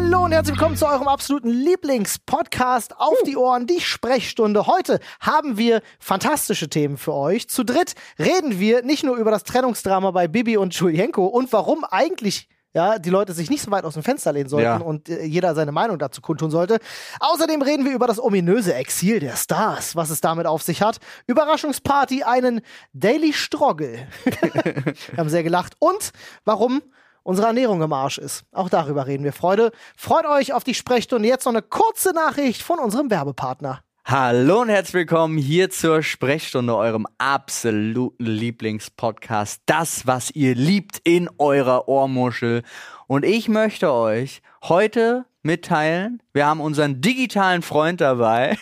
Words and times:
Hallo 0.00 0.26
und 0.26 0.30
herzlich 0.30 0.56
willkommen 0.56 0.76
zu 0.76 0.86
eurem 0.86 1.08
absoluten 1.08 1.48
Lieblingspodcast 1.48 3.00
auf 3.00 3.16
die 3.26 3.36
Ohren, 3.36 3.66
die 3.66 3.80
Sprechstunde. 3.80 4.68
Heute 4.68 5.00
haben 5.18 5.58
wir 5.58 5.82
fantastische 5.98 6.68
Themen 6.68 6.96
für 6.98 7.12
euch. 7.14 7.48
Zu 7.48 7.64
dritt 7.64 7.94
reden 8.16 8.60
wir 8.60 8.84
nicht 8.84 9.02
nur 9.02 9.16
über 9.16 9.32
das 9.32 9.42
Trennungsdrama 9.42 10.12
bei 10.12 10.28
Bibi 10.28 10.56
und 10.56 10.72
Julienko 10.72 11.26
und 11.26 11.52
warum 11.52 11.82
eigentlich 11.82 12.48
ja, 12.74 13.00
die 13.00 13.10
Leute 13.10 13.32
sich 13.32 13.50
nicht 13.50 13.60
so 13.60 13.72
weit 13.72 13.84
aus 13.84 13.94
dem 13.94 14.04
Fenster 14.04 14.32
lehnen 14.32 14.48
sollten 14.48 14.64
Ja. 14.66 14.76
und 14.76 15.08
äh, 15.08 15.24
jeder 15.24 15.56
seine 15.56 15.72
Meinung 15.72 15.98
dazu 15.98 16.20
kundtun 16.20 16.52
sollte. 16.52 16.78
Außerdem 17.18 17.60
reden 17.60 17.84
wir 17.84 17.92
über 17.92 18.06
das 18.06 18.22
ominöse 18.22 18.74
Exil 18.74 19.18
der 19.18 19.34
Stars, 19.34 19.96
was 19.96 20.10
es 20.10 20.20
damit 20.20 20.46
auf 20.46 20.62
sich 20.62 20.80
hat. 20.80 20.98
Überraschungsparty, 21.26 22.22
einen 22.22 22.60
Daily 22.92 23.32
Stroggle. 23.32 24.06
wir 24.24 24.94
haben 25.16 25.28
sehr 25.28 25.42
gelacht. 25.42 25.74
Und 25.80 26.12
warum 26.44 26.82
unsere 27.28 27.48
Ernährung 27.48 27.82
im 27.82 27.92
Arsch 27.92 28.16
ist. 28.16 28.44
Auch 28.52 28.70
darüber 28.70 29.06
reden 29.06 29.22
wir, 29.22 29.34
Freunde. 29.34 29.70
Freut 29.98 30.24
euch 30.24 30.54
auf 30.54 30.64
die 30.64 30.72
Sprechstunde. 30.72 31.28
Jetzt 31.28 31.44
noch 31.44 31.52
eine 31.52 31.60
kurze 31.60 32.14
Nachricht 32.14 32.62
von 32.62 32.78
unserem 32.78 33.10
Werbepartner. 33.10 33.80
Hallo 34.06 34.62
und 34.62 34.70
herzlich 34.70 34.94
willkommen 34.94 35.36
hier 35.36 35.68
zur 35.68 36.02
Sprechstunde, 36.02 36.74
eurem 36.74 37.06
absoluten 37.18 38.24
Lieblingspodcast. 38.24 39.60
Das, 39.66 40.06
was 40.06 40.30
ihr 40.30 40.54
liebt 40.54 41.02
in 41.04 41.28
eurer 41.36 41.86
Ohrmuschel. 41.86 42.62
Und 43.06 43.26
ich 43.26 43.50
möchte 43.50 43.92
euch 43.92 44.40
heute 44.64 45.26
mitteilen, 45.48 46.22
wir 46.34 46.44
haben 46.44 46.60
unseren 46.60 47.00
digitalen 47.00 47.62
Freund 47.62 48.02
dabei. 48.02 48.58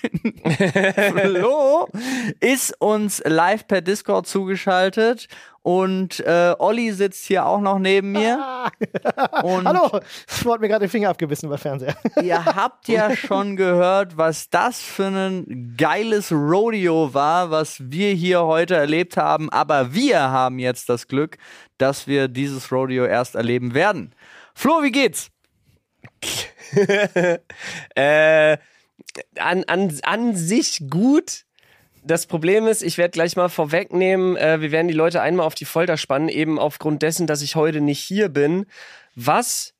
Flo 1.10 1.88
ist 2.38 2.80
uns 2.80 3.20
live 3.26 3.66
per 3.66 3.80
Discord 3.80 4.28
zugeschaltet 4.28 5.26
und 5.62 6.20
äh, 6.20 6.54
Olli 6.60 6.92
sitzt 6.92 7.24
hier 7.24 7.44
auch 7.44 7.60
noch 7.60 7.80
neben 7.80 8.12
mir. 8.12 8.70
Und 9.42 9.66
Hallo, 9.66 9.98
ich 10.28 10.44
wurde 10.44 10.60
mir 10.60 10.68
gerade 10.68 10.86
den 10.86 10.90
Finger 10.90 11.10
abgebissen 11.10 11.50
bei 11.50 11.58
Fernseher. 11.58 11.96
Ihr 12.22 12.44
habt 12.44 12.86
ja 12.86 13.16
schon 13.16 13.56
gehört, 13.56 14.16
was 14.16 14.48
das 14.48 14.80
für 14.80 15.06
ein 15.06 15.74
geiles 15.76 16.30
Rodeo 16.30 17.12
war, 17.12 17.50
was 17.50 17.78
wir 17.90 18.12
hier 18.12 18.44
heute 18.44 18.76
erlebt 18.76 19.16
haben. 19.16 19.50
Aber 19.50 19.92
wir 19.92 20.20
haben 20.20 20.60
jetzt 20.60 20.88
das 20.88 21.08
Glück, 21.08 21.36
dass 21.78 22.06
wir 22.06 22.28
dieses 22.28 22.70
Rodeo 22.70 23.04
erst 23.04 23.34
erleben 23.34 23.74
werden. 23.74 24.14
Flo, 24.54 24.84
wie 24.84 24.92
geht's? 24.92 25.32
Äh, 27.94 28.56
an, 29.38 29.64
an, 29.64 29.98
an 30.02 30.36
sich 30.36 30.82
gut. 30.90 31.44
Das 32.04 32.26
Problem 32.26 32.66
ist, 32.66 32.82
ich 32.82 32.98
werde 32.98 33.12
gleich 33.12 33.36
mal 33.36 33.48
vorwegnehmen, 33.48 34.36
äh, 34.36 34.60
wir 34.60 34.70
werden 34.70 34.88
die 34.88 34.94
Leute 34.94 35.20
einmal 35.20 35.46
auf 35.46 35.56
die 35.56 35.64
Folter 35.64 35.96
spannen, 35.96 36.28
eben 36.28 36.58
aufgrund 36.58 37.02
dessen, 37.02 37.26
dass 37.26 37.42
ich 37.42 37.56
heute 37.56 37.80
nicht 37.80 38.00
hier 38.00 38.28
bin. 38.28 38.66
Was 39.16 39.74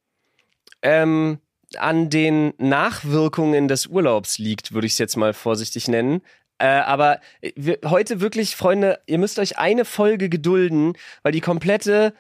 ähm, 0.83 1.39
an 1.77 2.11
den 2.11 2.53
Nachwirkungen 2.59 3.69
des 3.69 3.87
Urlaubs 3.87 4.39
liegt, 4.39 4.73
würde 4.73 4.87
ich 4.87 4.95
es 4.95 4.99
jetzt 4.99 5.17
mal 5.17 5.35
vorsichtig 5.35 5.89
nennen. 5.89 6.23
Äh, 6.59 6.67
aber 6.67 7.21
wir, 7.55 7.79
heute 7.85 8.21
wirklich, 8.21 8.57
Freunde, 8.57 8.99
ihr 9.07 9.19
müsst 9.19 9.39
euch 9.39 9.59
eine 9.59 9.85
Folge 9.85 10.29
gedulden, 10.29 10.95
weil 11.23 11.33
die 11.33 11.41
komplette 11.41 12.15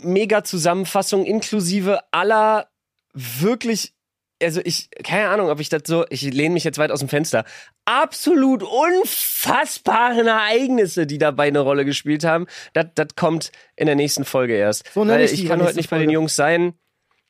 Urlaubs-Mega-Zusammenfassung 0.00 1.24
inklusive 1.24 2.00
aller 2.12 2.66
wirklich, 3.12 3.92
also 4.42 4.60
ich, 4.64 4.88
keine 5.02 5.28
Ahnung, 5.28 5.50
ob 5.50 5.60
ich 5.60 5.68
das 5.68 5.82
so, 5.86 6.04
ich 6.10 6.22
lehne 6.22 6.54
mich 6.54 6.64
jetzt 6.64 6.78
weit 6.78 6.90
aus 6.90 7.00
dem 7.00 7.08
Fenster, 7.08 7.44
absolut 7.84 8.62
unfassbaren 8.62 10.26
Ereignisse, 10.26 11.06
die 11.06 11.18
dabei 11.18 11.48
eine 11.48 11.60
Rolle 11.60 11.84
gespielt 11.84 12.24
haben, 12.24 12.46
das 12.72 12.86
das 12.94 13.08
kommt 13.16 13.50
in 13.76 13.86
der 13.86 13.96
nächsten 13.96 14.24
Folge 14.24 14.54
erst. 14.54 14.92
So 14.94 15.06
Weil 15.06 15.22
ich 15.22 15.32
ich 15.32 15.46
kann 15.46 15.62
heute 15.62 15.76
nicht 15.76 15.90
bei 15.90 15.98
den 15.98 16.04
Folge. 16.06 16.12
Jungs 16.14 16.36
sein. 16.36 16.74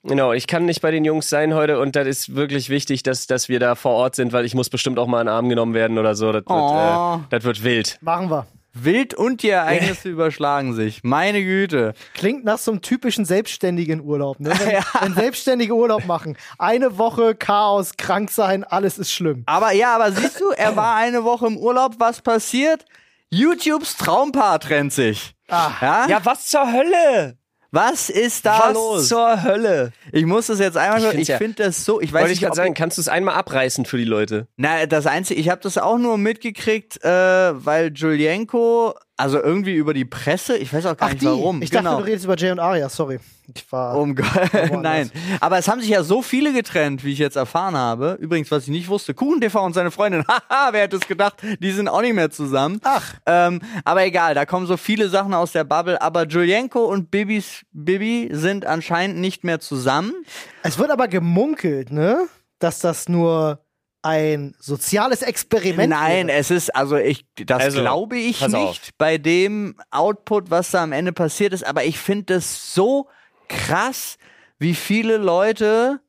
Genau, 0.03 0.33
ich 0.33 0.47
kann 0.47 0.65
nicht 0.65 0.81
bei 0.81 0.91
den 0.91 1.05
Jungs 1.05 1.29
sein 1.29 1.53
heute 1.53 1.79
und 1.79 1.95
das 1.95 2.07
ist 2.07 2.35
wirklich 2.35 2.71
wichtig, 2.71 3.03
dass, 3.03 3.27
dass 3.27 3.51
wir 3.51 3.61
da 3.61 3.75
vor 3.75 3.93
Ort 3.93 4.15
sind, 4.17 4.33
weil 4.33 4.47
ich 4.47 4.55
muss 4.55 4.71
bestimmt 4.71 4.99
auch 4.99 5.07
mal 5.07 5.21
in 5.21 5.27
den 5.27 5.35
Arm 5.35 5.51
genommen 5.51 5.75
werden 5.75 5.99
oder 5.99 6.15
so. 6.15 6.33
Das, 6.33 6.43
Oh. 6.47 6.55
wird, 6.55 7.21
äh, 7.21 7.27
das 7.29 7.45
wird 7.45 7.65
wild. 7.65 7.99
Machen 8.01 8.31
wir. 8.31 8.47
Wild 8.73 9.15
und 9.15 9.43
die 9.43 9.51
Ereignisse 9.51 10.09
überschlagen 10.11 10.75
sich. 10.75 11.03
Meine 11.03 11.43
Güte. 11.43 11.95
Klingt 12.15 12.45
nach 12.45 12.59
so 12.59 12.71
einem 12.71 12.83
typischen 12.83 13.25
selbstständigen 13.25 14.01
Urlaub. 14.01 14.41
Ne? 14.41 14.51
Wenn, 14.51 14.83
wenn 15.01 15.15
Selbstständige 15.15 15.75
Urlaub 15.75 16.07
machen. 16.07 16.37
Eine 16.59 16.99
Woche 16.99 17.35
Chaos, 17.35 17.97
krank 17.97 18.31
sein, 18.31 18.65
alles 18.65 18.99
ist 18.99 19.13
schlimm. 19.13 19.43
Aber 19.47 19.73
ja, 19.73 19.95
aber 19.95 20.13
siehst 20.13 20.41
du, 20.41 20.51
er 20.51 20.77
war 20.77 20.97
eine 20.97 21.25
Woche 21.25 21.47
im 21.47 21.57
Urlaub. 21.57 21.97
Was 21.99 22.23
passiert? 22.23 22.85
YouTubes 23.31 23.97
Traumpaar 23.97 24.61
trennt 24.61 24.93
sich. 24.93 25.35
Ah. 25.49 25.73
Ja? 25.81 26.07
Ja, 26.09 26.25
was 26.25 26.47
zur 26.47 26.73
Hölle? 26.73 27.40
Was 27.73 28.11
ist 28.11 28.45
da 28.47 28.59
was 28.65 28.75
los? 28.75 29.09
zur 29.09 29.43
Hölle? 29.45 29.93
Ich 30.13 30.27
muss 30.27 30.49
das 30.49 30.59
jetzt 30.59 30.77
einmal 30.77 31.15
Ich 31.15 31.21
Ich 31.21 31.29
ja- 31.29 31.39
finde 31.39 31.65
das 31.65 31.85
so. 31.85 32.01
Ich 32.01 32.13
weiß 32.13 32.23
Wollte 32.23 32.33
ich 32.33 32.41
nicht, 32.41 32.47
gerade 32.47 32.57
sagen, 32.57 32.75
kannst 32.75 32.99
du 32.99 33.01
es 33.03 33.09
einmal 33.09 33.37
abreißen 33.37 33.85
für 33.85 33.97
die 33.97 34.05
Leute? 34.05 34.49
Na, 34.57 34.87
das 34.87 35.07
Einzige, 35.07 35.41
ich 35.41 35.49
habe 35.49 35.61
das 35.63 35.79
auch 35.79 35.99
nur 35.99 36.19
mitgekriegt, 36.19 37.03
äh, 37.05 37.09
weil 37.09 37.93
Julienko, 37.95 38.95
also 39.21 39.41
irgendwie 39.41 39.75
über 39.75 39.93
die 39.93 40.05
Presse, 40.05 40.57
ich 40.57 40.73
weiß 40.73 40.87
auch 40.87 40.97
gar 40.97 41.09
Ach 41.09 41.13
nicht 41.13 41.23
die, 41.23 41.27
warum. 41.27 41.61
ich 41.63 41.71
dachte, 41.71 41.85
genau. 41.85 41.99
du 41.99 42.05
redest 42.05 42.25
über 42.25 42.37
Jay 42.37 42.51
und 42.51 42.59
Aria, 42.59 42.89
sorry. 42.89 43.21
Ich 43.55 43.71
war 43.71 43.99
Um 43.99 44.15
Gott, 44.15 44.53
nein. 44.81 45.11
Aber 45.41 45.59
es 45.59 45.69
haben 45.69 45.81
sich 45.81 45.91
ja 45.91 46.03
so 46.03 46.23
viele 46.23 46.53
getrennt, 46.53 47.05
wie 47.05 47.13
ich 47.13 47.19
jetzt 47.19 47.37
erfahren 47.37 47.77
habe. 47.77 48.17
Übrigens, 48.21 48.51
was 48.51 48.65
ich 48.65 48.71
nicht 48.71 48.89
wusste, 48.89 49.13
KuchenTV 49.13 49.57
und 49.57 49.75
seine 49.75 49.91
Freundin, 49.91 50.25
haha, 50.29 50.73
wer 50.73 50.83
hätte 50.83 50.97
es 50.97 51.07
gedacht, 51.07 51.35
die 51.61 51.71
sind 51.73 51.89
auch 51.89 52.01
nicht 52.01 52.15
mehr 52.15 52.31
zusammen. 52.31 52.81
Ach. 52.85 53.15
Ähm, 53.27 53.61
aber 53.85 54.05
egal, 54.05 54.35
da 54.35 54.47
kommen 54.47 54.67
so 54.67 54.77
viele 54.77 55.09
Sachen 55.09 55.35
aus 55.35 55.53
der 55.53 55.65
Bubble. 55.65 56.01
Aber 56.01 56.27
Julienko 56.27 56.85
und 56.85 57.11
Bibis, 57.11 57.65
Bibi 57.73 58.31
sind 58.33 58.67
anscheinend 58.67 59.19
nicht 59.19 59.45
mehr 59.45 59.61
zusammen. 59.61 60.15
Es 60.63 60.79
wird 60.79 60.91
aber 60.91 61.09
gemunkelt, 61.09 61.91
ne? 61.91 62.27
Dass 62.59 62.79
das 62.79 63.09
nur 63.09 63.61
ein 64.03 64.55
soziales 64.59 65.23
Experiment 65.23 65.91
Nein, 65.91 66.29
wäre. 66.29 66.39
es 66.39 66.51
ist, 66.51 66.75
also 66.75 66.97
ich, 66.97 67.25
das 67.37 67.63
Also, 67.63 67.81
glaube 67.81 68.17
ich 68.19 68.41
nicht 68.41 68.55
auf. 68.57 68.79
bei 68.99 69.19
dem 69.19 69.77
Output, 69.91 70.51
was 70.51 70.71
da 70.71 70.83
am 70.83 70.93
Ende 70.93 71.13
passiert 71.13 71.53
ist, 71.53 71.65
aber 71.65 71.85
ich 71.85 71.99
finde 71.99 72.35
es 72.35 72.75
so 72.75 73.09
krass, 73.49 74.17
wie 74.59 74.75
viele 74.75 75.17
Leute 75.19 76.01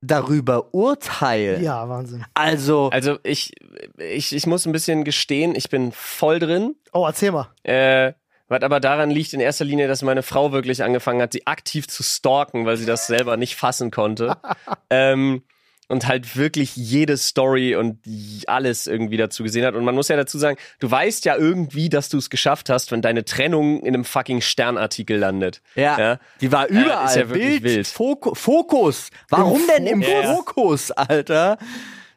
darüber 0.00 0.72
urteilen. 0.72 1.62
Ja, 1.62 1.88
Wahnsinn. 1.88 2.24
Also, 2.34 2.88
Also 2.92 3.18
ich, 3.22 3.52
ich, 3.98 4.34
ich 4.34 4.46
muss 4.46 4.64
ein 4.66 4.72
bisschen 4.72 5.04
gestehen, 5.04 5.54
ich 5.54 5.68
bin 5.68 5.92
voll 5.92 6.38
drin. 6.38 6.74
Oh, 6.92 7.04
erzähl 7.06 7.32
mal. 7.32 7.50
Äh, 7.62 8.14
was 8.48 8.62
aber 8.62 8.80
daran 8.80 9.10
liegt 9.10 9.32
in 9.32 9.40
erster 9.40 9.64
Linie, 9.64 9.86
dass 9.88 10.02
meine 10.02 10.22
Frau 10.22 10.50
wirklich 10.52 10.82
angefangen 10.82 11.20
hat, 11.20 11.32
sie 11.34 11.46
aktiv 11.46 11.86
zu 11.86 12.02
stalken, 12.02 12.64
weil 12.66 12.76
sie 12.78 12.86
das 12.86 13.06
selber 13.06 13.36
nicht 13.36 13.56
fassen 13.56 13.90
konnte. 13.90 14.36
ähm, 14.90 15.42
und 15.90 16.06
halt 16.06 16.36
wirklich 16.36 16.76
jede 16.76 17.16
Story 17.16 17.74
und 17.76 17.98
alles 18.46 18.86
irgendwie 18.86 19.16
dazu 19.16 19.42
gesehen 19.42 19.64
hat. 19.64 19.74
Und 19.74 19.84
man 19.84 19.94
muss 19.94 20.08
ja 20.08 20.16
dazu 20.16 20.38
sagen, 20.38 20.56
du 20.78 20.90
weißt 20.90 21.24
ja 21.24 21.36
irgendwie, 21.36 21.88
dass 21.88 22.08
du 22.08 22.18
es 22.18 22.30
geschafft 22.30 22.70
hast, 22.70 22.92
wenn 22.92 23.02
deine 23.02 23.24
Trennung 23.24 23.80
in 23.80 23.94
einem 23.94 24.04
fucking 24.04 24.40
Sternartikel 24.40 25.18
landet. 25.18 25.60
ja, 25.74 25.98
ja. 25.98 26.18
die 26.40 26.50
war 26.52 26.68
überall. 26.68 27.06
ist 27.06 27.16
ja 27.16 27.28
wirklich 27.28 27.60
Bild, 27.62 27.64
wild. 27.64 27.86
Foku 27.86 28.34
Fokus. 28.34 29.10
Warum 29.28 29.60
Im 29.60 29.66
denn 29.66 29.86
im 29.86 30.02
Fokus? 30.02 30.22
Ja. 30.22 30.34
Fokus, 30.34 30.90
Alter? 30.92 31.58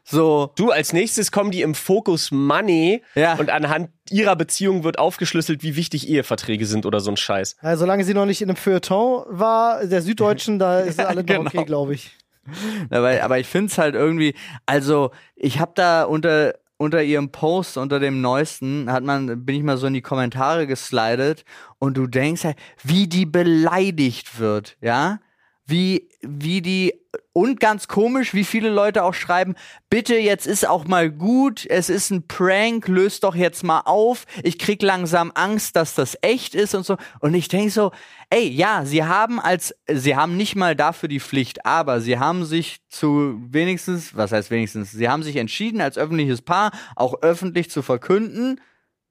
So, 0.06 0.52
Du, 0.56 0.70
als 0.70 0.92
nächstes 0.92 1.32
kommen 1.32 1.50
die 1.50 1.62
im 1.62 1.74
Fokus 1.74 2.30
Money 2.30 3.02
Ja. 3.14 3.34
und 3.36 3.48
anhand 3.50 3.88
ihrer 4.10 4.36
Beziehung 4.36 4.84
wird 4.84 4.98
aufgeschlüsselt, 4.98 5.62
wie 5.62 5.76
wichtig 5.76 6.08
Eheverträge 6.08 6.66
sind 6.66 6.84
oder 6.84 7.00
so 7.00 7.10
ein 7.10 7.16
Scheiß. 7.16 7.56
Ja, 7.62 7.76
solange 7.78 8.04
sie 8.04 8.12
noch 8.12 8.26
nicht 8.26 8.42
in 8.42 8.50
einem 8.50 8.56
Feuilleton 8.56 9.24
war, 9.28 9.86
der 9.86 10.02
Süddeutschen, 10.02 10.58
da 10.58 10.80
ist 10.80 11.00
alle 11.04 11.20
noch 11.22 11.26
genau. 11.26 11.46
okay, 11.46 11.64
glaube 11.64 11.94
ich. 11.94 12.10
aber, 12.90 13.22
aber 13.22 13.38
ich 13.38 13.46
finde 13.46 13.70
es 13.70 13.78
halt 13.78 13.94
irgendwie, 13.94 14.34
also 14.66 15.10
ich 15.36 15.58
habe 15.58 15.72
da 15.74 16.04
unter 16.04 16.54
unter 16.76 17.02
ihrem 17.02 17.30
Post, 17.30 17.76
unter 17.76 18.00
dem 18.00 18.20
neuesten, 18.20 18.90
hat 18.90 19.04
man, 19.04 19.44
bin 19.44 19.56
ich 19.56 19.62
mal 19.62 19.76
so 19.76 19.86
in 19.86 19.94
die 19.94 20.02
Kommentare 20.02 20.66
geslidet 20.66 21.44
und 21.78 21.96
du 21.96 22.06
denkst 22.06 22.44
halt, 22.44 22.58
wie 22.82 23.06
die 23.06 23.26
beleidigt 23.26 24.38
wird, 24.38 24.76
ja? 24.80 25.20
Wie, 25.66 26.08
wie 26.20 26.60
die, 26.60 26.94
und 27.32 27.60
ganz 27.60 27.88
komisch, 27.88 28.34
wie 28.34 28.44
viele 28.44 28.70
Leute 28.70 29.04
auch 29.04 29.14
schreiben, 29.14 29.54
bitte, 29.90 30.16
jetzt 30.16 30.46
ist 30.46 30.66
auch 30.66 30.86
mal 30.86 31.10
gut, 31.10 31.66
es 31.68 31.88
ist 31.88 32.10
ein 32.10 32.26
Prank, 32.26 32.88
löst 32.88 33.24
doch 33.24 33.34
jetzt 33.34 33.62
mal 33.62 33.80
auf, 33.80 34.24
ich 34.42 34.58
krieg 34.58 34.82
langsam 34.82 35.32
Angst, 35.34 35.76
dass 35.76 35.94
das 35.94 36.16
echt 36.22 36.54
ist 36.54 36.74
und 36.74 36.84
so. 36.86 36.96
Und 37.20 37.34
ich 37.34 37.48
denk 37.48 37.70
so, 37.70 37.92
ey, 38.30 38.48
ja, 38.48 38.84
sie 38.84 39.04
haben 39.04 39.40
als, 39.40 39.74
sie 39.90 40.16
haben 40.16 40.36
nicht 40.36 40.56
mal 40.56 40.76
dafür 40.76 41.08
die 41.08 41.20
Pflicht, 41.20 41.66
aber 41.66 42.00
sie 42.00 42.18
haben 42.18 42.44
sich 42.44 42.78
zu 42.88 43.40
wenigstens, 43.50 44.16
was 44.16 44.32
heißt 44.32 44.50
wenigstens, 44.50 44.92
sie 44.92 45.08
haben 45.08 45.22
sich 45.22 45.36
entschieden, 45.36 45.80
als 45.80 45.98
öffentliches 45.98 46.42
Paar 46.42 46.72
auch 46.96 47.22
öffentlich 47.22 47.70
zu 47.70 47.82
verkünden, 47.82 48.60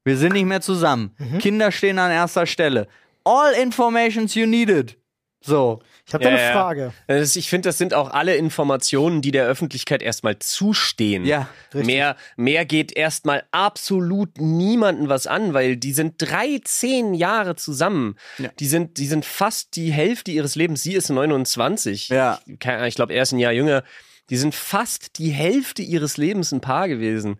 wir 0.06 0.18
sind 0.18 0.34
nicht 0.34 0.46
mehr 0.46 0.62
zusammen. 0.62 1.16
Kinder 1.40 1.72
stehen 1.72 1.98
an 1.98 2.12
erster 2.12 2.46
Stelle. 2.46 2.88
All 3.24 3.54
informations 3.54 4.36
you 4.36 4.46
needed. 4.46 4.98
So. 5.42 5.82
Ich 6.06 6.14
habe 6.14 6.24
da 6.26 6.30
Ja, 6.32 6.36
eine 6.36 6.46
ja. 6.46 6.52
Frage. 6.52 6.94
Das- 7.08 7.36
Ich 7.38 7.50
finde, 7.50 7.70
das 7.70 7.78
sind 7.78 7.94
auch 7.94 8.12
alle 8.12 8.36
Informationen, 8.36 9.22
die 9.22 9.32
der 9.32 9.46
Öffentlichkeit 9.46 10.02
erstmal 10.04 10.38
zustehen. 10.40 11.26
Ja, 11.26 11.48
richtig. 11.74 11.86
Mehr, 11.86 12.18
mehr 12.36 12.66
geht 12.66 12.92
erstmal 12.96 13.44
absolut 13.52 14.38
niemanden 14.38 15.08
was 15.08 15.28
an, 15.28 15.54
weil 15.54 15.78
die 15.78 15.94
sind 15.94 16.16
13 16.18 17.14
Jahre 17.14 17.56
zusammen. 17.56 18.16
Ja. 18.38 18.50
Die 18.60 18.68
sind, 18.68 18.98
die 18.98 19.08
sind 19.08 19.26
fast 19.26 19.76
die 19.76 19.92
Hälfte 19.94 20.32
ihres 20.32 20.56
Lebens. 20.56 20.84
Sie 20.84 20.94
ist 20.94 21.10
29. 21.10 22.10
Ja. 22.10 22.40
Ich, 22.48 22.54
ich 22.88 22.96
glaube, 22.96 23.14
er 23.14 23.24
ist 23.24 23.32
ein 23.32 23.40
Jahr 23.40 23.54
jünger. 23.54 23.84
Die 24.30 24.38
sind 24.38 24.56
fast 24.56 25.18
die 25.20 25.30
Hälfte 25.32 25.82
ihres 25.82 26.18
Lebens 26.18 26.52
ein 26.52 26.62
Paar 26.62 26.88
gewesen. 26.88 27.38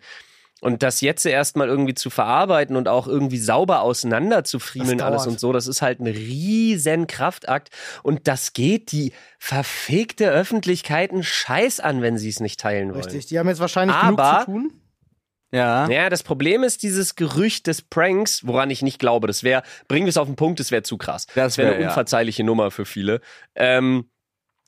Und 0.64 0.82
das 0.82 1.02
jetzt 1.02 1.26
erstmal 1.26 1.68
irgendwie 1.68 1.92
zu 1.92 2.08
verarbeiten 2.08 2.76
und 2.76 2.88
auch 2.88 3.06
irgendwie 3.06 3.36
sauber 3.36 3.82
auseinander 3.82 4.44
zu 4.44 4.58
friemeln 4.58 5.02
alles 5.02 5.26
und 5.26 5.38
so, 5.38 5.52
das 5.52 5.66
ist 5.66 5.82
halt 5.82 6.00
ein 6.00 6.06
riesen 6.06 7.06
Kraftakt. 7.06 7.68
Und 8.02 8.26
das 8.28 8.54
geht 8.54 8.90
die 8.90 9.12
verfickte 9.38 10.30
Öffentlichkeit 10.30 11.10
einen 11.12 11.22
Scheiß 11.22 11.80
an, 11.80 12.00
wenn 12.00 12.16
sie 12.16 12.30
es 12.30 12.40
nicht 12.40 12.58
teilen 12.58 12.94
wollen. 12.94 13.04
Richtig. 13.04 13.26
Die 13.26 13.38
haben 13.38 13.46
jetzt 13.46 13.60
wahrscheinlich 13.60 13.94
Aber- 13.94 14.16
genug 14.16 14.38
zu 14.40 14.44
tun. 14.46 14.80
Ja. 15.52 15.86
Ja, 15.90 16.08
das 16.08 16.22
Problem 16.22 16.62
ist 16.62 16.82
dieses 16.82 17.14
Gerücht 17.14 17.66
des 17.66 17.82
Pranks, 17.82 18.46
woran 18.46 18.70
ich 18.70 18.80
nicht 18.80 18.98
glaube. 18.98 19.26
Das 19.26 19.42
wäre, 19.42 19.64
bringen 19.86 20.06
wir 20.06 20.10
es 20.10 20.16
auf 20.16 20.28
den 20.28 20.36
Punkt, 20.36 20.60
das 20.60 20.70
wäre 20.70 20.82
zu 20.82 20.96
krass. 20.96 21.26
Das 21.34 21.58
wäre 21.58 21.68
wär, 21.68 21.74
eine 21.74 21.82
ja. 21.84 21.88
unverzeihliche 21.90 22.42
Nummer 22.42 22.70
für 22.70 22.86
viele. 22.86 23.20
Ähm, 23.54 24.08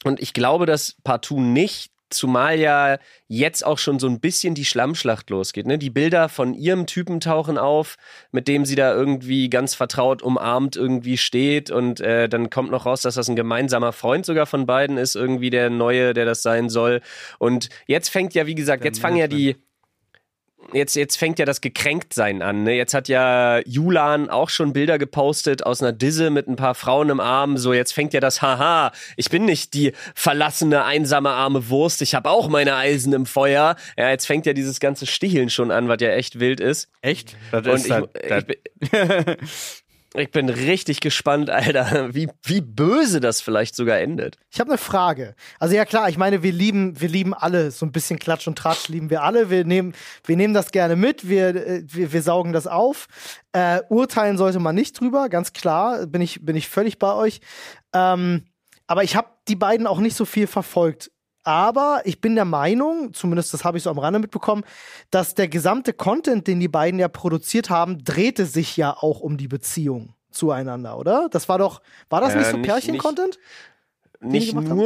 und 0.05 0.21
ich 0.21 0.35
glaube 0.35 0.67
das 0.67 0.97
partout 1.05 1.41
nicht, 1.41 1.96
zumal 2.11 2.59
ja 2.59 2.99
jetzt 3.29 3.65
auch 3.65 3.79
schon 3.79 3.99
so 3.99 4.07
ein 4.07 4.21
bisschen 4.21 4.55
die 4.55 4.65
Schlammschlacht 4.65 5.31
losgeht. 5.31 5.67
Ne? 5.67 5.79
Die 5.79 5.91
Bilder 5.91 6.29
von 6.29 6.55
ihrem 6.55 6.87
Typen 6.87 7.21
tauchen 7.21 7.59
auf, 7.59 7.97
mit 8.31 8.49
dem 8.49 8.65
sie 8.65 8.77
da 8.77 8.95
irgendwie 8.95 9.51
ganz 9.51 9.75
vertraut 9.75 10.23
umarmt 10.23 10.77
irgendwie 10.77 11.17
steht 11.17 11.71
und 11.71 12.01
äh, 12.01 12.29
dann 12.29 12.51
kommt 12.51 12.71
noch 12.71 12.87
raus, 12.87 13.03
dass 13.03 13.17
das 13.17 13.29
ein 13.29 13.37
gemeinsamer 13.37 13.93
Freund 13.93 14.25
sogar 14.25 14.47
von 14.47 14.67
beiden 14.67 14.99
ist, 14.99 15.17
irgendwie 15.17 15.51
der 15.51 15.71
Neue, 15.71 16.15
der 16.15 16.25
das 16.25 16.43
sein 16.43 16.69
soll. 16.69 17.01
Und 17.39 17.69
jetzt 17.87 18.09
fängt 18.09 18.35
ja, 18.35 18.47
wie 18.47 18.55
gesagt, 18.55 18.85
Der 18.85 18.91
jetzt 18.91 19.01
fangen 19.01 19.17
ja 19.17 19.29
die 19.29 19.57
Jetzt, 20.73 20.97
jetzt 20.97 21.17
fängt 21.17 21.39
ja 21.39 21.45
das 21.45 21.61
Gekränktsein 21.61 22.43
an. 22.43 22.65
Ne? 22.65 22.75
Jetzt 22.77 22.93
hat 22.93 23.09
ja 23.09 23.61
Julan 23.67 24.29
auch 24.29 24.49
schon 24.49 24.73
Bilder 24.73 24.99
gepostet 24.99 25.65
aus 25.65 25.81
einer 25.81 25.93
Disse 25.93 26.31
mit 26.31 26.49
ein 26.49 26.57
paar 26.57 26.75
Frauen 26.75 27.09
im 27.09 27.21
Arm. 27.21 27.57
So, 27.57 27.73
jetzt 27.73 27.93
fängt 27.93 28.13
ja 28.15 28.21
das 28.21 28.43
Haha. 28.43 28.93
Ich 29.17 29.31
bin 29.31 29.45
nicht 29.45 29.75
die 29.75 29.93
verlassene, 30.15 30.85
einsame, 30.85 31.31
arme 31.31 31.69
Wurst. 31.69 32.03
Ich 32.03 32.15
habe 32.15 32.31
auch 32.31 32.49
meine 32.49 32.75
Eisen 32.75 33.13
im 33.13 33.27
Feuer. 33.27 33.77
Ja, 33.97 34.11
jetzt 34.11 34.27
fängt 34.27 34.45
ja 34.47 34.55
dieses 34.55 34.81
ganze 34.81 35.07
Sticheln 35.07 35.51
schon 35.51 35.71
an, 35.71 35.89
was 35.89 35.99
ja 36.01 36.11
echt 36.11 36.41
wild 36.41 36.61
ist. 36.61 36.91
Echt? 37.01 37.37
Das 37.53 37.67
Und 37.67 37.75
ist 37.75 37.87
ich, 37.87 37.93
halt, 37.93 38.11
ich, 38.21 38.29
das, 38.29 38.45
bin, 39.27 39.37
ich 40.17 40.31
bin 40.31 40.49
richtig 40.49 41.01
gespannt, 41.01 41.51
Alter, 41.51 42.15
wie, 42.15 42.29
wie 42.43 42.61
böse 42.61 43.21
das 43.21 43.41
vielleicht 43.41 43.75
sogar 43.75 43.99
endet. 43.99 44.37
Ich 44.51 44.61
habe 44.61 44.71
eine 44.71 44.79
Frage. 44.79 45.35
Also 45.59 45.75
ja 45.75 45.85
klar, 45.85 46.09
ich 46.09 46.19
meine, 46.19 46.43
wir 46.43 46.53
lieben, 46.53 47.01
wir 47.01 47.09
lieben 47.09 47.35
alle 47.35 47.71
so 47.71 47.87
ein 47.87 47.93
bisschen 47.93 48.19
Klatsch 48.19 48.47
und 48.47 48.59
Tratsch 48.59 48.89
lieben 48.89 49.11
wir 49.11 49.23
alle. 49.23 49.51
Wir 49.51 49.65
nehmen, 49.65 49.95
wir 50.25 50.37
nehmen 50.37 50.55
das 50.55 50.73
gerne 50.73 50.97
mit. 50.97 51.29
Wir, 51.29 51.49
äh, 51.49 51.83
wir, 51.87 52.13
wir 52.13 52.23
saugen 52.23 52.53
das 52.53 52.67
auf. 52.67 53.07
Äh, 53.53 53.83
urteilen 53.89 54.39
sollte 54.39 54.59
man 54.59 54.75
nicht 54.75 55.01
drüber, 55.01 55.29
ganz 55.29 55.53
klar. 55.53 56.07
Bin 56.07 56.21
ich, 56.21 56.45
bin 56.45 56.57
ich 56.57 56.69
völlig 56.69 56.99
bei 56.99 57.13
euch. 57.15 57.41
Ähm, 57.93 58.47
aber 58.87 59.05
ich 59.05 59.17
habe 59.17 59.29
die 59.49 59.57
beiden 59.57 59.87
auch 59.87 59.99
nicht 59.99 60.17
so 60.17 60.25
viel 60.25 60.47
verfolgt. 60.47 61.11
Aber 61.47 62.01
ich 62.05 62.21
bin 62.21 62.35
der 62.35 62.45
Meinung, 62.45 63.15
zumindest 63.15 63.55
das 63.55 63.65
habe 63.65 63.79
ich 63.79 63.85
so 63.85 63.91
am 63.91 63.99
Rande 64.01 64.19
mitbekommen, 64.19 64.65
dass 65.13 65.35
der 65.35 65.47
gesamte 65.47 65.93
Content, 65.93 66.49
den 66.49 66.59
die 66.59 66.67
beiden 66.67 66.99
ja 66.99 67.07
produziert 67.07 67.71
haben, 67.71 68.03
drehte 68.03 68.47
sich 68.47 68.77
ja 68.77 68.93
auch 68.99 69.21
um 69.21 69.37
die 69.37 69.47
Beziehung 69.47 70.15
zueinander, 70.33 70.99
oder? 70.99 71.29
Das 71.31 71.49
war 71.49 71.59
doch, 71.59 71.83
war 72.11 72.21
das 72.21 72.33
Ja, 72.33 72.39
nicht 72.41 72.51
so 72.51 72.57
nicht- 72.57 72.67
Pärchen-Content? 72.67 73.39
die 74.23 74.27
Nicht 74.27 74.49
gemacht 74.57 74.69
haben? 74.71 74.81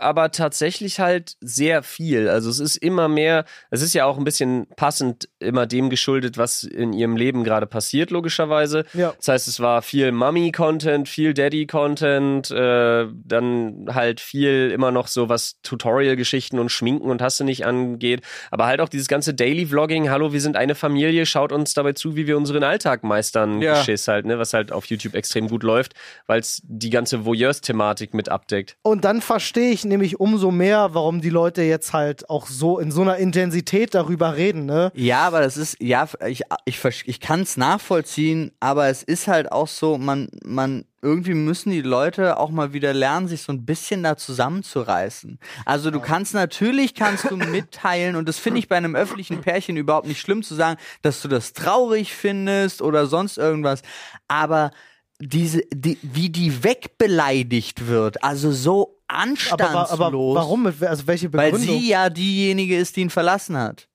Aber 0.00 0.30
tatsächlich 0.30 1.00
halt 1.00 1.36
sehr 1.40 1.82
viel. 1.82 2.28
Also 2.28 2.50
es 2.50 2.60
ist 2.60 2.76
immer 2.76 3.08
mehr, 3.08 3.44
es 3.70 3.82
ist 3.82 3.94
ja 3.94 4.04
auch 4.04 4.18
ein 4.18 4.24
bisschen 4.24 4.66
passend 4.76 5.28
immer 5.38 5.66
dem 5.66 5.90
geschuldet, 5.90 6.38
was 6.38 6.62
in 6.62 6.92
ihrem 6.92 7.16
Leben 7.16 7.44
gerade 7.44 7.66
passiert, 7.66 8.10
logischerweise. 8.10 8.84
Ja. 8.94 9.14
Das 9.16 9.28
heißt, 9.28 9.48
es 9.48 9.60
war 9.60 9.82
viel 9.82 10.12
Mummy-Content, 10.12 11.08
viel 11.08 11.34
Daddy-Content, 11.34 12.50
äh, 12.50 13.06
dann 13.12 13.86
halt 13.92 14.20
viel 14.20 14.70
immer 14.72 14.90
noch 14.90 15.08
so, 15.08 15.28
was 15.28 15.60
Tutorial-Geschichten 15.62 16.58
und 16.58 16.70
Schminken 16.70 17.10
und 17.10 17.22
hast 17.22 17.40
du 17.40 17.44
nicht 17.44 17.66
angeht. 17.66 18.22
Aber 18.50 18.66
halt 18.66 18.80
auch 18.80 18.88
dieses 18.88 19.08
ganze 19.08 19.34
Daily-Vlogging, 19.34 20.10
hallo, 20.10 20.32
wir 20.32 20.40
sind 20.40 20.56
eine 20.56 20.74
Familie, 20.74 21.26
schaut 21.26 21.52
uns 21.52 21.74
dabei 21.74 21.92
zu, 21.92 22.16
wie 22.16 22.26
wir 22.26 22.36
unseren 22.36 22.62
Alltag 22.62 23.04
meistern, 23.04 23.60
Ja. 23.62 23.78
Geschiss 23.78 24.08
halt, 24.08 24.26
ne, 24.26 24.38
was 24.38 24.54
halt 24.54 24.72
auf 24.72 24.86
YouTube 24.86 25.14
extrem 25.14 25.48
gut 25.48 25.62
läuft, 25.62 25.94
weil 26.26 26.40
es 26.40 26.62
die 26.64 26.90
ganze 26.90 27.24
Voyeurs-Thematik 27.24 28.14
mit 28.14 28.28
abdeckt. 28.28 28.76
Und 28.82 29.04
dann 29.04 29.20
verstehe 29.20 29.70
ich 29.70 29.84
nämlich 29.88 30.20
umso 30.20 30.50
mehr, 30.50 30.90
warum 30.92 31.20
die 31.20 31.30
Leute 31.30 31.62
jetzt 31.62 31.92
halt 31.92 32.28
auch 32.30 32.46
so 32.46 32.78
in 32.78 32.90
so 32.90 33.02
einer 33.02 33.16
Intensität 33.16 33.94
darüber 33.94 34.36
reden, 34.36 34.66
ne? 34.66 34.92
Ja, 34.94 35.26
aber 35.26 35.40
das 35.40 35.56
ist, 35.56 35.76
ja, 35.80 36.08
ich, 36.26 36.42
ich, 36.64 36.80
ich 37.06 37.20
kann 37.20 37.40
es 37.40 37.56
nachvollziehen, 37.56 38.52
aber 38.60 38.88
es 38.88 39.02
ist 39.02 39.28
halt 39.28 39.50
auch 39.50 39.68
so, 39.68 39.98
man, 39.98 40.28
man, 40.44 40.84
irgendwie 41.00 41.34
müssen 41.34 41.70
die 41.70 41.82
Leute 41.82 42.38
auch 42.38 42.50
mal 42.50 42.72
wieder 42.72 42.92
lernen, 42.92 43.28
sich 43.28 43.42
so 43.42 43.52
ein 43.52 43.64
bisschen 43.64 44.02
da 44.02 44.16
zusammenzureißen. 44.16 45.38
Also 45.64 45.90
du 45.90 46.00
kannst 46.00 46.34
natürlich, 46.34 46.94
kannst 46.94 47.30
du 47.30 47.36
mitteilen, 47.36 48.16
und 48.16 48.28
das 48.28 48.38
finde 48.38 48.58
ich 48.58 48.68
bei 48.68 48.76
einem 48.76 48.96
öffentlichen 48.96 49.40
Pärchen 49.40 49.76
überhaupt 49.76 50.08
nicht 50.08 50.20
schlimm 50.20 50.42
zu 50.42 50.54
sagen, 50.54 50.78
dass 51.02 51.22
du 51.22 51.28
das 51.28 51.52
traurig 51.52 52.12
findest 52.14 52.82
oder 52.82 53.06
sonst 53.06 53.38
irgendwas, 53.38 53.82
aber 54.26 54.72
diese, 55.20 55.62
die, 55.72 55.98
wie 56.02 56.30
die 56.30 56.62
wegbeleidigt 56.64 57.86
wird, 57.88 58.22
also 58.22 58.52
so 58.52 58.98
anstandslos. 59.08 59.90
aber, 59.90 60.10
aber 60.10 60.12
warum? 60.34 60.66
Also 60.66 61.06
welche 61.06 61.32
Weil 61.32 61.52
Begründung? 61.52 61.78
sie 61.80 61.88
ja 61.88 62.08
diejenige 62.10 62.76
ist, 62.76 62.96
die 62.96 63.00
ihn 63.02 63.10
verlassen 63.10 63.56
hat. 63.56 63.88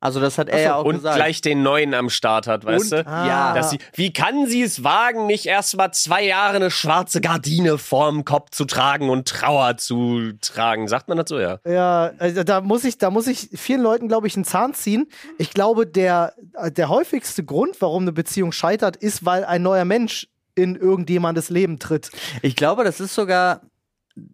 Also 0.00 0.18
das 0.18 0.36
hat 0.36 0.48
er 0.48 0.60
ja 0.60 0.74
auch 0.74 0.84
und 0.84 0.96
gesagt. 0.96 1.14
gleich 1.14 1.42
den 1.42 1.62
neuen 1.62 1.94
am 1.94 2.10
Start 2.10 2.48
hat, 2.48 2.64
weißt 2.64 2.92
Und- 2.92 3.06
du? 3.06 3.06
Ah. 3.06 3.26
Ja. 3.28 3.54
Dass 3.54 3.70
sie, 3.70 3.78
wie 3.94 4.12
kann 4.12 4.48
sie 4.48 4.62
es 4.62 4.82
wagen, 4.82 5.26
nicht 5.28 5.46
erst 5.46 5.76
mal 5.76 5.92
zwei 5.92 6.24
Jahre 6.24 6.56
eine 6.56 6.72
schwarze 6.72 7.20
Gardine 7.20 7.78
vorm 7.78 8.24
Kopf 8.24 8.50
zu 8.50 8.64
tragen 8.64 9.10
und 9.10 9.28
Trauer 9.28 9.76
zu 9.76 10.32
tragen? 10.40 10.88
Sagt 10.88 11.06
man 11.06 11.18
das 11.18 11.28
so, 11.28 11.38
ja? 11.38 11.60
Ja, 11.64 12.10
also 12.18 12.42
da 12.42 12.62
muss 12.62 12.82
ich, 12.82 12.98
da 12.98 13.10
muss 13.12 13.28
ich 13.28 13.50
vielen 13.54 13.80
Leuten, 13.80 14.08
glaube 14.08 14.26
ich, 14.26 14.34
einen 14.34 14.44
Zahn 14.44 14.74
ziehen. 14.74 15.06
Ich 15.38 15.50
glaube, 15.50 15.86
der, 15.86 16.32
der 16.70 16.88
häufigste 16.88 17.44
Grund, 17.44 17.76
warum 17.80 18.02
eine 18.02 18.12
Beziehung 18.12 18.50
scheitert, 18.50 18.96
ist, 18.96 19.24
weil 19.24 19.44
ein 19.44 19.62
neuer 19.62 19.84
Mensch 19.84 20.26
in 20.54 20.76
irgendjemandes 20.76 21.50
Leben 21.50 21.78
tritt. 21.78 22.10
Ich 22.42 22.56
glaube, 22.56 22.84
das 22.84 23.00
ist 23.00 23.14
sogar, 23.14 23.62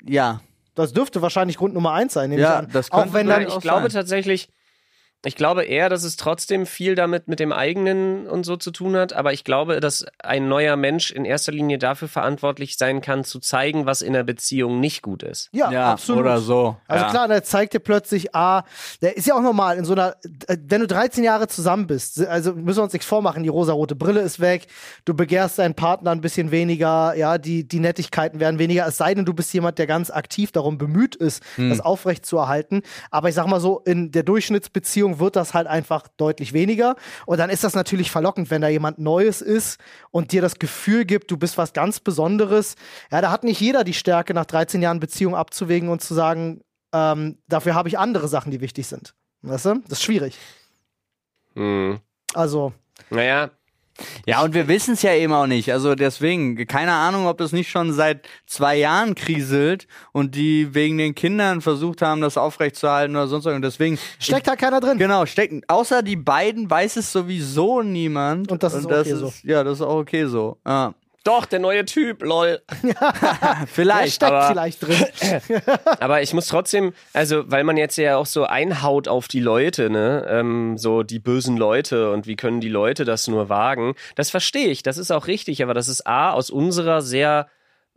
ja, 0.05 0.41
Das 0.75 0.93
dürfte 0.93 1.23
wahrscheinlich 1.23 1.57
Grund 1.57 1.75
Nummer 1.75 1.93
eins 1.93 2.13
sein, 2.15 2.31
nehme 2.31 2.43
Ja, 2.43 2.61
ich 2.61 2.67
an. 2.67 2.73
das 2.73 2.91
Auch 2.93 2.99
könnte 3.03 3.15
wenn 3.15 3.27
sein. 3.27 3.41
dann, 3.41 3.49
ich 3.49 3.55
auch 3.55 3.61
glaube 3.61 3.83
sein. 3.91 4.01
tatsächlich, 4.01 4.49
ich 5.25 5.35
glaube 5.35 5.65
eher, 5.65 5.89
dass 5.89 6.05
es 6.05 6.17
trotzdem 6.17 6.65
viel 6.65 6.95
damit 6.95 7.27
mit 7.27 7.41
dem 7.41 7.53
eigenen 7.53 8.27
und 8.27 8.45
so 8.45 8.57
zu 8.57 8.71
tun 8.71 8.97
hat, 8.97 9.13
aber 9.13 9.33
ich 9.33 9.43
glaube, 9.43 9.81
dass 9.81 10.07
ein 10.23 10.49
neuer 10.49 10.77
Mensch 10.77 11.11
in 11.11 11.25
erster 11.25 11.53
Linie 11.53 11.79
dafür 11.79 12.09
verantwortlich 12.09 12.77
sein 12.77 13.01
kann, 13.01 13.25
zu 13.25 13.41
zeigen, 13.41 13.85
was 13.85 14.01
in 14.01 14.13
der 14.13 14.23
Beziehung 14.23 14.81
nicht 14.81 15.03
gut 15.03 15.23
ist. 15.23 15.49
ja, 15.53 15.71
ja, 15.73 15.93
absolut. 15.93 16.21
oder 16.23 16.39
so. 16.39 16.77
Also 16.87 17.05
ja. 17.05 17.11
klar, 17.11 17.29
der 17.29 17.43
zeigt 17.43 17.75
dir 17.75 17.81
plötzlich, 17.81 18.35
ah, 18.35 18.63
der 19.03 19.17
ist 19.17 19.27
ja 19.27 19.35
auch 19.35 19.43
normal 19.43 19.77
in 19.77 19.85
so 19.85 19.95
einer, 19.95 20.17
wenn 20.49 20.81
du 20.81 20.87
13 20.87 21.25
Jahre 21.25 21.49
zusammen 21.49 21.87
bist, 21.87 22.25
also 22.25 22.55
müssen 22.55 22.79
wir 22.79 22.85
uns 22.85 22.93
nichts 22.93 23.07
vormachen, 23.09 23.43
die 23.43 23.49
rosarote 23.49 23.97
Brille 23.97 24.21
ist 24.21 24.39
weg, 24.41 24.69
du 25.05 25.15
begehrst 25.15 25.59
deinen 25.59 25.75
Partner 25.75 26.13
ein 26.13 26.21
bisschen 26.21 26.51
weniger, 26.51 27.15
ja, 27.17 27.39
die, 27.39 27.67
die 27.67 27.81
Nettigkeiten 27.81 28.41
werden 28.41 28.59
weniger, 28.59 28.87
es 28.87 28.97
sei 28.97 29.15
denn, 29.15 29.25
du 29.25 29.35
bist 29.35 29.53
jemand, 29.53 29.79
der 29.79 29.87
ganz 29.89 30.11
aktiv 30.11 30.53
darum 30.53 30.79
bemüht 30.79 31.17
ist, 31.17 31.43
Hm. 31.57 31.71
das 31.71 31.81
aufrecht 31.81 32.25
zu 32.27 32.37
erhalten. 32.39 32.83
Aber 33.11 33.29
ich 33.29 33.35
sag 33.35 33.47
mal 33.47 33.61
so, 33.61 33.81
in 33.85 34.11
der 34.11 34.23
Durchschnittsbeziehung 34.23 35.08
wird 35.19 35.37
das 35.37 35.55
halt 35.55 35.67
einfach 35.67 36.07
deutlich 36.17 36.53
weniger. 36.53 36.97
Und 37.27 37.39
dann 37.39 37.51
ist 37.51 37.65
das 37.65 37.75
natürlich 37.75 38.11
verlockend, 38.11 38.51
wenn 38.51 38.61
da 38.61 38.69
jemand 38.69 38.99
Neues 38.99 39.41
ist 39.41 39.81
und 40.11 40.33
dir 40.33 40.43
das 40.43 40.59
Gefühl 40.59 41.05
gibt, 41.05 41.31
du 41.31 41.37
bist 41.37 41.57
was 41.57 41.73
ganz 41.73 42.01
Besonderes. 42.01 42.75
Ja, 43.11 43.21
da 43.21 43.31
hat 43.31 43.45
nicht 43.45 43.61
jeder 43.61 43.85
die 43.85 43.95
Stärke, 43.95 44.35
nach 44.35 44.45
13 44.45 44.83
Jahren 44.83 45.01
Beziehung 45.01 45.35
abzuwägen 45.35 45.89
und 45.89 46.03
zu 46.03 46.15
sagen, 46.15 46.61
ähm, 46.93 47.39
dafür 47.49 47.75
habe 47.75 47.89
ich 47.89 47.99
andere 47.99 48.29
Sachen, 48.29 48.51
die 48.51 48.61
wichtig 48.61 48.87
sind. 48.87 49.15
Weißt 49.43 49.67
du? 49.67 49.75
Das 49.89 49.99
ist 49.99 50.03
schwierig. 50.03 50.39
Hm. 51.55 52.01
Also, 52.35 52.73
Naja, 53.11 53.51
Ja, 54.27 54.43
und 54.43 54.55
wir 54.55 54.69
wissen 54.69 54.95
es 54.95 55.03
ja 55.03 55.13
eben 55.13 55.33
auch 55.33 55.47
nicht. 55.47 55.73
Also 55.73 55.95
deswegen, 55.95 56.67
keine 56.67 56.93
Ahnung, 56.93 57.27
ob 57.27 57.39
das 57.39 57.53
nicht 57.53 57.71
schon 57.71 57.93
seit 57.93 58.29
zwei 58.47 58.77
Jahren 58.77 59.15
kriselt 59.15 59.87
und 60.13 60.35
die 60.35 60.75
wegen 60.75 60.99
den 60.99 61.15
Kindern 61.15 61.61
versucht 61.61 62.03
haben, 62.03 62.21
das 62.21 62.37
aufrechtzuerhalten 62.37 63.17
oder 63.17 63.27
sonst 63.27 63.47
irgendwas. 63.47 63.75
Deswegen, 63.75 63.99
steckt 64.19 64.47
da 64.47 64.57
keiner 64.57 64.81
drin. 64.81 64.99
genau, 64.99 65.27
stecken, 65.27 65.63
außer 65.69 66.03
die 66.03 66.17
beiden 66.17 66.71
weiß 66.71 66.97
es 66.97 67.13
sowieso 67.13 67.83
niemand. 67.83 68.51
Und 68.53 68.63
das 68.63 68.75
ist 68.75 68.87
okay 68.87 69.15
so. 69.15 69.33
Ja, 69.43 69.65
das 69.65 69.75
ist 69.79 69.83
auch 69.83 69.97
okay 69.97 70.27
so. 70.27 70.59
Ja. 70.67 70.95
Doch, 71.25 71.45
der 71.47 71.59
neue 71.59 71.85
Typ, 71.85 72.23
lol. 72.23 72.61
Der 72.83 73.67
Vielleicht. 73.67 74.15
steckt 74.15 74.33
aber- 74.33 74.49
vielleicht 74.49 74.83
drin. 74.83 75.05
Aber 76.01 76.23
ich 76.23 76.33
muss 76.33 76.47
trotzdem, 76.47 76.93
also 77.13 77.51
weil 77.51 77.65
man 77.65 77.77
jetzt 77.77 77.97
ja 77.97 78.17
auch 78.17 78.27
so 78.27 78.45
einhaut 78.45 79.09
auf 79.09 79.29
die 79.29 79.41
Leute, 79.41 79.91
ne, 79.91 80.27
ähm, 80.29 80.79
so 80.79 81.03
die 81.03 81.19
bösen 81.19 81.57
Leute 81.57 82.11
und 82.13 82.27
wie 82.27 82.37
können 82.37 82.61
die 82.61 82.69
Leute 82.69 83.05
das 83.05 83.29
nur 83.29 83.49
wagen, 83.49 83.95
das 84.15 84.31
verstehe 84.31 84.69
ich, 84.69 84.83
das 84.83 84.97
ist 84.97 85.11
auch 85.11 85.27
richtig, 85.27 85.63
aber 85.63 85.75
das 85.75 85.89
ist 85.89 86.07
A, 86.07 86.31
aus 86.33 86.51
unserer 86.51 87.03
sehr 87.03 87.49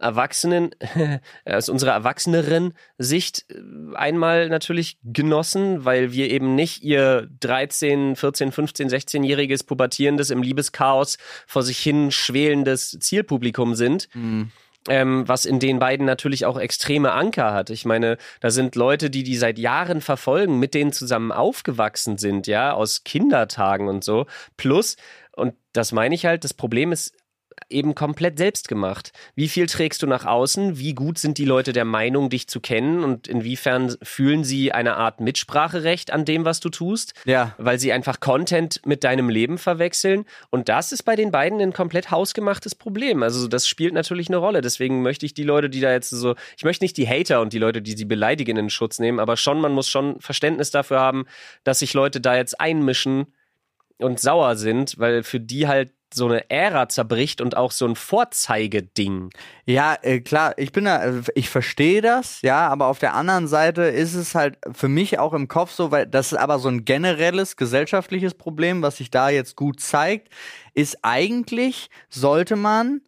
Erwachsenen, 0.02 0.72
aus 1.46 1.70
unserer 1.70 1.92
erwachseneren 1.92 2.74
Sicht 2.98 3.46
äh, 3.50 3.96
einmal 3.96 4.50
natürlich 4.50 4.98
genossen, 5.04 5.86
weil 5.86 6.12
wir 6.12 6.30
eben 6.30 6.56
nicht 6.56 6.84
ihr 6.84 7.30
13, 7.40 8.16
14, 8.16 8.52
15, 8.52 8.90
16-jähriges 8.90 9.66
pubertierendes 9.66 10.30
im 10.30 10.42
Liebeschaos 10.42 11.18
vor 11.48 11.64
sich 11.64 11.80
hin 11.80 12.12
schwelendes 12.12 12.98
Zielpublikum 13.00 13.76
sind. 13.76 14.10
Mhm. 14.14 14.52
Ähm, 14.88 15.28
was 15.28 15.46
in 15.46 15.60
den 15.60 15.78
beiden 15.78 16.08
natürlich 16.08 16.48
auch 16.48 16.60
extreme 16.60 17.12
Anker 17.12 17.54
hat. 17.54 17.70
Ich 17.70 17.86
meine, 17.86 18.18
da 18.40 18.50
sind 18.50 18.76
Leute, 18.76 19.12
die 19.12 19.22
die 19.22 19.38
seit 19.38 19.60
Jahren 19.60 20.02
verfolgen, 20.02 20.58
mit 20.58 20.74
denen 20.74 20.92
zusammen 20.92 21.32
aufgewachsen 21.32 22.18
sind, 22.18 22.48
ja, 22.48 22.74
aus 22.74 23.04
Kindertagen 23.04 23.88
und 23.88 24.04
so. 24.04 24.26
Plus, 24.58 24.96
und 25.34 25.54
das 25.74 25.92
meine 25.92 26.16
ich 26.16 26.26
halt, 26.26 26.44
das 26.44 26.56
Problem 26.56 26.92
ist 26.92 27.14
eben 27.70 27.96
komplett 27.96 28.38
selbst 28.38 28.68
gemacht. 28.68 29.12
Wie 29.36 29.48
viel 29.48 29.68
trägst 29.68 30.02
du 30.02 30.08
nach 30.08 30.26
außen? 30.26 30.78
Wie 30.78 30.94
gut 30.94 31.18
sind 31.18 31.38
die 31.38 31.46
Leute 31.46 31.74
der 31.74 31.86
Meinung, 31.86 32.30
dich 32.30 32.48
zu 32.48 32.60
kennen? 32.60 33.04
Und 33.04 33.28
inwiefern 33.28 33.96
fühlen 34.02 34.44
sie 34.44 34.72
eine 34.72 34.96
Art 34.96 35.20
Mitspracherecht 35.20 36.12
an 36.12 36.26
dem, 36.26 36.46
was 36.46 36.60
du 36.60 36.70
tust? 36.70 37.14
Ja. 37.26 37.56
Weil 37.58 37.80
sie 37.80 37.94
einfach 37.94 38.20
Content 38.20 38.82
mit 38.86 39.04
deinem 39.04 39.30
Leben 39.30 39.58
verwechseln. 39.58 40.26
Und 40.50 40.70
das 40.70 40.92
ist 40.92 41.04
bei 41.04 41.16
den 41.16 41.32
beiden 41.32 41.60
ein 41.62 41.74
komplett 41.74 42.12
hausgemachtes 42.12 42.76
Problem. 42.76 43.24
Also 43.24 43.48
das 43.48 43.68
spielt 43.68 43.94
natürlich 43.94 44.28
eine 44.28 44.38
Rolle. 44.38 44.62
Deswegen 44.62 45.02
möchte 45.02 45.26
ich 45.26 45.34
die 45.34 45.44
Leute, 45.44 45.70
die 45.70 45.82
da 45.82 45.92
jetzt 45.92 46.10
so, 46.10 46.36
ich 46.58 46.64
möchte 46.64 46.84
nicht 46.84 46.98
die 46.98 47.08
Hater 47.08 47.42
und 47.42 47.54
die 47.54 47.60
Leute, 47.60 47.82
die 47.82 47.94
sie 47.94 48.06
beleidigen, 48.06 48.52
in 48.52 48.66
den 48.66 48.70
Schutz 48.70 49.00
nehmen, 49.00 49.20
aber 49.20 49.38
schon, 49.38 49.62
man 49.62 49.72
muss 49.72 49.88
schon 49.88 50.20
Verständnis 50.20 50.72
dafür 50.72 51.00
haben, 51.00 51.26
dass 51.64 51.80
sich 51.80 51.94
Leute 51.94 52.22
da 52.22 52.36
jetzt 52.36 52.60
einmischen 52.60 53.34
und 53.98 54.20
sauer 54.20 54.56
sind, 54.56 54.98
weil 54.98 55.24
für 55.24 55.40
die 55.40 55.68
halt 55.68 55.92
so 56.14 56.26
eine 56.28 56.50
Ära 56.50 56.90
zerbricht 56.90 57.42
und 57.42 57.56
auch 57.58 57.72
so 57.72 57.86
ein 57.86 57.96
Vorzeigeding. 57.96 59.30
Ja, 59.66 59.96
äh, 60.02 60.20
klar, 60.20 60.54
ich 60.58 60.72
bin 60.72 60.86
da, 60.86 61.04
äh, 61.04 61.22
ich 61.36 61.50
verstehe 61.50 62.02
das, 62.02 62.42
ja, 62.42 62.68
aber 62.68 62.88
auf 62.88 63.00
der 63.00 63.14
anderen 63.14 63.48
Seite 63.48 63.84
ist 63.84 64.14
es 64.16 64.36
halt 64.36 64.58
für 64.74 64.88
mich 64.88 65.20
auch 65.20 65.34
im 65.34 65.48
Kopf 65.48 65.72
so, 65.72 65.92
weil 65.92 66.08
das 66.08 66.32
ist 66.32 66.38
aber 66.38 66.60
so 66.60 66.70
ein 66.70 66.86
generelles 66.86 67.56
gesellschaftliches 67.56 68.34
Problem, 68.34 68.82
was 68.82 68.98
sich 68.98 69.10
da 69.12 69.30
jetzt 69.30 69.56
gut 69.56 69.80
zeigt, 69.80 70.30
ist 70.74 71.00
eigentlich 71.02 71.90
sollte 72.10 72.56
man 72.56 73.02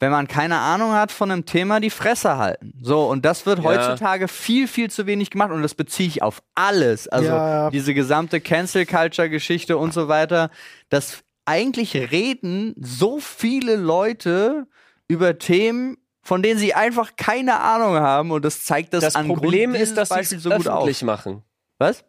wenn 0.00 0.10
man 0.10 0.26
keine 0.26 0.58
Ahnung 0.58 0.94
hat 0.94 1.12
von 1.12 1.30
einem 1.30 1.46
Thema, 1.46 1.78
die 1.78 1.88
Fresse 1.88 2.36
halten. 2.36 2.74
So, 2.82 3.04
und 3.08 3.24
das 3.24 3.46
wird 3.46 3.60
Ja. 3.60 3.64
heutzutage 3.66 4.26
viel, 4.26 4.66
viel 4.66 4.90
zu 4.90 5.06
wenig 5.06 5.30
gemacht 5.30 5.52
und 5.52 5.62
das 5.62 5.74
beziehe 5.76 6.08
ich 6.08 6.24
auf 6.24 6.42
alles. 6.56 7.06
Also 7.06 7.28
Ja, 7.28 7.48
ja. 7.66 7.70
diese 7.70 7.94
gesamte 7.94 8.40
Cancel-Culture-Geschichte 8.40 9.76
und 9.78 9.94
so 9.94 10.08
weiter. 10.08 10.50
Das 10.88 11.22
eigentlich 11.44 11.94
reden 11.94 12.74
so 12.78 13.18
viele 13.18 13.76
Leute 13.76 14.66
über 15.08 15.38
Themen, 15.38 15.98
von 16.22 16.42
denen 16.42 16.58
sie 16.58 16.74
einfach 16.74 17.16
keine 17.16 17.60
Ahnung 17.60 17.96
haben 17.96 18.30
und 18.30 18.44
das 18.44 18.64
zeigt 18.64 18.94
das, 18.94 19.02
Das 19.02 19.16
an 19.16 19.26
Problem 19.26 19.72
Grund 19.72 19.82
ist, 19.82 19.96
dass 19.96 20.08
sie 20.08 20.36
es 20.36 20.42
so 20.42 20.50
öffentlich 20.50 21.02
machen. 21.02 21.42
Was? 21.78 22.04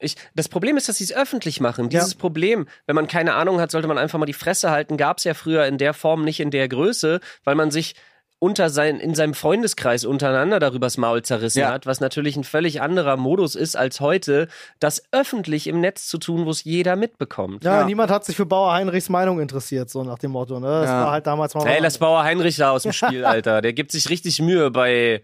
Ich, 0.00 0.14
das 0.34 0.48
Problem 0.48 0.76
ist, 0.76 0.88
dass 0.88 0.98
sie 0.98 1.04
es 1.04 1.12
öffentlich 1.12 1.60
machen. 1.60 1.84
Ja. 1.90 2.00
Dieses 2.00 2.14
Problem, 2.14 2.68
wenn 2.86 2.94
man 2.94 3.08
keine 3.08 3.34
Ahnung 3.34 3.60
hat, 3.60 3.70
sollte 3.70 3.88
man 3.88 3.98
einfach 3.98 4.18
mal 4.18 4.26
die 4.26 4.32
Fresse 4.32 4.70
halten. 4.70 4.96
Gab 4.96 5.18
es 5.18 5.24
ja 5.24 5.34
früher 5.34 5.66
in 5.66 5.78
der 5.78 5.92
Form 5.92 6.24
nicht 6.24 6.38
in 6.40 6.50
der 6.50 6.68
Größe, 6.68 7.20
weil 7.42 7.54
man 7.56 7.70
sich 7.70 7.94
unter 8.40 8.70
sein, 8.70 9.00
in 9.00 9.14
seinem 9.14 9.34
Freundeskreis 9.34 10.04
untereinander 10.04 10.58
darüber's 10.60 10.96
Maul 10.96 11.22
zerrissen 11.22 11.58
Ja. 11.60 11.70
hat, 11.72 11.86
was 11.86 12.00
natürlich 12.00 12.36
ein 12.36 12.44
völlig 12.44 12.80
anderer 12.80 13.16
Modus 13.16 13.54
ist 13.56 13.76
als 13.76 14.00
heute, 14.00 14.48
das 14.78 15.02
öffentlich 15.10 15.66
im 15.66 15.80
Netz 15.80 16.06
zu 16.06 16.18
tun, 16.18 16.46
wo 16.46 16.50
es 16.50 16.62
jeder 16.64 16.94
mitbekommt. 16.96 17.64
Ja, 17.64 17.80
Ja. 17.80 17.84
niemand 17.84 18.10
hat 18.10 18.24
sich 18.24 18.36
für 18.36 18.46
Bauer 18.46 18.72
Heinrichs 18.72 19.08
Meinung 19.08 19.40
interessiert, 19.40 19.90
so 19.90 20.04
nach 20.04 20.18
dem 20.18 20.30
Motto. 20.30 20.60
Ne? 20.60 20.66
Das 20.68 20.86
Ja. 20.90 21.04
war 21.04 21.10
halt 21.10 21.26
damals 21.26 21.54
mal. 21.54 21.66
Hey, 21.66 21.80
lass 21.82 21.98
Bauer 21.98 22.22
Heinrich 22.22 22.56
da 22.56 22.70
aus 22.70 22.84
dem 22.84 22.92
Spiel, 22.92 23.24
Alter. 23.24 23.60
Der 23.60 23.72
gibt 23.72 23.90
sich 23.92 24.08
richtig 24.08 24.40
Mühe 24.40 24.70
bei 24.70 25.22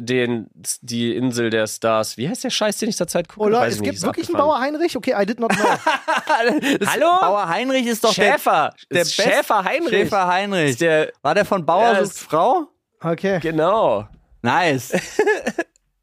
den, 0.00 0.48
die 0.82 1.14
Insel 1.14 1.50
der 1.50 1.66
Stars. 1.66 2.16
Wie 2.16 2.28
heißt 2.28 2.42
der 2.44 2.50
Scheiß, 2.50 2.78
den 2.78 2.88
ich 2.88 2.96
zur 2.96 3.06
Zeit 3.06 3.28
gucke? 3.28 3.46
Oder 3.46 3.60
Weiß 3.60 3.68
es 3.68 3.74
ich 3.76 3.80
nicht, 3.82 3.90
gibt 3.92 4.02
wirklich 4.02 4.28
einen. 4.28 4.38
Bauer 4.38 4.58
Heinrich? 4.60 4.96
Okay, 4.96 5.14
I 5.16 5.24
did 5.24 5.38
not 5.40 5.52
know. 5.52 5.64
Hallo? 6.86 7.06
Bauer 7.20 7.48
Heinrich 7.48 7.86
ist 7.86 8.02
doch 8.04 8.12
der, 8.14 8.32
Schäfer. 8.32 8.74
der 8.90 8.98
Best- 8.98 9.14
Schäfer 9.14 9.64
Heinrich. 9.64 9.90
Schäfer 9.90 10.26
Heinrich. 10.26 10.76
Der, 10.76 11.12
War 11.22 11.34
der 11.34 11.44
von 11.44 11.64
Bauer 11.64 11.82
Ja, 11.92 12.04
sucht 12.04 12.16
ist- 12.16 12.18
Frau? 12.20 12.66
Okay. 13.00 13.38
genau. 13.40 14.08
Nice. 14.42 14.92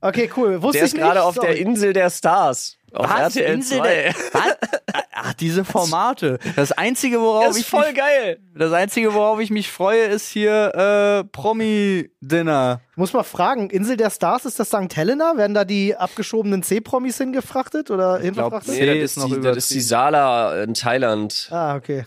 Okay, 0.01 0.29
cool. 0.35 0.61
Wusste 0.61 0.79
Der 0.79 0.87
ich 0.87 0.93
ist 0.93 0.99
gerade 0.99 1.23
auf 1.23 1.37
der. 1.37 1.57
Insel 1.57 1.93
der 1.93 2.09
Stars. 2.09 2.77
Auf 2.93 3.09
Was? 3.09 3.35
RTL 3.37 3.53
Insel 3.53 3.77
2. 3.77 3.87
der- 3.87 4.13
Was? 4.33 4.57
Ach, 5.13 5.33
diese 5.35 5.63
Formate. 5.63 6.39
Das 6.55 6.71
einzige, 6.73 7.21
worauf 7.21 7.45
Das 7.45 7.55
ist 7.55 7.61
ich 7.61 7.67
voll 7.69 7.85
mich, 7.87 7.95
geil. 7.95 8.39
das 8.55 8.73
einzige, 8.73 9.13
worauf 9.13 9.39
ich 9.39 9.49
mich 9.51 9.71
freue, 9.71 10.05
ist 10.05 10.27
hier 10.27 11.21
äh, 11.23 11.23
Promi-Dinner. 11.25 12.81
Ich 12.91 12.97
muss 12.97 13.13
mal 13.13 13.23
fragen, 13.23 13.69
Insel 13.69 13.97
der 13.97 14.09
Stars, 14.09 14.45
ist 14.45 14.59
das 14.59 14.69
St. 14.69 14.95
Helena? 14.95 15.37
Werden 15.37 15.53
da 15.53 15.63
die 15.63 15.95
abgeschobenen 15.95 16.63
C-Promis 16.63 17.17
hingefrachtet 17.17 17.91
oder 17.91 18.13
glaub, 18.19 18.21
hinverfrachtet? 18.23 18.73
Nee, 18.73 18.99
ist 19.01 19.17
das, 19.17 19.23
noch 19.23 19.29
ist 19.31 19.37
die, 19.37 19.41
das 19.43 19.57
ist 19.57 19.71
die. 19.71 19.81
Sala 19.81 20.63
in 20.63 20.73
Thailand. 20.73 21.47
Ah, 21.51 21.75
okay. 21.75 22.05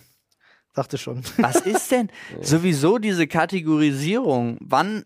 Dachte 0.74 0.98
schon. 0.98 1.22
Was 1.38 1.56
ist 1.60 1.90
denn 1.92 2.10
sowieso 2.42 2.98
diese 2.98 3.26
Kategorisierung? 3.28 4.58
Wann, 4.60 5.04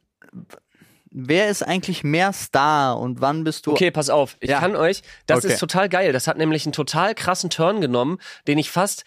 wer 1.11 1.49
ist 1.49 1.62
eigentlich 1.62 2.05
mehr 2.05 2.33
Star 2.33 2.99
und 2.99 3.21
wann 3.21 3.45
bist 3.45 3.67
du? 3.67 3.73
Okay, 3.73 3.91
pass 3.91 4.11
auf. 4.11 4.37
Ich 4.41 4.50
Ja. 4.50 4.61
kann 4.61 4.77
euch, 4.77 5.03
das 5.27 5.45
Okay. 5.45 5.55
ist 5.55 5.61
total 5.61 5.88
geil. 5.88 6.12
Das 6.12 6.27
hat 6.27 6.37
nämlich 6.38 6.65
einen 6.67 6.73
total 6.73 7.15
krassen 7.15 7.50
Turn 7.50 7.81
genommen, 7.81 8.19
den 8.47 8.59
ich 8.59 8.71
fast 8.71 9.05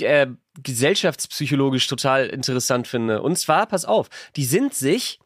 äh, 0.00 0.28
gesellschaftspsychologisch 0.62 1.86
total 1.86 2.26
interessant 2.26 2.86
finde. 2.86 3.22
Und 3.22 3.36
zwar, 3.38 3.66
pass 3.66 3.84
auf, 3.84 4.08
die 4.36 4.44
sind 4.44 4.74
sich 4.74 5.18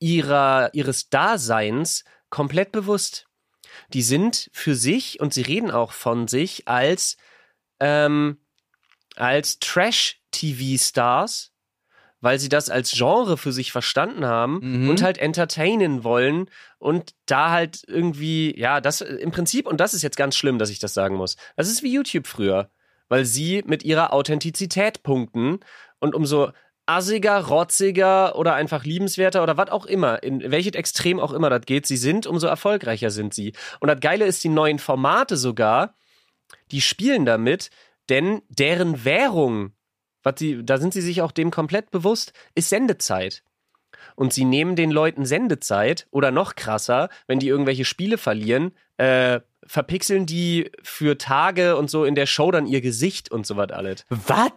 ihrer, 0.00 0.70
ihres 0.74 1.10
Daseins 1.10 2.04
komplett 2.28 2.72
bewusst. 2.72 3.26
Die 3.92 4.02
sind 4.02 4.50
für 4.52 4.74
sich 4.74 5.20
und 5.20 5.32
sie 5.32 5.42
reden 5.42 5.70
auch 5.70 5.92
von 5.92 6.26
sich 6.26 6.66
als, 6.66 7.16
ähm, 7.78 8.38
als 9.16 9.58
Trash-TV-Stars, 9.60 11.49
weil 12.20 12.38
sie 12.38 12.48
das 12.48 12.70
als 12.70 12.90
Genre 12.92 13.36
für 13.36 13.52
sich 13.52 13.72
verstanden 13.72 14.24
haben 14.26 14.60
Mhm. 14.62 14.90
und 14.90 15.02
halt 15.02 15.18
entertainen 15.18 16.04
wollen 16.04 16.50
und 16.78 17.14
da 17.26 17.50
halt 17.50 17.82
irgendwie, 17.86 18.58
ja, 18.58 18.80
das 18.80 19.00
äh, 19.00 19.14
im 19.16 19.30
Prinzip, 19.30 19.66
und 19.66 19.80
das 19.80 19.94
ist 19.94 20.02
jetzt 20.02 20.16
ganz 20.16 20.36
schlimm, 20.36 20.58
dass 20.58 20.70
ich 20.70 20.78
das 20.78 20.94
sagen 20.94 21.16
muss, 21.16 21.36
das 21.56 21.68
ist 21.68 21.82
wie 21.82 21.92
YouTube 21.92 22.26
früher, 22.26 22.70
weil 23.08 23.24
sie 23.24 23.62
mit 23.66 23.82
ihrer 23.82 24.12
Authentizität 24.12 25.02
punkten 25.02 25.60
und 25.98 26.14
umso 26.14 26.50
assiger, 26.86 27.38
rotziger 27.46 28.34
oder 28.36 28.54
einfach 28.54 28.84
liebenswerter 28.84 29.42
oder 29.42 29.56
was 29.56 29.70
auch 29.70 29.86
immer, 29.86 30.22
in 30.24 30.50
welches 30.50 30.72
Extrem 30.74 31.20
auch 31.20 31.32
immer 31.32 31.48
das 31.48 31.62
geht, 31.66 31.86
sie 31.86 31.96
sind, 31.96 32.26
umso 32.26 32.48
erfolgreicher 32.48 33.10
sind 33.10 33.32
sie. 33.32 33.52
Und 33.78 33.88
das 33.88 34.00
Geile 34.00 34.24
ist, 34.26 34.42
die 34.42 34.48
neuen 34.48 34.78
Formate 34.80 35.36
sogar, 35.36 35.94
die 36.72 36.80
spielen 36.80 37.24
damit, 37.26 37.70
denn 38.08 38.42
deren 38.48 39.04
Währung, 39.04 39.72
was 40.22 40.34
die, 40.36 40.64
da 40.64 40.78
sind 40.78 40.92
sie 40.92 41.00
sich 41.00 41.22
auch 41.22 41.32
dem 41.32 41.50
komplett 41.50 41.90
bewusst, 41.90 42.32
ist 42.54 42.68
Sendezeit. 42.70 43.42
Und 44.16 44.32
sie 44.32 44.44
nehmen 44.44 44.76
den 44.76 44.90
Leuten 44.90 45.24
Sendezeit 45.26 46.06
oder 46.10 46.30
noch 46.30 46.54
krasser, 46.54 47.08
wenn 47.26 47.38
die 47.38 47.48
irgendwelche 47.48 47.84
Spiele 47.84 48.18
verlieren, 48.18 48.72
äh, 48.96 49.40
verpixeln 49.66 50.26
die 50.26 50.70
für 50.82 51.16
Tage 51.18 51.76
und 51.76 51.90
so 51.90 52.04
in 52.04 52.14
der 52.14 52.26
Show 52.26 52.50
dann 52.50 52.66
ihr 52.66 52.80
Gesicht 52.80 53.30
und 53.30 53.46
so 53.46 53.56
was 53.56 53.70
alles. 53.70 54.04
Was? 54.08 54.50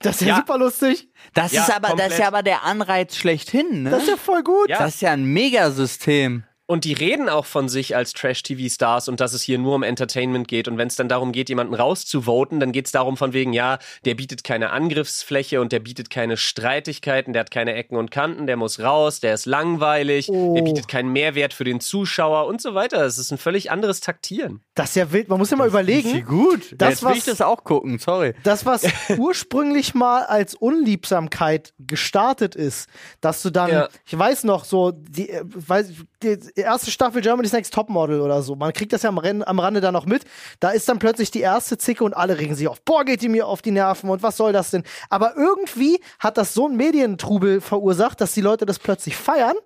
Das 0.00 0.16
ist 0.16 0.20
ja, 0.22 0.28
Ja. 0.28 0.36
super 0.36 0.58
lustig. 0.58 1.08
Das 1.32 1.52
Ja, 1.52 1.62
ist 1.64 1.74
aber, 1.74 1.96
das 1.96 2.12
ist 2.12 2.18
ja 2.18 2.28
aber 2.28 2.42
der 2.42 2.62
Anreiz 2.64 3.16
schlechthin, 3.16 3.84
ne? 3.84 3.90
Das 3.90 4.02
ist 4.02 4.08
ja 4.10 4.16
voll 4.16 4.42
gut. 4.42 4.68
Ja. 4.68 4.78
Das 4.78 4.96
ist 4.96 5.00
ja 5.02 5.12
ein 5.12 5.24
Megasystem. 5.24 6.44
Und 6.66 6.84
die 6.84 6.94
reden 6.94 7.28
auch 7.28 7.44
von 7.44 7.68
sich 7.68 7.94
als 7.94 8.14
Trash-TV-Stars 8.14 9.08
und 9.08 9.20
dass 9.20 9.34
es 9.34 9.42
hier 9.42 9.58
nur 9.58 9.74
um 9.74 9.82
Entertainment 9.82 10.48
geht. 10.48 10.66
Und 10.66 10.78
wenn 10.78 10.88
es 10.88 10.96
dann 10.96 11.10
darum 11.10 11.30
geht, 11.30 11.50
jemanden 11.50 11.74
rauszuvoten, 11.74 12.58
dann 12.58 12.72
geht 12.72 12.86
es 12.86 12.92
darum 12.92 13.18
von 13.18 13.34
wegen, 13.34 13.52
ja, 13.52 13.78
der 14.06 14.14
bietet 14.14 14.44
keine 14.44 14.70
Angriffsfläche 14.70 15.60
und 15.60 15.72
der 15.72 15.80
bietet 15.80 16.08
keine 16.08 16.38
Streitigkeiten, 16.38 17.34
der 17.34 17.40
hat 17.40 17.50
keine 17.50 17.74
Ecken 17.74 17.98
und 17.98 18.10
Kanten, 18.10 18.46
der 18.46 18.56
muss 18.56 18.80
raus, 18.80 19.20
der 19.20 19.34
ist 19.34 19.44
langweilig, 19.44 20.30
Oh. 20.30 20.54
der 20.54 20.62
bietet 20.62 20.88
keinen 20.88 21.12
Mehrwert 21.12 21.52
für 21.52 21.64
den 21.64 21.80
Zuschauer 21.80 22.46
und 22.46 22.62
so 22.62 22.74
weiter. 22.74 22.98
Das 23.00 23.18
ist 23.18 23.30
ein 23.30 23.36
völlig 23.38 23.70
anderes 23.70 24.00
Taktieren. 24.00 24.62
Das 24.74 24.90
ist 24.90 24.96
ja 24.96 25.12
wild. 25.12 25.28
Man 25.28 25.38
muss 25.38 25.50
ja 25.50 25.58
mal 25.58 25.68
überlegen. 25.68 26.24
gut. 26.24 26.74
Das, 26.78 26.88
Jetzt 26.90 27.02
will 27.02 27.10
was- 27.10 27.18
ich 27.18 27.24
das 27.24 27.40
auch 27.42 27.62
gucken, 27.64 27.98
sorry. 27.98 28.32
Das, 28.42 28.64
was 28.64 28.84
ursprünglich 29.18 29.92
mal 29.94 30.22
als 30.24 30.54
Unliebsamkeit 30.54 31.74
gestartet 31.78 32.54
ist, 32.54 32.88
dass 33.20 33.42
du 33.42 33.50
dann, 33.50 33.70
Ja. 33.70 33.88
ich 34.06 34.18
weiß 34.18 34.44
noch, 34.44 34.64
so, 34.64 34.92
die, 34.92 35.28
äh, 35.28 35.42
weiß, 35.44 35.88
die 36.22 36.38
erste 36.62 36.90
Staffel 36.90 37.20
Germany's 37.20 37.52
Next 37.52 37.74
Topmodel 37.74 38.20
oder 38.20 38.42
so, 38.42 38.54
man 38.54 38.72
kriegt 38.72 38.92
das 38.92 39.02
ja 39.02 39.08
am, 39.08 39.18
Ren- 39.18 39.42
am 39.42 39.58
Rande 39.58 39.80
da 39.80 39.90
noch 39.92 40.06
mit, 40.06 40.24
da 40.60 40.70
ist 40.70 40.88
dann 40.88 40.98
plötzlich 40.98 41.30
die 41.30 41.40
erste 41.40 41.76
Zicke 41.78 42.04
und 42.04 42.14
alle 42.16 42.38
regen 42.38 42.54
sich 42.54 42.68
auf, 42.68 42.80
boah, 42.82 43.04
geht 43.04 43.22
die 43.22 43.28
mir 43.28 43.46
auf 43.46 43.60
die 43.62 43.70
Nerven 43.72 44.08
und 44.10 44.22
was 44.22 44.36
soll 44.36 44.52
das 44.52 44.70
denn? 44.70 44.84
Aber 45.10 45.36
irgendwie 45.36 46.00
hat 46.20 46.36
das 46.38 46.54
so 46.54 46.66
einen 46.66 46.76
Medientrubel 46.76 47.60
verursacht, 47.60 48.20
dass 48.20 48.32
die 48.32 48.40
Leute 48.40 48.66
das 48.66 48.78
plötzlich 48.78 49.16
feiern 49.16 49.56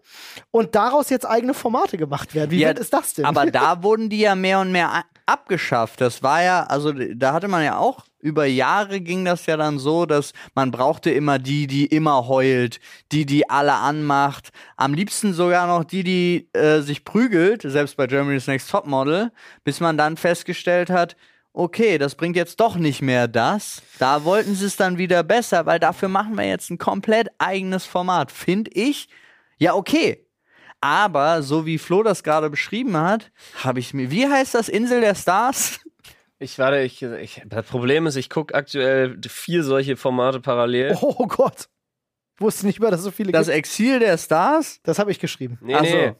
und 0.50 0.74
daraus 0.74 1.10
jetzt 1.10 1.26
eigene 1.26 1.54
Formate 1.54 1.98
gemacht 1.98 2.34
werden. 2.34 2.50
Wie 2.50 2.60
Ja, 2.60 2.70
ist 2.70 2.92
das 2.92 3.14
denn? 3.14 3.24
Aber 3.24 3.46
da 3.46 3.82
wurden 3.82 4.08
die 4.08 4.20
ja 4.20 4.34
mehr 4.34 4.60
und 4.60 4.72
mehr 4.72 4.90
abgeschafft. 5.28 6.00
Das 6.00 6.22
war 6.22 6.42
ja, 6.42 6.64
also 6.64 6.92
da 6.92 7.32
hatte 7.32 7.48
man 7.48 7.64
ja 7.64 7.78
auch 7.78 8.04
über 8.20 8.46
Jahre 8.46 9.00
ging 9.00 9.24
das 9.24 9.46
ja 9.46 9.56
dann 9.56 9.78
so, 9.78 10.04
dass 10.04 10.32
man 10.54 10.70
brauchte 10.70 11.10
immer 11.10 11.38
die, 11.38 11.66
die 11.66 11.86
immer 11.86 12.26
heult, 12.26 12.80
die, 13.12 13.26
die 13.26 13.48
alle 13.48 13.74
anmacht. 13.74 14.50
Am 14.76 14.92
liebsten 14.92 15.32
sogar 15.32 15.66
noch 15.66 15.84
die, 15.84 16.02
die 16.02 16.48
äh, 16.52 16.80
sich 16.80 17.04
prügelt, 17.04 17.62
selbst 17.62 17.96
bei 17.96 18.06
Germany's 18.06 18.46
Next 18.46 18.70
Topmodel, 18.70 19.30
bis 19.62 19.80
man 19.80 19.96
dann 19.96 20.16
festgestellt 20.16 20.90
hat, 20.90 21.16
okay, 21.52 21.98
das 21.98 22.14
bringt 22.14 22.36
jetzt 22.36 22.60
doch 22.60 22.76
nicht 22.76 23.02
mehr 23.02 23.28
das. 23.28 23.82
Da 23.98 24.24
wollten 24.24 24.54
sie 24.54 24.66
es 24.66 24.76
dann 24.76 24.98
wieder 24.98 25.22
besser, 25.22 25.66
weil 25.66 25.78
dafür 25.78 26.08
machen 26.08 26.36
wir 26.36 26.44
jetzt 26.46 26.70
ein 26.70 26.78
komplett 26.78 27.28
eigenes 27.38 27.84
Format. 27.84 28.32
Finde 28.32 28.70
ich, 28.72 29.08
ja, 29.58 29.74
okay. 29.74 30.27
Aber 30.80 31.42
so 31.42 31.66
wie 31.66 31.78
Flo 31.78 32.02
das 32.02 32.22
gerade 32.22 32.50
beschrieben 32.50 32.96
hat, 32.96 33.30
habe 33.64 33.80
ich 33.80 33.94
mir, 33.94 34.10
wie 34.10 34.26
heißt 34.28 34.54
das, 34.54 34.68
Insel 34.68 35.00
der 35.00 35.14
Stars? 35.14 35.80
Ich 36.38 36.56
warte, 36.60 36.80
ich, 36.82 37.02
ich, 37.02 37.42
das 37.46 37.66
Problem 37.66 38.06
ist, 38.06 38.14
ich 38.14 38.30
gucke 38.30 38.54
aktuell 38.54 39.18
vier 39.26 39.64
solche 39.64 39.96
Formate 39.96 40.38
parallel. 40.40 40.96
Oh 41.02 41.26
Gott. 41.26 41.68
Wusste 42.38 42.66
nicht 42.66 42.78
mehr, 42.78 42.92
dass 42.92 43.00
es 43.00 43.04
so 43.06 43.10
viele 43.10 43.32
Das 43.32 43.46
gibt. 43.48 43.58
Exil 43.58 43.98
der 43.98 44.16
Stars? 44.16 44.78
Das 44.84 45.00
habe 45.00 45.10
ich 45.10 45.18
geschrieben. 45.18 45.58
Nee, 45.60 45.74
Ach 45.74 45.80
nee. 45.82 46.08
so. 46.10 46.16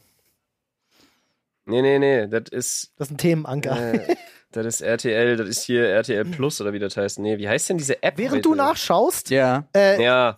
Nee, 1.67 1.83
nee, 1.83 1.99
nee. 2.01 2.27
Das 2.27 2.49
ist, 2.51 2.93
Das 2.97 3.07
ist 3.09 3.13
ein 3.15 3.19
Themenanker. 3.19 3.95
äh, 4.09 4.17
das 4.53 4.67
ist 4.67 4.81
RTL, 4.81 5.37
das 5.37 5.49
ist 5.49 5.63
hier 5.63 5.87
RTL 5.89 6.25
Plus 6.25 6.61
oder 6.61 6.73
wie 6.73 6.79
das 6.79 6.97
heißt. 6.97 7.19
Nee, 7.19 7.39
wie 7.39 7.49
heißt 7.49 7.69
denn 7.69 7.79
diese 7.79 8.03
App? 8.03 8.17
Während 8.17 8.33
heute? 8.37 8.43
du 8.43 8.55
nachschaust, 8.55 9.31
Ja. 9.31 9.65
äh, 9.77 10.03
Ja, 10.03 10.37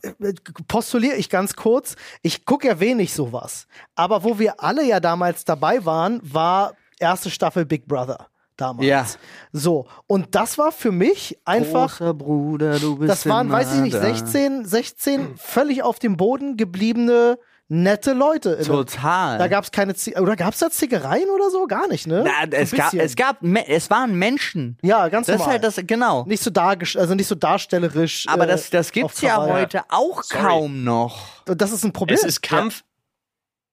postuliere 0.68 1.16
ich 1.16 1.30
ganz 1.30 1.54
kurz, 1.54 1.96
ich 2.22 2.44
gucke 2.44 2.66
ja 2.68 2.80
wenig 2.80 3.12
sowas. 3.14 3.66
Aber 3.94 4.24
wo 4.24 4.38
wir 4.38 4.62
alle 4.62 4.84
ja 4.84 5.00
damals 5.00 5.44
dabei 5.44 5.84
waren, 5.84 6.20
war 6.22 6.74
erste 6.98 7.30
Staffel 7.30 7.64
Big 7.64 7.86
Brother. 7.86 8.26
Damals. 8.56 8.86
Ja. 8.86 9.06
So. 9.52 9.86
Und 10.06 10.34
das 10.34 10.58
war 10.58 10.70
für 10.70 10.92
mich 10.92 11.38
einfach. 11.46 11.96
Großer 11.96 12.12
Bruder, 12.12 12.78
du 12.78 12.98
bist 12.98 13.10
Das 13.10 13.26
waren, 13.26 13.46
immer 13.46 13.56
weiß 13.56 13.76
ich 13.76 13.80
nicht, 13.80 13.94
da. 13.96 14.00
16, 14.02 14.66
16 14.66 15.36
völlig 15.38 15.82
auf 15.82 15.98
dem 15.98 16.18
Boden 16.18 16.58
gebliebene, 16.58 17.38
nette 17.70 18.12
Leute. 18.12 18.60
Total. 18.62 19.38
Da 19.38 19.48
gab 19.48 19.64
es 19.64 19.70
keine, 19.70 19.94
Zi 19.94 20.16
oder 20.18 20.36
gab 20.36 20.52
es 20.52 20.58
da 20.58 20.70
Zickereien 20.70 21.30
oder 21.30 21.50
so? 21.50 21.66
Gar 21.66 21.88
nicht, 21.88 22.06
ne? 22.06 22.24
Na, 22.24 22.56
es, 22.56 22.72
gab, 22.72 22.92
es 22.92 23.16
gab, 23.16 23.36
es 23.42 23.88
waren 23.90 24.14
Menschen. 24.18 24.76
ja, 24.82 25.08
ganz 25.08 25.26
Das 25.28 25.36
ist 25.36 25.38
normal. 25.38 25.54
halt 25.54 25.64
das, 25.64 25.80
genau. 25.86 26.24
nicht 26.26 26.42
so 26.42 26.50
also 26.52 27.14
nicht 27.14 27.28
so 27.28 27.36
darstellerisch. 27.36 28.26
Aber 28.28 28.44
äh, 28.44 28.48
das, 28.48 28.70
das 28.70 28.90
gibt's 28.92 29.20
ja 29.20 29.40
heute 29.40 29.82
auch 29.88 30.22
Sorry. 30.22 30.42
kaum 30.42 30.84
noch. 30.84 31.44
Und 31.48 31.60
das 31.62 31.72
ist 31.72 31.84
ein 31.84 31.92
Problem. 31.92 32.18
es 32.20 32.24
ist 32.24 32.42
Kampf. 32.42 32.82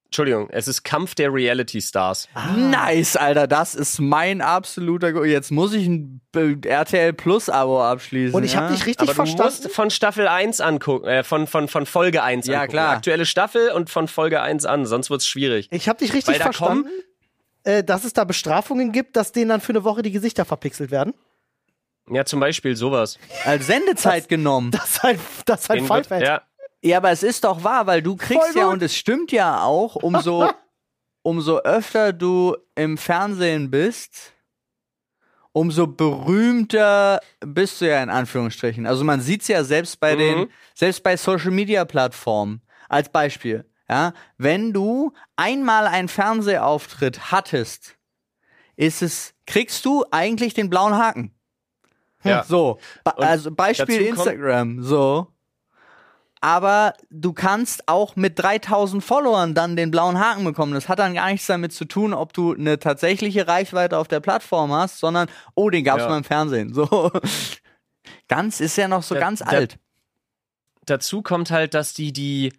Entschuldigung, 0.08 0.50
es 0.52 0.68
ist 0.70 0.84
Kampf 0.84 1.16
der 1.16 1.34
Reality 1.34 1.82
Stars. 1.82 2.30
Ah. 2.34 2.48
Nice, 2.56 3.16
Alter, 3.18 3.46
das 3.46 3.76
ist 3.76 4.00
mein 4.00 4.42
absoluter. 4.42 5.12
Go 5.14 5.24
Jetzt 5.26 5.52
muss 5.52 5.74
ich 5.74 5.86
ein 5.88 6.22
RTL 6.34 7.14
Plus 7.14 7.50
Abo 7.50 7.84
abschließen. 7.84 8.34
Und 8.34 8.44
ich 8.44 8.56
habe 8.56 8.68
ja? 8.68 8.72
dich 8.72 8.86
richtig 8.86 9.02
Aber 9.10 9.12
du 9.12 9.16
verstanden. 9.16 9.44
musst 9.64 9.72
von 9.76 9.90
Staffel 9.90 10.28
1 10.28 10.62
angucken, 10.62 11.08
äh, 11.08 11.24
von, 11.24 11.46
von, 11.46 11.68
von 11.68 11.86
Folge 11.86 12.24
1 12.24 12.48
Ja, 12.48 12.56
angucken. 12.60 12.72
klar. 12.72 12.92
Aktuelle 12.96 13.26
Staffel 13.26 13.70
und 13.72 13.90
von 13.90 14.08
Folge 14.08 14.42
1 14.42 14.66
an, 14.66 14.86
sonst 14.86 15.10
wird's 15.10 15.28
schwierig. 15.28 15.68
Ich 15.72 15.90
habe 15.90 16.00
dich 16.00 16.14
richtig 16.14 16.34
Weil 16.36 16.40
da 16.40 16.44
verstanden, 16.46 16.90
äh, 17.66 17.84
dass 17.84 18.06
es 18.06 18.14
da 18.14 18.24
Bestrafungen 18.24 18.94
gibt, 18.94 19.18
dass 19.18 19.34
denen 19.34 19.50
dann 19.50 19.62
für 19.62 19.74
eine 19.74 19.84
Woche 19.84 20.04
die 20.04 20.12
Gesichter 20.12 20.46
verpixelt 20.46 20.90
werden. 20.90 21.14
Ja, 22.10 22.24
zum 22.24 22.40
Beispiel 22.40 22.78
sowas. 22.78 23.20
als 23.44 23.68
Sendezeit 23.68 24.30
genommen. 24.30 24.72
Das 24.78 24.86
ist 24.92 25.04
halt, 25.04 25.20
das 25.46 25.62
ist 25.64 25.70
wird- 25.70 25.86
Pfeifett. 25.86 26.22
ja, 26.24 26.42
Ja, 26.81 26.98
aber 26.98 27.12
es 27.12 27.24
ist 27.24 27.43
doch 27.43 27.63
wahr, 27.63 27.88
weil 27.88 28.01
du 28.01 28.15
kriegst 28.15 28.55
ja, 28.55 28.67
und 28.67 28.81
es 28.81 28.96
stimmt 28.96 29.31
ja 29.31 29.63
auch, 29.63 29.96
umso, 29.96 30.48
umso 31.24 31.57
öfter 31.60 32.13
du 32.13 32.55
im 32.75 32.98
Fernsehen 32.98 33.72
bist, 33.72 34.34
umso 35.53 35.88
berühmter 35.88 37.19
bist 37.39 37.81
du 37.81 37.89
ja 37.89 38.01
in 38.03 38.10
Anführungsstrichen. 38.10 38.86
Also 38.86 39.03
man 39.03 39.22
sieht's 39.22 39.48
ja 39.48 39.63
selbst 39.63 40.00
bei 40.00 40.13
Mhm. 40.15 40.19
den, 40.19 40.50
selbst 40.75 41.01
bei 41.03 41.17
Social 41.17 41.51
Media 41.51 41.84
Plattformen. 41.86 42.62
Als 42.89 43.10
Beispiel. 43.10 43.65
Ja, 43.89 44.13
wenn 44.38 44.72
du 44.74 45.13
einmal 45.36 45.88
einen 45.88 46.10
Fernsehauftritt 46.10 47.31
hattest, 47.31 47.96
ist 48.75 49.01
es, 49.01 49.34
kriegst 49.46 49.84
du 49.86 50.05
eigentlich 50.12 50.53
den 50.53 50.69
blauen 50.69 50.96
Haken. 50.96 51.34
ja. 52.23 52.43
So, 52.43 52.80
ba 53.04 53.12
also 53.12 53.49
Beispiel 53.52 54.02
Instagram, 54.02 54.84
so. 54.84 55.28
Aber 56.41 56.93
du 57.10 57.34
kannst 57.34 57.88
auch 57.88 58.15
mit 58.15 58.38
3000 58.39 59.04
Followern 59.04 59.56
dann 59.56 59.76
den 59.76 59.89
blauen 59.91 60.19
Haken 60.19 60.43
bekommen. 60.43 60.73
Das 60.73 60.88
hat 60.88 61.00
dann 61.00 61.13
gar 61.15 61.32
nichts 61.32 61.47
damit 61.47 61.73
zu 61.73 61.86
tun, 61.86 62.13
ob 62.13 62.34
du 62.34 62.54
eine 62.54 62.78
tatsächliche 62.80 63.47
Reichweite 63.47 63.97
auf 63.97 64.08
der 64.08 64.19
Plattform 64.19 64.71
hast, 64.71 65.00
sondern, 65.00 65.30
oh, 65.56 65.69
den 65.69 65.84
gab's 65.84 66.04
Ja. 66.04 66.10
mal 66.10 66.17
im 66.17 66.23
Fernsehen. 66.23 66.73
So. 66.73 67.12
Ganz 68.28 68.60
ist 68.60 68.78
ja 68.78 68.88
noch 68.88 69.04
so 69.04 69.15
Da- 69.15 69.21
ganz 69.21 69.39
da- 69.39 69.45
alt. 69.47 69.78
dazu 70.86 71.21
kommt 71.21 71.52
halt, 71.52 71.73
dass 71.73 71.93
die, 71.93 72.13
die, 72.13 72.54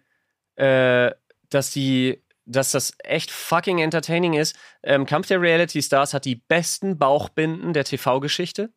äh, 0.55 1.11
dass 1.49 1.71
die, 1.71 2.21
dass 2.45 2.71
das 2.71 2.93
echt 3.03 3.31
fucking 3.31 3.79
entertaining 3.79 4.33
ist. 4.33 4.55
Ähm, 4.83 5.05
Kampf 5.05 5.27
der 5.27 5.39
Reality 5.41 5.81
Stars 5.81 6.13
hat 6.13 6.25
die 6.25 6.35
besten 6.35 6.97
Bauchbinden 6.97 7.73
der 7.73 7.83
TV-Geschichte. 7.85 8.71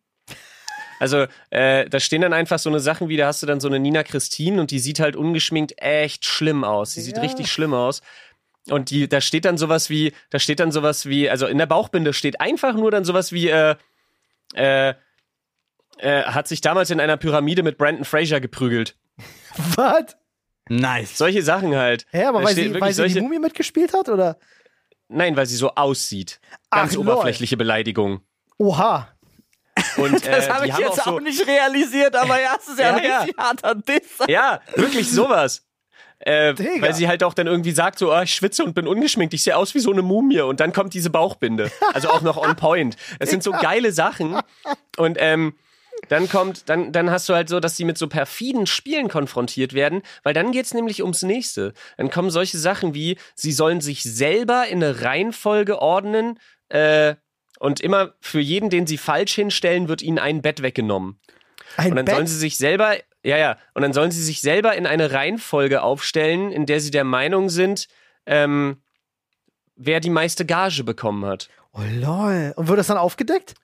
Also, 1.03 1.27
äh, 1.51 1.88
da 1.88 1.99
stehen 1.99 2.23
dann 2.23 2.33
einfach 2.33 2.61
so 2.61 2.71
eine 2.71 2.79
Sachen 2.79 3.09
wie, 3.09 3.17
da 3.17 3.27
hast 3.27 3.43
du 3.43 3.47
dann 3.49 3.59
so 3.59 3.67
eine 3.67 3.81
Nina 3.81 4.05
Christine 4.05 4.61
und 4.61 4.71
die 4.71 4.79
sieht 4.79 5.01
halt 5.01 5.17
ungeschminkt 5.17 5.75
echt 5.83 6.25
schlimm 6.25 6.62
aus. 6.62 6.95
Die 6.95 7.01
sieht 7.01 7.17
Ja. 7.17 7.23
richtig 7.23 7.51
schlimm 7.51 7.75
aus. 7.75 8.03
Und 8.71 8.91
die, 8.91 9.09
da 9.09 9.21
steht 9.21 9.45
dann 9.45 9.59
sowas 9.59 9.91
wie, 9.91 10.12
da 10.31 10.38
steht 10.38 10.61
dann 10.61 10.71
sowas 10.71 11.07
wie, 11.07 11.29
also 11.29 11.49
in 11.49 11.59
der 11.59 11.67
Bauchbinde 11.67 12.12
steht 12.12 12.41
einfach 12.41 12.75
nur 12.75 12.93
dann 12.93 13.05
sowas 13.05 13.33
wie, 13.33 13.49
äh, 13.49 13.75
äh, 14.55 14.95
äh, 15.99 16.23
hat 16.23 16.47
sich 16.47 16.61
damals 16.61 16.91
in 16.91 17.01
einer 17.01 17.17
Pyramide 17.17 17.65
mit 17.65 17.79
Brandon 17.79 18.05
Fraser 18.05 18.41
geprügelt. 18.41 18.95
Was? 19.75 20.17
Nice. 20.69 21.19
Solche 21.19 21.43
Sachen 21.43 21.75
halt. 21.75 22.07
Hä, 22.12 22.27
aber 22.27 22.38
Da 22.38 22.45
weil 22.47 22.55
sie, 22.55 22.73
weil 22.81 22.93
sie 22.93 23.03
die 23.03 23.09
solche- 23.11 23.23
Mumie 23.23 23.41
mitgespielt 23.41 23.93
hat, 23.93 24.09
oder? 24.09 24.38
Nein, 25.09 25.35
weil 25.37 25.47
sie 25.47 25.57
so 25.57 25.75
aussieht. 25.75 26.41
Ach, 26.71 26.83
Ganz 26.83 26.95
lol. 26.95 27.09
oberflächliche 27.09 27.57
Beleidigung. 27.57 28.21
Oha. 28.59 29.09
Und, 29.97 30.27
Das 30.27 30.47
äh, 30.47 30.51
habe 30.51 30.66
ich 30.66 30.77
jetzt 30.77 31.01
auch, 31.01 31.05
so, 31.05 31.18
nicht 31.21 31.47
realisiert, 31.47 32.16
aber 32.16 32.40
ja, 32.40 32.57
es 32.59 32.68
ist 32.68 32.79
ja, 32.79 32.90
Ja, 32.90 32.95
ein 32.97 33.05
ja. 33.05 33.18
richtig 33.21 33.37
harter 33.38 33.75
Diss. 33.75 34.18
Ja, 34.29 34.61
wirklich 34.75 35.11
sowas. 35.11 35.62
Äh, 36.25 36.55
weil 36.81 36.95
sie 36.95 37.09
halt 37.09 37.25
auch 37.25 37.35
dann 37.35 37.49
irgendwie 37.49 37.73
sagt, 37.73 37.99
so, 37.99 38.12
ah, 38.12 38.23
ich 38.23 38.35
schwitze 38.35 38.62
und 38.62 38.75
bin 38.75 38.87
ungeschminkt, 38.87 39.35
ich 39.35 39.42
sehe 39.42 39.57
aus 39.57 39.75
wie 39.75 39.81
so 39.81 39.90
eine 39.90 40.03
Mumie 40.03 40.40
und 40.40 40.61
dann 40.61 40.73
kommt 40.73 40.95
diese 40.95 41.11
Bauchbinde. 41.11 41.73
Also 41.95 42.11
auch 42.11 42.21
noch 42.21 42.37
on 42.37 42.55
point. 42.55 42.97
Es 43.18 43.31
sind 43.31 43.42
so 43.42 43.51
geile 43.51 43.90
Sachen. 43.90 44.40
Und 44.97 45.16
ähm, 45.21 45.55
dann 46.09 46.29
kommt, 46.29 46.68
dann, 46.68 46.92
dann 46.92 47.11
hast 47.11 47.29
du 47.29 47.35
halt 47.35 47.49
so, 47.49 47.61
dass 47.61 47.77
sie 47.77 47.85
mit 47.85 47.99
so 47.99 48.09
perfiden 48.09 48.66
Spielen 48.66 49.09
konfrontiert 49.09 49.73
werden, 49.73 50.03
weil 50.23 50.35
dann 50.35 50.53
geht's 50.53 50.75
nämlich 50.75 51.03
ums 51.03 51.23
nächste. 51.23 51.75
Dann 51.97 52.11
kommen 52.11 52.31
solche 52.31 52.59
Sachen 52.59 52.95
wie, 52.95 53.18
sie 53.35 53.53
sollen 53.53 53.81
sich 53.81 54.03
selber 54.03 54.66
in 54.68 54.83
eine 54.83 55.03
Reihenfolge 55.03 55.81
ordnen, 55.81 56.38
äh, 56.68 57.14
und 57.62 57.81
immer 57.81 58.14
für 58.18 58.40
jeden, 58.40 58.70
den 58.70 58.88
sie 58.88 58.98
falsch 58.98 59.37
hinstellen, 59.37 59.87
wird 59.87 60.03
ihnen 60.03 60.18
ein 60.18 60.42
Bett 60.42 60.62
weggenommen. 60.62 61.20
Ein 61.77 61.90
Und 61.90 61.96
dann 61.96 62.07
Bett? 62.07 62.14
sollen 62.16 62.27
sie 62.27 62.37
sich 62.37 62.59
selber, 62.59 62.96
ja, 63.22 63.37
ja, 63.37 63.57
und 63.75 63.83
dann 63.83 63.92
sollen 63.92 64.11
sie 64.11 64.22
sich 64.22 64.40
selber 64.40 64.75
in 64.75 64.85
eine 64.85 65.12
Reihenfolge 65.12 65.81
aufstellen, 65.81 66.51
in 66.51 66.66
der 66.66 66.81
sie 66.81 66.90
der 66.90 67.05
Meinung 67.05 67.51
sind, 67.51 67.87
ähm, 68.27 68.83
wer 69.77 70.01
die 70.01 70.11
meiste 70.11 70.44
Gage 70.44 70.83
bekommen 70.83 71.25
hat. 71.25 71.51
Oh 71.72 71.83
lol. 72.01 72.53
Und 72.57 72.66
wird 72.66 72.81
das 72.81 72.88
dann 72.88 72.98
aufgedeckt? 72.98 73.55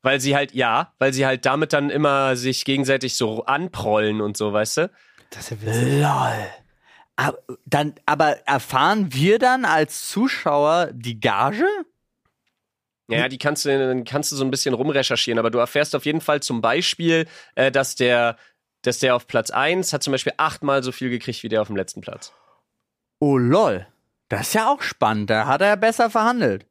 Weil 0.00 0.18
sie 0.18 0.34
halt, 0.34 0.54
ja, 0.54 0.94
weil 0.98 1.12
sie 1.12 1.26
halt 1.26 1.44
damit 1.44 1.74
dann 1.74 1.90
immer 1.90 2.36
sich 2.36 2.64
gegenseitig 2.64 3.18
so 3.18 3.44
anprollen 3.44 4.22
und 4.22 4.34
so, 4.38 4.54
weißt 4.54 4.78
du? 4.78 4.90
Das 5.28 5.50
ist 5.50 5.50
ja 5.50 5.68
witzig. 5.68 6.00
Lol. 6.00 6.46
Aber, 7.16 7.38
dann, 7.66 7.96
aber 8.06 8.38
erfahren 8.46 9.12
wir 9.12 9.38
dann 9.38 9.66
als 9.66 10.08
Zuschauer 10.08 10.88
die 10.94 11.20
Gage? 11.20 11.66
Ja, 13.08 13.28
die 13.28 13.38
kannst 13.38 13.64
du, 13.64 13.76
dann 13.76 14.04
kannst 14.04 14.32
du 14.32 14.36
so 14.36 14.44
ein 14.44 14.50
bisschen 14.50 14.74
rumrecherchieren, 14.74 15.38
aber 15.38 15.50
du 15.50 15.58
erfährst 15.58 15.94
auf 15.94 16.06
jeden 16.06 16.20
Fall 16.20 16.40
zum 16.40 16.60
Beispiel, 16.60 17.26
äh, 17.56 17.70
dass 17.70 17.94
der, 17.94 18.36
dass 18.82 19.00
der 19.00 19.14
auf 19.16 19.26
Platz 19.26 19.50
1 19.50 19.92
hat 19.92 20.02
zum 20.02 20.12
Beispiel 20.12 20.32
achtmal 20.36 20.82
so 20.82 20.92
viel 20.92 21.10
gekriegt 21.10 21.42
wie 21.42 21.48
der 21.48 21.60
auf 21.60 21.66
dem 21.66 21.76
letzten 21.76 22.00
Platz. 22.00 22.32
Oh 23.18 23.36
lol. 23.36 23.86
Das 24.28 24.48
ist 24.48 24.54
ja 24.54 24.72
auch 24.72 24.80
spannend. 24.82 25.28
Da 25.30 25.46
hat 25.46 25.60
er 25.60 25.76
besser 25.76 26.08
verhandelt. 26.10 26.66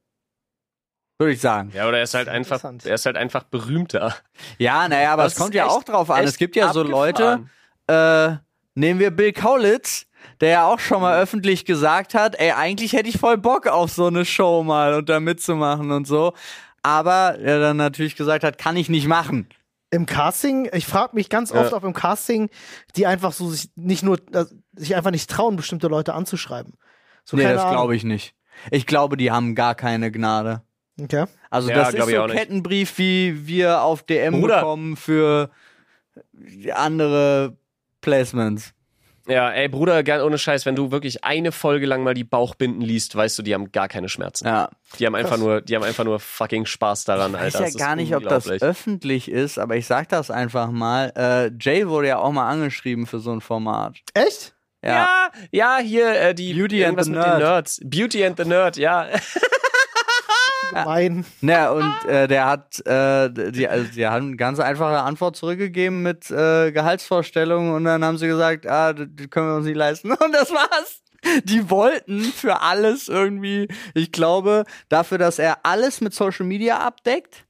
Würde 1.20 1.34
ich 1.34 1.42
sagen. 1.42 1.72
Ja, 1.76 1.88
oder 1.88 1.98
er 1.98 2.04
ist 2.04 2.16
halt 2.16 2.28
einfach, 2.28 2.64
er 2.64 2.96
ist 2.96 3.06
halt 3.06 3.16
einfach 3.16 3.44
berühmter. 3.44 4.16
Ja, 4.58 4.88
naja, 4.90 5.14
aber 5.14 5.24
Das 5.24 5.34
es 5.34 5.40
kommt 5.40 5.54
ja 5.54 5.68
auch 5.68 5.84
drauf 5.84 6.10
an. 6.10 6.24
Es 6.24 6.38
gibt 6.38 6.56
ja 6.56 6.74
so 6.74 6.82
Leute, 6.82 7.48
äh, 7.86 8.38
nehmen 8.74 9.00
wir 9.00 9.12
Bill 9.12 9.32
Kaulitz, 9.32 10.08
der 10.42 10.50
ja 10.50 10.68
auch 10.68 10.80
schon 10.80 11.02
mal 11.02 11.22
öffentlich 11.22 11.66
gesagt 11.66 12.14
hat, 12.14 12.36
ey, 12.40 12.52
eigentlich 12.52 12.94
hätte 12.94 13.08
ich 13.10 13.18
voll 13.18 13.38
Bock 13.38 13.68
auf 13.68 13.92
so 13.92 14.08
eine 14.08 14.26
Show 14.26 14.64
mal 14.64 14.96
und 14.96 15.08
da 15.08 15.20
mitzumachen 15.20 15.92
und 15.92 16.06
so. 16.08 16.34
Aber 16.84 17.38
er 17.40 17.60
dann 17.60 17.78
natürlich 17.78 18.16
gesagt 18.16 18.44
hat, 18.44 18.58
kann 18.58 18.76
ich 18.76 18.90
nicht 18.90 19.08
machen. 19.08 19.48
Im 19.92 20.06
Casting, 20.06 20.70
ich 20.74 20.88
frage 20.88 21.16
mich 21.16 21.30
ganz 21.30 21.52
Ja. 21.52 21.62
oft, 21.62 21.74
ob 21.74 21.84
im 21.84 21.94
Casting 21.94 22.50
die 22.96 23.06
einfach 23.06 23.34
so 23.34 23.50
sich 23.50 23.70
nicht 23.76 24.04
nur, 24.04 24.18
äh, 24.34 24.46
sich 24.74 24.96
einfach 24.96 25.12
nicht 25.12 25.30
trauen, 25.30 25.58
bestimmte 25.58 25.88
Leute 25.88 26.14
anzuschreiben. 26.14 26.74
So, 27.24 27.38
nee, 27.38 27.44
das 27.44 27.70
glaube 27.70 27.96
ich 27.96 28.04
nicht. 28.04 28.34
Ich 28.72 28.88
glaube, 28.88 29.18
die 29.18 29.32
haben 29.32 29.54
gar 29.54 29.76
keine 29.76 30.12
Gnade. 30.12 30.62
Okay. 31.00 31.26
Also 31.50 31.70
Ja, 31.70 31.76
das 31.92 31.94
ist 31.94 32.10
so 32.10 32.26
nicht. 32.28 32.36
Kettenbrief, 32.38 32.98
wie 32.98 33.46
wir 33.48 33.82
auf 33.84 34.04
DM 34.04 34.40
Bruder. 34.42 34.60
bekommen 34.62 34.96
für 34.98 35.52
andere 36.74 37.58
Placements. 38.02 38.74
Ja, 39.28 39.52
ey, 39.52 39.68
Bruder, 39.70 40.02
gern 40.04 40.22
ohne 40.22 40.38
Scheiß, 40.38 40.66
wenn 40.66 40.76
du 40.76 40.92
wirklich 40.92 41.24
eine 41.24 41.52
Folge 41.52 41.86
lang 41.86 42.04
mal 42.04 42.14
die 42.14 42.24
Bauchbinden 42.24 42.82
liest, 42.82 43.16
weißt 43.16 43.38
du, 43.38 43.44
die 43.44 43.54
haben 43.54 43.72
gar 43.72 43.88
keine 43.88 44.10
Schmerzen. 44.10 44.48
Ja. 44.48 44.70
Die 45.00 45.06
haben 45.06 45.16
einfach 45.16 45.38
nur, 45.38 45.62
die 45.62 45.76
haben 45.76 45.84
einfach 45.84 46.04
nur 46.04 46.20
fucking 46.20 46.66
Spaß 46.66 47.06
daran, 47.06 47.32
Ich 47.34 47.38
Alter. 47.40 47.46
weiß 47.46 47.52
Das 47.54 47.62
ja 47.62 47.68
ist 47.68 47.78
gar 47.78 47.96
nicht, 47.96 48.16
ob 48.16 48.24
das 48.24 48.50
öffentlich 48.50 49.30
ist, 49.30 49.60
aber 49.60 49.76
ich 49.76 49.86
sag 49.86 50.10
das 50.10 50.32
einfach 50.32 50.72
mal. 50.72 51.14
Äh, 51.16 51.52
Jay 51.60 51.88
wurde 51.88 52.08
ja 52.08 52.18
auch 52.18 52.32
mal 52.32 52.50
angeschrieben 52.50 53.06
für 53.06 53.20
so 53.20 53.32
ein 53.32 53.42
Format. 53.42 53.98
Echt? 54.14 54.56
Ja. 54.84 54.90
Ja, 54.92 55.32
ja, 55.52 55.78
hier 55.78 56.20
äh, 56.20 56.34
die 56.34 56.54
Beauty 56.56 56.84
and 56.84 57.04
the 57.04 57.10
mit 57.12 57.20
Nerd. 57.20 57.34
den 57.34 57.40
Nerds. 57.48 57.80
Beauty 57.84 58.26
and 58.26 58.38
the 58.38 58.46
Nerd, 58.46 58.78
ja. 58.78 59.08
Nein. 60.86 61.26
Ja, 61.42 61.72
und 61.72 62.06
äh, 62.08 62.28
der 62.28 62.46
hat, 62.48 62.86
äh, 62.86 63.30
die, 63.52 63.68
also 63.68 63.92
die 63.92 64.08
haben 64.08 64.28
eine 64.28 64.36
ganz 64.38 64.60
einfache 64.60 65.00
Antwort 65.00 65.36
zurückgegeben 65.36 66.02
mit 66.04 66.30
äh, 66.32 66.72
Gehaltsvorstellungen 66.72 67.74
und 67.74 67.84
dann 67.86 68.04
haben 68.04 68.18
sie 68.18 68.28
gesagt, 68.28 68.68
ah, 68.68 68.94
das 68.94 69.08
das 69.16 69.30
können 69.30 69.48
wir 69.48 69.56
uns 69.56 69.66
nicht 69.66 69.76
leisten. 69.78 70.12
Und 70.12 70.32
das 70.34 70.52
war's. 70.52 71.02
Die 71.44 71.70
wollten 71.70 72.22
für 72.24 72.62
alles 72.62 73.08
irgendwie, 73.08 73.68
ich 73.94 74.12
glaube, 74.12 74.64
dafür, 74.90 75.20
dass 75.20 75.38
er 75.38 75.60
alles 75.64 76.02
mit 76.02 76.16
Social 76.16 76.46
Media 76.48 76.80
abdeckt, 76.80 77.46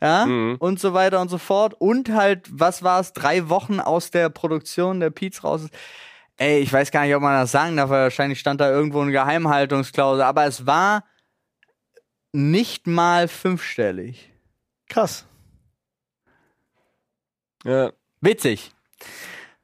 ja, 0.00 0.24
Mhm. 0.26 0.54
und 0.60 0.78
so 0.78 0.94
weiter 0.94 1.20
und 1.20 1.28
so 1.28 1.38
fort. 1.38 1.74
Und 1.80 2.10
halt, 2.14 2.46
was 2.52 2.84
war 2.84 3.00
es, 3.00 3.12
drei 3.12 3.48
Wochen 3.48 3.80
aus 3.80 4.12
der 4.12 4.28
Produktion 4.30 5.00
der 5.00 5.10
Peets 5.10 5.42
raus 5.42 5.62
ist. 5.64 5.74
Ey, 6.36 6.60
ich 6.60 6.72
weiß 6.72 6.92
gar 6.92 7.02
nicht, 7.04 7.14
ob 7.16 7.22
man 7.22 7.34
das 7.40 7.50
sagen 7.50 7.76
darf, 7.76 7.90
weil 7.90 8.02
wahrscheinlich 8.04 8.38
stand 8.38 8.60
da 8.60 8.70
irgendwo 8.70 9.00
eine 9.00 9.10
Geheimhaltungsklausel, 9.10 10.22
aber 10.22 10.44
es 10.46 10.66
war 10.66 11.02
nicht 12.32 12.86
mal 12.86 13.28
fünfstellig. 13.28 14.32
Krass. 14.88 15.26
ja. 17.64 17.92
Witzig. 18.20 18.72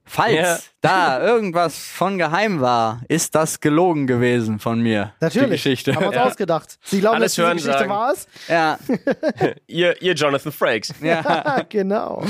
Falls 0.06 0.34
Ja. 0.34 0.58
da 0.82 1.20
irgendwas 1.22 1.78
von 1.78 2.18
geheim 2.18 2.60
war, 2.60 3.00
ist 3.08 3.34
das 3.34 3.60
gelogen 3.60 4.06
gewesen 4.06 4.58
von 4.58 4.80
mir. 4.80 5.14
Natürlich. 5.20 5.46
Die 5.46 5.50
Geschichte. 5.70 5.94
Haben 5.94 6.02
wir 6.02 6.06
uns 6.08 6.16
Ja. 6.16 6.24
ausgedacht. 6.26 6.78
Sie 6.84 7.00
glauben, 7.00 7.16
Alles 7.16 7.34
dass 7.34 7.44
diese 7.46 7.54
Geschichte 7.54 7.78
sagen. 7.78 7.90
wahr 7.90 8.12
ist? 8.12 8.28
Ja, 8.48 8.78
Ihr, 9.66 10.00
ihr 10.02 10.12
Jonathan 10.14 10.52
Frakes. 10.52 10.92
ja, 11.00 11.62
genau. 11.68 12.22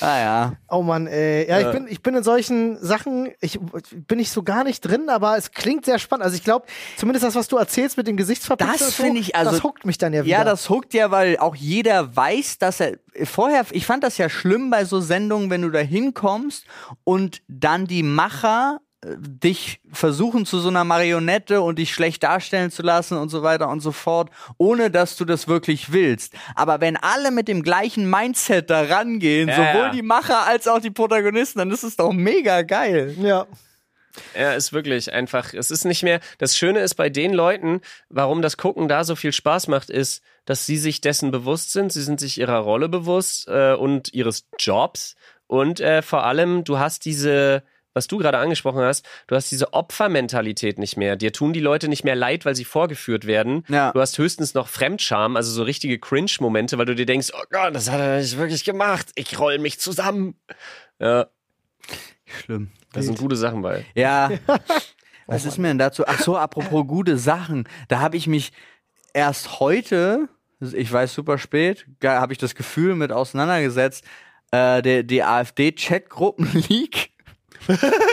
ah, 0.00 0.18
ja. 0.18 0.52
Oh 0.68 0.82
Mann, 0.82 1.06
ey. 1.06 1.48
Ja, 1.48 1.60
ich 1.60 1.70
bin, 1.70 1.86
ich 1.88 2.00
bin 2.02 2.14
in 2.14 2.22
solchen 2.22 2.76
Sachen, 2.82 3.30
ich 3.40 3.58
bin 3.60 4.18
nicht 4.18 4.30
so 4.32 4.42
gar 4.42 4.64
nicht 4.64 4.80
drin, 4.80 5.08
aber 5.10 5.36
es 5.36 5.50
klingt 5.52 5.84
sehr 5.84 5.98
spannend. 5.98 6.24
Also 6.24 6.36
ich 6.36 6.44
glaube, 6.44 6.66
zumindest 6.96 7.26
das, 7.26 7.34
was 7.34 7.48
du 7.48 7.56
erzählst 7.58 7.96
mit 7.98 8.06
dem 8.06 8.16
Gesichtsverpixeln 8.16 8.78
Das 8.78 8.96
so, 8.96 9.02
finde 9.02 9.20
ich, 9.20 9.36
also- 9.36 9.50
das 9.50 9.62
huckt 9.62 9.84
mich 9.84 9.98
dann 9.98 10.12
ja 10.14 10.24
wieder. 10.24 10.38
Ja, 10.38 10.44
das 10.44 10.70
huckt 10.70 10.94
ja, 10.94 11.10
weil 11.10 11.36
auch 11.38 11.54
jeder 11.54 12.16
weiß, 12.16 12.58
dass 12.58 12.80
er 12.80 12.92
vorher, 13.24 13.64
ich 13.70 13.86
fand 13.86 14.04
das 14.04 14.18
ja 14.18 14.28
schlimm 14.28 14.70
bei 14.70 14.84
so 14.84 15.00
Sendungen, 15.00 15.50
wenn 15.50 15.62
du 15.62 15.70
da 15.70 15.80
hinkommst 15.80 16.64
und 17.04 17.42
dann 17.48 17.86
die 17.86 18.02
Macher 18.02 18.80
äh, 19.04 19.08
dich 19.18 19.80
versuchen 19.92 20.44
zu 20.46 20.58
so 20.58 20.68
einer 20.68 20.84
Marionette 20.84 21.60
und 21.62 21.78
dich 21.78 21.92
schlecht 21.94 22.22
darstellen 22.22 22.70
zu 22.70 22.82
lassen 22.82 23.16
und 23.16 23.28
so 23.28 23.42
weiter 23.42 23.68
und 23.68 23.80
so 23.80 23.92
fort, 23.92 24.30
ohne 24.58 24.90
dass 24.90 25.16
du 25.16 25.24
das 25.24 25.46
wirklich 25.48 25.92
willst. 25.92 26.34
Aber 26.54 26.80
wenn 26.80 26.96
alle 26.96 27.30
mit 27.30 27.48
dem 27.48 27.62
gleichen 27.62 28.08
Mindset 28.10 28.70
da 28.70 28.82
rangehen, 28.82 29.48
Ja, 29.48 29.54
sowohl 29.56 29.86
ja. 29.86 29.90
die 29.90 30.02
Macher 30.02 30.46
als 30.46 30.66
auch 30.68 30.80
die 30.80 30.90
Protagonisten, 30.90 31.58
dann 31.60 31.70
ist 31.70 31.84
es 31.84 31.96
doch 31.96 32.12
mega 32.12 32.62
geil. 32.62 33.14
ja. 33.20 33.46
Ja, 34.36 34.54
ist 34.54 34.72
wirklich 34.72 35.12
einfach, 35.12 35.54
es 35.54 35.70
ist 35.70 35.84
nicht 35.84 36.02
mehr, 36.02 36.20
das 36.38 36.56
Schöne 36.56 36.80
ist 36.80 36.94
bei 36.94 37.08
den 37.08 37.32
Leuten, 37.32 37.80
warum 38.08 38.42
das 38.42 38.56
Gucken 38.56 38.88
da 38.88 39.04
so 39.04 39.14
viel 39.14 39.32
Spaß 39.32 39.68
macht, 39.68 39.90
ist, 39.90 40.22
dass 40.44 40.66
sie 40.66 40.76
sich 40.76 41.00
dessen 41.00 41.30
bewusst 41.30 41.72
sind, 41.72 41.92
sie 41.92 42.02
sind 42.02 42.18
sich 42.18 42.38
ihrer 42.38 42.58
Rolle 42.58 42.88
bewusst 42.88 43.46
äh, 43.48 43.74
und 43.74 44.12
ihres 44.14 44.48
Jobs 44.58 45.14
und 45.48 45.80
äh, 45.80 46.02
vor 46.02 46.24
allem, 46.24 46.62
du 46.62 46.78
hast 46.78 47.04
diese, 47.04 47.62
was 47.94 48.06
du 48.06 48.18
gerade 48.18 48.38
angesprochen 48.38 48.82
hast, 48.82 49.04
du 49.26 49.34
hast 49.34 49.50
diese 49.50 49.72
Opfermentalität 49.72 50.78
nicht 50.78 50.96
mehr. 50.96 51.16
Dir 51.16 51.32
tun 51.32 51.52
die 51.52 51.60
Leute 51.60 51.88
nicht 51.88 52.04
mehr 52.04 52.14
leid, 52.14 52.44
weil 52.44 52.54
sie 52.54 52.66
vorgeführt 52.66 53.26
werden. 53.26 53.64
Ja. 53.68 53.90
Du 53.92 54.00
hast 54.00 54.16
höchstens 54.18 54.54
noch 54.54 54.68
Fremdscham, 54.68 55.36
also 55.36 55.50
so 55.50 55.62
richtige 55.62 55.98
Cringe-Momente, 55.98 56.76
weil 56.78 56.86
du 56.86 56.94
dir 56.94 57.06
denkst, 57.06 57.28
oh 57.34 57.44
Gott, 57.50 57.74
das 57.74 57.90
hat 57.90 58.00
er 58.00 58.20
nicht 58.20 58.36
wirklich 58.36 58.64
gemacht. 58.64 59.08
Ich 59.14 59.38
roll 59.38 59.58
mich 59.58 59.80
zusammen. 59.80 60.38
Ja, 61.00 61.28
Schlimm. 62.26 62.70
Da 62.98 63.02
sind 63.02 63.18
gute 63.18 63.36
Sachen 63.36 63.62
bei. 63.62 63.84
Ja. 63.94 64.30
Was 65.26 65.44
ist 65.44 65.58
mir 65.58 65.68
denn 65.68 65.78
dazu? 65.78 66.04
Ach 66.06 66.18
so, 66.18 66.36
apropos 66.36 66.86
gute 66.86 67.18
Sachen. 67.18 67.68
Da 67.88 68.00
habe 68.00 68.16
ich 68.16 68.26
mich 68.26 68.52
erst 69.12 69.60
heute, 69.60 70.28
ich 70.60 70.90
weiß 70.90 71.12
super 71.12 71.36
spät, 71.36 71.86
habe 72.02 72.32
ich 72.32 72.38
das 72.38 72.54
Gefühl 72.54 72.94
mit 72.94 73.12
auseinandergesetzt, 73.12 74.04
äh, 74.52 74.80
der, 74.80 75.02
die 75.02 75.22
AfD-Chatgruppen-Leak. 75.22 77.10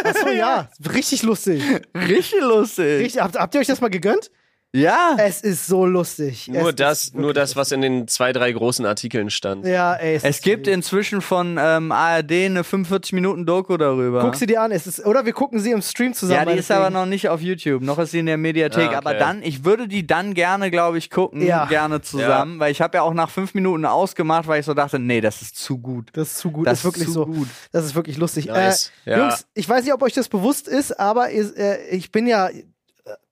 Achso, 0.03 0.29
ja. 0.29 0.69
Richtig 0.93 1.23
lustig. 1.23 1.63
Richtig 1.95 2.41
lustig. 2.41 3.03
Richtig, 3.03 3.21
habt, 3.21 3.37
habt 3.37 3.55
ihr 3.55 3.61
euch 3.61 3.67
das 3.67 3.79
mal 3.79 3.89
gegönnt? 3.89 4.29
Ja. 4.75 5.15
Es 5.17 5.41
ist 5.41 5.67
so 5.67 5.85
lustig. 5.85 6.47
Nur 6.49 6.69
es 6.69 6.75
das, 6.75 7.13
nur 7.13 7.33
das, 7.33 7.55
was 7.55 7.71
in 7.71 7.81
den 7.81 8.07
zwei, 8.07 8.33
drei 8.33 8.51
großen 8.51 8.85
Artikeln 8.85 9.29
stand. 9.29 9.65
Ja, 9.65 9.93
ey. 9.95 10.15
Es 10.15 10.23
ist 10.23 10.43
gibt 10.43 10.67
inzwischen 10.67 11.21
von 11.21 11.57
ähm, 11.59 11.91
ARD 11.91 12.31
eine 12.31 12.63
45 12.63 13.13
Minuten 13.13 13.45
Doku 13.45 13.77
darüber. 13.77 14.21
Guck 14.21 14.35
sie 14.35 14.45
dir 14.45 14.61
an. 14.61 14.71
Es 14.71 14.85
ist, 14.87 15.05
oder 15.05 15.25
wir 15.25 15.33
gucken 15.33 15.59
sie 15.59 15.71
im 15.71 15.81
Stream 15.81 16.13
zusammen. 16.13 16.47
ja, 16.49 16.53
die 16.53 16.59
ist 16.59 16.71
aber 16.71 16.89
noch 16.89 17.05
nicht 17.05 17.29
auf 17.29 17.41
YouTube, 17.41 17.81
noch 17.81 17.97
ist 17.99 18.11
sie 18.11 18.19
in 18.19 18.25
der 18.25 18.37
Mediathek. 18.37 18.83
Ah, 18.83 18.87
okay. 18.87 18.95
Aber 18.97 19.13
dann, 19.13 19.41
ich 19.43 19.63
würde 19.63 19.87
die 19.87 20.05
dann 20.05 20.33
gerne, 20.33 20.69
glaube 20.71 20.97
ich, 20.97 21.09
gucken, 21.09 21.41
Ja. 21.41 21.65
gerne 21.65 22.01
zusammen, 22.01 22.59
weil 22.59 22.71
ich 22.71 22.81
habe 22.81 22.97
ja 22.97 23.03
auch 23.03 23.13
nach 23.13 23.29
fünf 23.29 23.53
Minuten 23.53 23.85
ausgemacht, 23.85 24.47
weil 24.47 24.59
ich 24.59 24.65
so 24.65 24.73
dachte, 24.73 24.99
nee, 24.99 25.21
das 25.21 25.41
ist 25.41 25.55
zu 25.57 25.77
gut. 25.77 26.09
Das 26.13 26.31
ist 26.31 26.37
zu 26.39 26.51
gut. 26.51 26.67
Das 26.67 26.73
Das 26.73 26.79
ist 26.79 26.85
wirklich 26.85 27.07
so. 27.13 27.25
gut. 27.25 27.47
Das 27.71 27.85
ist 27.85 27.95
wirklich 27.95 28.17
lustig. 28.17 28.47
Nice. 28.47 28.91
Äh, 29.05 29.11
Ja. 29.11 29.17
Jungs, 29.19 29.45
ich 29.53 29.69
weiß 29.69 29.83
nicht, 29.85 29.93
ob 29.93 30.01
euch 30.01 30.13
das 30.13 30.27
bewusst 30.27 30.67
ist, 30.67 30.99
aber 30.99 31.31
ihr, 31.31 31.55
äh, 31.57 31.87
ich 31.95 32.11
bin 32.11 32.27
ja, 32.27 32.49
äh, 32.49 32.63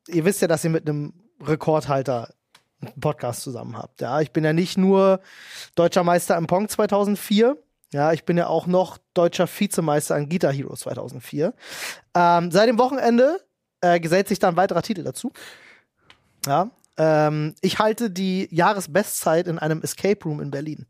ihr 0.08 0.24
wisst 0.26 0.42
ja, 0.42 0.48
dass 0.48 0.64
ihr 0.64 0.70
mit 0.70 0.88
einem 0.88 1.14
Rekordhalter 1.48 2.34
einen 2.82 3.00
Podcast 3.00 3.42
zusammen 3.42 3.78
habt. 3.78 4.02
Ja, 4.02 4.22
ich 4.22 4.32
bin 4.32 4.44
ja 4.44 4.54
nicht 4.54 4.78
nur 4.78 5.22
deutscher 5.76 6.04
Meister 6.04 6.38
im 6.38 6.48
Pong 6.48 6.68
2004. 6.68 7.58
Ja, 7.92 8.12
ich 8.12 8.26
bin 8.26 8.38
ja 8.38 8.48
auch 8.48 8.66
noch 8.66 8.98
deutscher 9.14 9.48
Vizemeister 9.48 10.18
in 10.18 10.28
Guitar 10.28 10.52
Hero 10.52 10.76
2004. 10.76 11.54
Ähm, 12.16 12.52
seit 12.52 12.68
dem 12.68 12.80
Wochenende 12.80 13.40
äh, 13.82 14.00
gesellt 14.00 14.28
sich 14.28 14.40
da 14.40 14.50
ein 14.50 14.58
weiterer 14.58 14.82
Titel 14.82 15.04
dazu. 15.04 15.32
Ja, 16.46 16.72
ähm, 16.98 17.56
ich 17.62 17.80
halte 17.80 18.10
die 18.10 18.48
Jahresbestzeit 18.52 19.48
in 19.48 19.60
einem 19.60 19.82
Escape 19.82 20.24
Room 20.26 20.42
in 20.42 20.52
Berlin. 20.52 20.86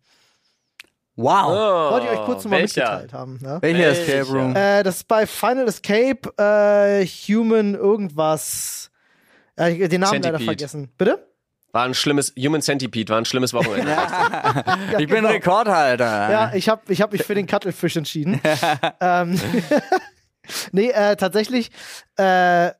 Wow. 1.15 1.45
Oh, 1.47 1.91
Wollte 1.93 2.07
ich 2.07 2.11
euch 2.19 2.25
kurz 2.25 2.43
nochmal 2.43 2.63
mitgeteilt 2.63 3.13
haben. 3.13 3.39
Ja? 3.43 3.61
Welcher 3.61 3.79
Welcher? 3.79 4.01
Escape 4.01 4.31
Room? 4.31 4.55
Äh, 4.55 4.83
das 4.83 4.97
ist 4.97 5.07
bei 5.07 5.27
Final 5.27 5.67
Escape 5.67 6.33
äh, 6.37 7.05
Human 7.05 7.75
irgendwas. 7.75 8.89
Äh, 9.55 9.87
den 9.87 10.01
Namen 10.01 10.13
leider 10.13 10.37
Centipede. 10.37 10.45
vergessen. 10.45 10.89
Bitte? 10.97 11.27
War 11.71 11.85
ein 11.85 11.95
schlimmes, 11.95 12.33
Human 12.37 12.61
Centipede, 12.61 13.11
war 13.11 13.17
ein 13.19 13.25
schlimmes 13.25 13.51
Wochenende. 13.53 13.89
Ja, 13.91 14.63
ich 14.91 15.07
bin 15.07 15.17
genau. 15.17 15.29
Rekordhalter. 15.29 16.31
Ja, 16.31 16.51
ich 16.53 16.69
habe 16.69 16.81
ich 16.93 17.01
hab 17.01 17.11
mich 17.11 17.23
für 17.23 17.33
den 17.33 17.47
Cuttlefish 17.47 17.95
entschieden. 17.95 18.39
ähm, 19.01 19.39
nee, 20.71 20.89
äh, 20.89 21.15
tatsächlich, 21.15 21.71
äh, 22.17 22.71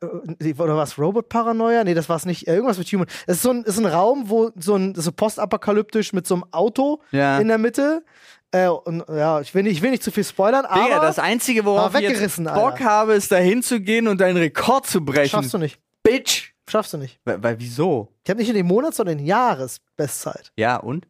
oder 0.60 0.78
was, 0.78 1.00
Robot 1.00 1.28
Paranoia? 1.30 1.84
Nee, 1.84 1.96
das 1.96 2.08
war's 2.08 2.26
nicht. 2.26 2.48
Äh, 2.48 2.54
irgendwas 2.54 2.78
mit 2.78 2.88
Human. 2.90 3.08
Es 3.26 3.38
ist 3.38 3.42
so 3.42 3.50
ein, 3.50 3.64
ist 3.64 3.80
ein 3.80 3.88
Raum, 3.88 4.30
wo 4.30 4.52
so 4.56 4.76
ein 4.76 4.94
so 4.94 5.12
postapokalyptisch 5.12 6.14
mit 6.14 6.28
so 6.28 6.36
einem 6.36 6.46
Auto 6.52 7.02
Ja. 7.12 7.40
in 7.40 7.48
der 7.48 7.58
Mitte. 7.58 8.04
Äh, 8.52 8.68
und 8.68 9.04
ja, 9.10 9.42
ich 9.42 9.56
will, 9.56 9.64
nicht, 9.64 9.74
ich 9.78 9.82
will 9.82 9.90
nicht 9.90 10.04
zu 10.04 10.12
viel 10.12 10.24
spoilern, 10.24 10.66
aber 10.66 10.84
Digga, 10.84 11.00
das 11.00 11.18
Einzige, 11.18 11.66
worauf 11.66 11.96
war 11.96 12.02
ich 12.02 12.36
Bock 12.36 12.74
Alter. 12.74 12.84
habe, 12.86 13.14
ist 13.16 13.32
dahin 13.32 13.64
zu 13.64 13.82
gehen 13.82 14.08
und 14.08 14.22
deinen 14.22 14.38
Rekord 14.38 14.86
zu 14.86 15.04
brechen. 15.04 15.30
schaffst 15.30 15.56
du 15.56 15.58
nicht. 15.58 15.80
Bitch. 16.04 16.53
Schaffst 16.68 16.94
du 16.94 16.98
nicht. 16.98 17.20
Weil, 17.26 17.44
weil 17.44 17.60
wieso? 17.60 18.14
Ich 18.24 18.30
habe 18.30 18.40
nicht 18.40 18.48
nur 18.48 18.56
den 18.56 18.66
Monats, 18.66 18.98
sondern 18.98 19.18
den 19.18 19.28
Jahresbestzeit. 19.28 20.52
Ja, 20.56 20.78
und? 20.78 21.08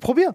Probier. 0.00 0.34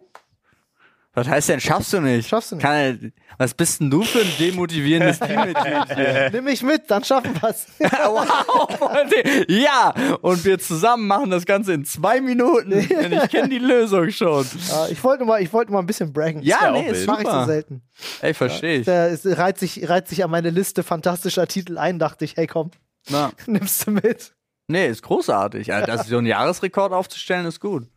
Was 1.15 1.27
heißt 1.27 1.49
denn, 1.49 1.59
schaffst 1.59 1.93
du 1.93 2.01
nicht? 2.01 2.27
Schaffst 2.27 2.51
du 2.51 2.55
nicht. 2.55 2.63
Kann, 2.63 3.13
was 3.37 3.53
bist 3.53 3.79
denn 3.79 3.91
du 3.91 4.01
für 4.01 4.21
ein 4.21 4.31
demotivierendes 4.39 5.19
Teammitglied 5.19 5.95
hier? 5.95 6.29
Nimm 6.33 6.45
mich 6.45 6.63
mit, 6.63 6.89
dann 6.89 7.03
schaffen 7.03 7.39
wir's. 7.39 7.67
wow, 7.79 8.67
Freunde. 8.79 9.45
Ja, 9.47 9.93
und 10.21 10.43
wir 10.43 10.57
zusammen 10.57 11.05
machen 11.05 11.29
das 11.29 11.45
Ganze 11.45 11.73
in 11.73 11.85
zwei 11.85 12.19
Minuten. 12.19 12.71
Denn 12.71 13.13
ich 13.13 13.29
kenne 13.29 13.49
die 13.49 13.59
Lösung 13.59 14.09
schon. 14.09 14.43
Ja, 14.69 14.87
ich 14.87 15.03
wollte 15.03 15.23
mal, 15.23 15.39
ich 15.39 15.53
wollte 15.53 15.71
mal 15.71 15.79
ein 15.79 15.85
bisschen 15.85 16.11
braggen. 16.11 16.41
Ja, 16.41 16.63
ja 16.63 16.71
nee, 16.71 16.91
wild. 16.91 17.05
Mache 17.05 17.21
ich 17.21 17.29
so 17.29 17.45
selten. 17.45 17.83
Ey, 18.21 18.33
verstehe 18.33 18.79
ich. 18.79 18.85
Der, 18.85 19.11
es 19.11 19.23
reiht 19.37 19.59
sich, 19.59 19.87
reiht 19.87 20.07
sich 20.07 20.23
an 20.23 20.31
meine 20.31 20.49
Liste 20.49 20.81
fantastischer 20.81 21.45
Titel 21.47 21.77
ein, 21.77 21.99
dachte 21.99 22.25
ich, 22.25 22.37
hey 22.37 22.47
komm, 22.47 22.71
Na, 23.09 23.31
nimmst 23.45 23.87
du 23.87 23.91
mit. 23.91 24.33
nee, 24.67 24.87
ist 24.87 25.03
großartig. 25.03 25.73
Also, 25.73 25.87
das, 25.87 26.07
so 26.07 26.17
einen 26.17 26.27
Jahresrekord 26.27 26.93
aufzustellen, 26.93 27.45
ist 27.45 27.59
gut, 27.59 27.87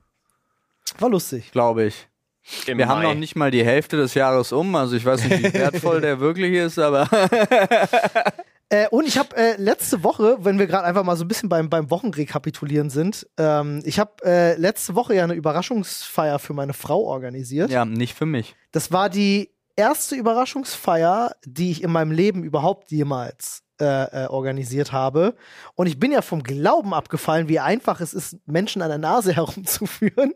War 0.99 1.11
lustig. 1.11 1.51
glaube 1.53 1.85
ich. 1.85 2.09
Im 2.67 2.79
Wir 2.79 2.87
haben 2.87 3.03
Mai. 3.03 3.09
noch 3.09 3.19
nicht 3.19 3.35
mal 3.35 3.51
die 3.51 3.65
Hälfte 3.65 3.97
des 3.97 4.15
Jahres 4.15 4.53
um, 4.53 4.75
also 4.77 4.95
ich 4.95 5.05
weiß 5.05 5.25
nicht, 5.25 5.43
wie 5.43 5.53
wertvoll 5.59 6.01
der 6.01 6.21
wirklich 6.21 6.55
ist, 6.55 6.79
aber 6.79 7.09
Äh, 8.69 8.89
und 8.89 9.07
ich 9.07 9.17
habe 9.17 9.37
äh, 9.37 9.55
letzte 9.61 10.03
Woche, 10.03 10.39
wenn 10.41 10.59
wir 10.59 10.67
gerade 10.67 10.85
einfach 10.85 11.05
mal 11.05 11.17
so 11.17 11.25
ein 11.25 11.29
bisschen 11.29 11.49
beim, 11.49 11.71
beim 11.71 11.89
Wochenrekapitulieren 11.89 12.91
sind, 12.91 13.25
ähm, 13.39 13.81
ich 13.85 14.01
habe 14.01 14.25
äh, 14.25 14.57
letzte 14.57 14.97
Woche 14.97 15.15
ja 15.15 15.23
eine 15.23 15.35
Überraschungsfeier 15.35 16.41
für 16.41 16.53
meine 16.53 16.73
Frau 16.73 17.05
organisiert. 17.05 17.71
Ja, 17.71 17.85
nicht 17.85 18.15
für 18.15 18.27
mich. 18.27 18.57
Das 18.73 18.91
war 18.91 19.09
die 19.09 19.51
erste 19.77 20.17
Überraschungsfeier, 20.17 21.37
die 21.45 21.71
ich 21.71 21.85
in 21.85 21.93
meinem 21.93 22.11
Leben 22.11 22.43
überhaupt 22.43 22.91
jemals 22.91 23.63
äh, 23.81 24.25
äh, 24.25 24.27
organisiert 24.29 24.93
habe. 24.93 25.35
Und 25.75 25.87
ich 25.87 25.99
bin 25.99 26.11
ja 26.11 26.23
vom 26.23 26.43
Glauben 26.43 26.95
abgefallen, 26.95 27.49
wie 27.49 27.61
einfach 27.61 28.01
es 28.01 28.15
ist, 28.15 28.39
Menschen 28.47 28.81
an 28.81 28.89
der 28.89 28.97
Nase 28.97 29.33
herumzuführen, 29.37 30.33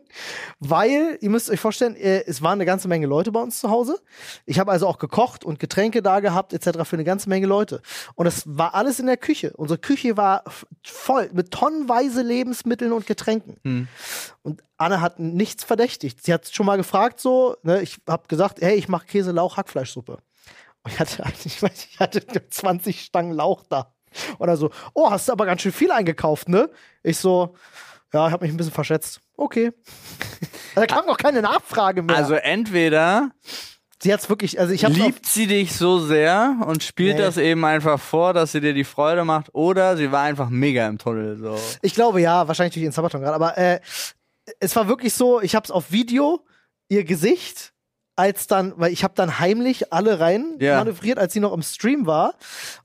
weil, 0.59 1.17
ihr 1.21 1.29
müsst 1.29 1.49
euch 1.49 1.59
vorstellen, 1.59 1.95
äh, 1.95 2.23
es 2.27 2.41
waren 2.41 2.53
eine 2.53 2.65
ganze 2.65 2.87
Menge 2.87 3.07
Leute 3.07 3.31
bei 3.31 3.39
uns 3.39 3.59
zu 3.59 3.69
Hause. 3.69 3.99
Ich 4.45 4.59
habe 4.59 4.71
also 4.71 4.87
auch 4.87 4.99
gekocht 4.99 5.43
und 5.43 5.59
Getränke 5.59 6.03
da 6.03 6.19
gehabt, 6.19 6.53
etc. 6.53 6.83
für 6.83 6.95
eine 6.95 7.03
ganze 7.03 7.29
Menge 7.29 7.47
Leute. 7.47 7.81
Und 8.15 8.27
es 8.27 8.43
war 8.45 8.75
alles 8.75 8.99
in 8.99 9.07
der 9.07 9.17
Küche. 9.17 9.53
Unsere 9.55 9.79
Küche 9.79 10.17
war 10.17 10.43
voll 10.83 11.29
mit 11.33 11.49
tonnenweise 11.49 12.21
Lebensmitteln 12.21 12.91
und 12.91 13.07
Getränken. 13.07 13.57
Hm. 13.63 13.87
Und 14.43 14.63
Anne 14.77 15.01
hat 15.01 15.19
nichts 15.19 15.63
verdächtigt. 15.63 16.23
Sie 16.23 16.33
hat 16.33 16.47
schon 16.47 16.65
mal 16.65 16.77
gefragt, 16.77 17.19
so, 17.19 17.55
ne, 17.63 17.81
ich 17.81 17.99
habe 18.07 18.27
gesagt, 18.27 18.61
hey, 18.61 18.75
ich 18.75 18.87
mache 18.87 19.05
Käse, 19.05 19.31
Lauch, 19.31 19.57
Hackfleischsuppe. 19.57 20.19
Und 20.83 20.93
ich 20.93 20.99
hatte, 20.99 21.23
ich 21.45 21.61
weiß, 21.61 21.87
ich 21.91 21.99
hatte 21.99 22.21
20 22.49 23.01
Stangen 23.01 23.33
Lauch 23.33 23.63
da. 23.69 23.93
Oder 24.39 24.57
so, 24.57 24.71
oh, 24.93 25.09
hast 25.09 25.27
du 25.27 25.31
aber 25.31 25.45
ganz 25.45 25.61
schön 25.61 25.71
viel 25.71 25.91
eingekauft, 25.91 26.49
ne? 26.49 26.69
Ich 27.01 27.17
so, 27.17 27.55
ja, 28.13 28.27
ich 28.27 28.33
habe 28.33 28.43
mich 28.43 28.53
ein 28.53 28.57
bisschen 28.57 28.73
verschätzt. 28.73 29.21
Okay. 29.37 29.71
da 30.75 30.85
kam 30.85 31.05
noch 31.05 31.17
keine 31.17 31.41
Nachfrage 31.41 32.01
mehr. 32.01 32.17
Also 32.17 32.33
entweder 32.35 33.31
sie 34.03 34.11
hat's 34.11 34.27
wirklich, 34.29 34.59
also 34.59 34.73
ich 34.73 34.83
habe 34.83 34.95
liebt 34.95 35.25
sie 35.25 35.47
dich 35.47 35.73
so 35.75 35.99
sehr 35.99 36.57
und 36.65 36.83
spielt 36.83 37.17
Nee. 37.17 37.21
das 37.21 37.37
eben 37.37 37.63
einfach 37.63 37.99
vor, 37.99 38.33
dass 38.33 38.51
sie 38.51 38.59
dir 38.59 38.73
die 38.73 38.83
Freude 38.83 39.23
macht, 39.23 39.53
oder 39.53 39.95
sie 39.95 40.11
war 40.11 40.23
einfach 40.23 40.49
mega 40.49 40.87
im 40.87 40.97
Tunnel. 40.97 41.37
So. 41.37 41.57
Ich 41.81 41.93
glaube 41.93 42.19
ja, 42.19 42.47
wahrscheinlich 42.47 42.73
durch 42.73 42.83
den 42.83 42.91
Sabaton 42.91 43.21
gerade, 43.21 43.35
aber 43.35 43.57
äh, 43.57 43.79
es 44.59 44.75
war 44.75 44.87
wirklich 44.87 45.13
so, 45.13 45.39
ich 45.39 45.55
habe 45.55 45.63
es 45.63 45.71
auf 45.71 45.91
Video, 45.91 46.43
ihr 46.89 47.03
Gesicht, 47.05 47.73
als 48.15 48.47
dann, 48.47 48.73
weil 48.77 48.91
ich 48.91 49.03
habe 49.03 49.13
dann 49.15 49.39
heimlich 49.39 49.91
alle 49.93 50.19
rein 50.19 50.57
Ja. 50.59 50.77
manövriert, 50.77 51.17
als 51.17 51.33
sie 51.33 51.39
noch 51.39 51.53
im 51.53 51.61
Stream 51.63 52.05
war 52.05 52.33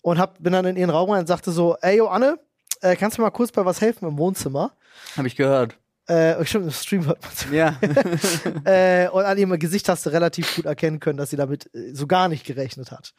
und 0.02 0.18
hab, 0.18 0.42
bin 0.42 0.52
dann 0.52 0.64
in 0.64 0.76
ihren 0.76 0.90
Raum 0.90 1.10
rein 1.10 1.20
und 1.20 1.26
sagte 1.26 1.50
so, 1.52 1.76
ey, 1.82 1.98
yo, 1.98 2.08
Anne, 2.08 2.38
äh, 2.80 2.96
kannst 2.96 3.16
du 3.18 3.22
mir 3.22 3.26
mal 3.26 3.30
kurz 3.32 3.52
bei 3.52 3.64
was 3.64 3.80
helfen 3.80 4.06
im 4.08 4.18
Wohnzimmer? 4.18 4.72
Hab 5.16 5.24
ich 5.26 5.36
gehört. 5.36 5.76
Äh, 6.08 6.44
stimmt, 6.44 6.66
im 6.66 6.70
Stream 6.70 7.04
hört 7.06 7.18
man 7.22 7.52
Ja. 7.54 7.76
äh, 8.64 9.08
und 9.08 9.24
an 9.24 9.36
ihrem 9.36 9.58
Gesicht 9.58 9.88
hast 9.88 10.06
du 10.06 10.10
relativ 10.10 10.54
gut 10.54 10.64
erkennen 10.66 11.00
können, 11.00 11.18
dass 11.18 11.30
sie 11.30 11.36
damit 11.36 11.68
äh, 11.74 11.92
so 11.92 12.06
gar 12.06 12.28
nicht 12.28 12.46
gerechnet 12.46 12.92
hat. 12.92 13.12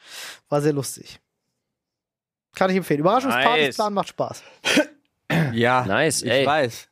War 0.47 0.61
sehr 0.61 0.71
lustig. 0.73 1.19
Kann 2.55 2.69
ich 2.71 2.77
empfehlen. 2.77 3.01
Überraschungspartys 3.01 3.77
Nice. 3.77 3.89
macht 3.91 4.07
Spaß. 4.07 4.41
ja. 5.53 5.85
Nice, 5.85 6.21
Ich 6.23 6.31
ey. 6.31 6.45
weiß. 6.45 6.87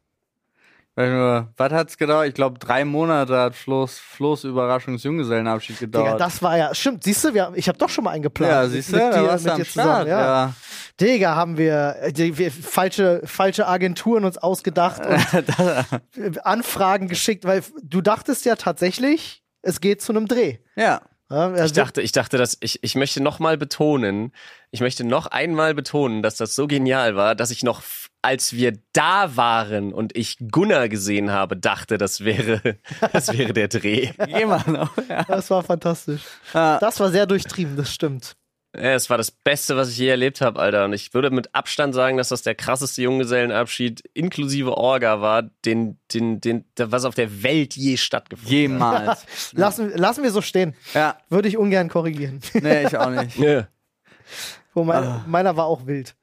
Was 0.97 1.71
hat's 1.73 1.97
gedauert? 1.97 2.27
Ich 2.29 2.33
glaube, 2.35 2.57
drei 2.57 2.85
Monate 2.85 3.37
hat 3.37 3.55
Flo's, 3.55 3.97
Flo's 3.99 4.45
Überraschungsjunggesellenabschied 4.45 5.81
Digga, 5.81 5.99
gedauert. 5.99 6.21
das 6.21 6.41
war 6.41 6.57
ja, 6.57 6.73
stimmt, 6.73 7.03
siehst 7.03 7.23
du, 7.25 7.33
wir, 7.33 7.51
ich 7.55 7.67
habe 7.67 7.77
doch 7.77 7.89
schon 7.89 8.05
mal 8.05 8.11
einen 8.11 8.23
geplant. 8.23 8.51
ja, 8.53 8.61
mit- 8.63 8.71
siehst 8.71 8.93
du, 8.93 8.97
mit 8.97 9.13
dir, 9.13 9.27
warst 9.27 9.43
mit 9.43 9.53
am 9.53 9.59
dir 9.59 9.65
Start. 9.65 10.07
ja. 10.07 10.19
ja. 10.19 10.53
Digga, 11.01 11.35
haben 11.35 11.57
wir, 11.57 11.97
äh, 12.01 12.13
die, 12.13 12.37
wir 12.37 12.49
falsche, 12.49 13.21
falsche 13.25 13.67
Agenturen 13.67 14.23
uns 14.23 14.37
ausgedacht 14.37 15.01
und 15.05 16.45
Anfragen 16.45 17.09
geschickt, 17.09 17.43
weil 17.43 17.61
du 17.83 17.99
dachtest 18.01 18.45
ja 18.45 18.55
tatsächlich, 18.55 19.43
es 19.61 19.81
geht 19.81 20.01
zu 20.01 20.13
einem 20.13 20.27
Dreh. 20.27 20.57
ja. 20.75 21.01
Ja, 21.29 21.47
also, 21.47 21.63
Ich 21.65 21.73
dachte, 21.73 22.01
ich 22.01 22.11
dachte, 22.11 22.37
dass 22.37 22.57
ich, 22.59 22.83
ich 22.83 22.95
möchte 22.95 23.21
noch 23.21 23.39
mal 23.39 23.57
betonen, 23.57 24.31
ich 24.71 24.81
möchte 24.81 25.03
noch 25.03 25.25
einmal 25.27 25.73
betonen, 25.73 26.21
dass 26.21 26.37
das 26.37 26.53
so 26.53 26.67
genial 26.67 27.15
war, 27.15 27.33
dass 27.33 27.49
ich 27.49 27.63
noch, 27.63 27.81
als 28.21 28.53
wir 28.53 28.77
da 28.93 29.35
waren 29.35 29.91
und 29.91 30.15
ich 30.15 30.37
Gunnar 30.51 30.87
gesehen 30.87 31.31
habe, 31.31 31.57
dachte, 31.57 31.97
das 31.97 32.23
wäre, 32.23 32.77
das 33.13 33.35
wäre 33.35 33.53
der 33.53 33.69
Dreh. 33.69 34.11
Mal 34.17 34.63
noch. 34.67 34.95
Ja. 35.09 35.23
das 35.23 35.49
war 35.49 35.63
fantastisch. 35.63 36.21
Das 36.53 36.99
war 36.99 37.09
sehr 37.09 37.25
durchtrieben, 37.25 37.75
das 37.75 37.91
stimmt. 37.91 38.35
Ja, 38.75 38.93
es 38.93 39.09
war 39.09 39.17
das 39.17 39.31
Beste, 39.31 39.77
was 39.77 39.89
ich 39.89 39.97
je 39.97 40.09
erlebt 40.09 40.41
habe, 40.41 40.59
Alter. 40.59 40.85
Und 40.85 40.93
ich 40.93 41.13
würde 41.13 41.29
mit 41.31 41.53
Abstand 41.55 41.93
sagen, 41.95 42.17
dass 42.17 42.29
das 42.29 42.41
der 42.41 42.55
krasseste 42.55 43.01
Junggesellenabschied 43.03 44.03
inklusive 44.13 44.77
Orga 44.77 45.21
war, 45.21 45.43
den, 45.65 45.97
den, 46.13 46.41
den, 46.41 46.65
was 46.77 47.05
auf 47.05 47.15
der 47.15 47.41
Welt 47.43 47.75
je 47.75 47.95
stattgefunden 47.97 48.51
Jemals. 48.53 49.25
Lassen, 49.53 49.91
lassen 49.95 50.23
wir 50.23 50.31
so 50.31 50.41
stehen. 50.41 50.75
ja. 50.93 51.17
Würde 51.29 51.47
ich 51.47 51.57
ungern 51.57 51.89
korrigieren. 51.89 52.41
Nee, 52.53 52.87
ich 52.87 52.97
auch 52.97 53.09
nicht. 53.09 53.37
hat. 53.37 53.43
Ja. 53.45 53.67
Wo 54.73 54.83
mein, 54.83 55.03
Ah. 55.03 55.23
Meiner 55.27 55.55
war 55.55 55.65
auch 55.65 55.85
wild. 55.85 56.15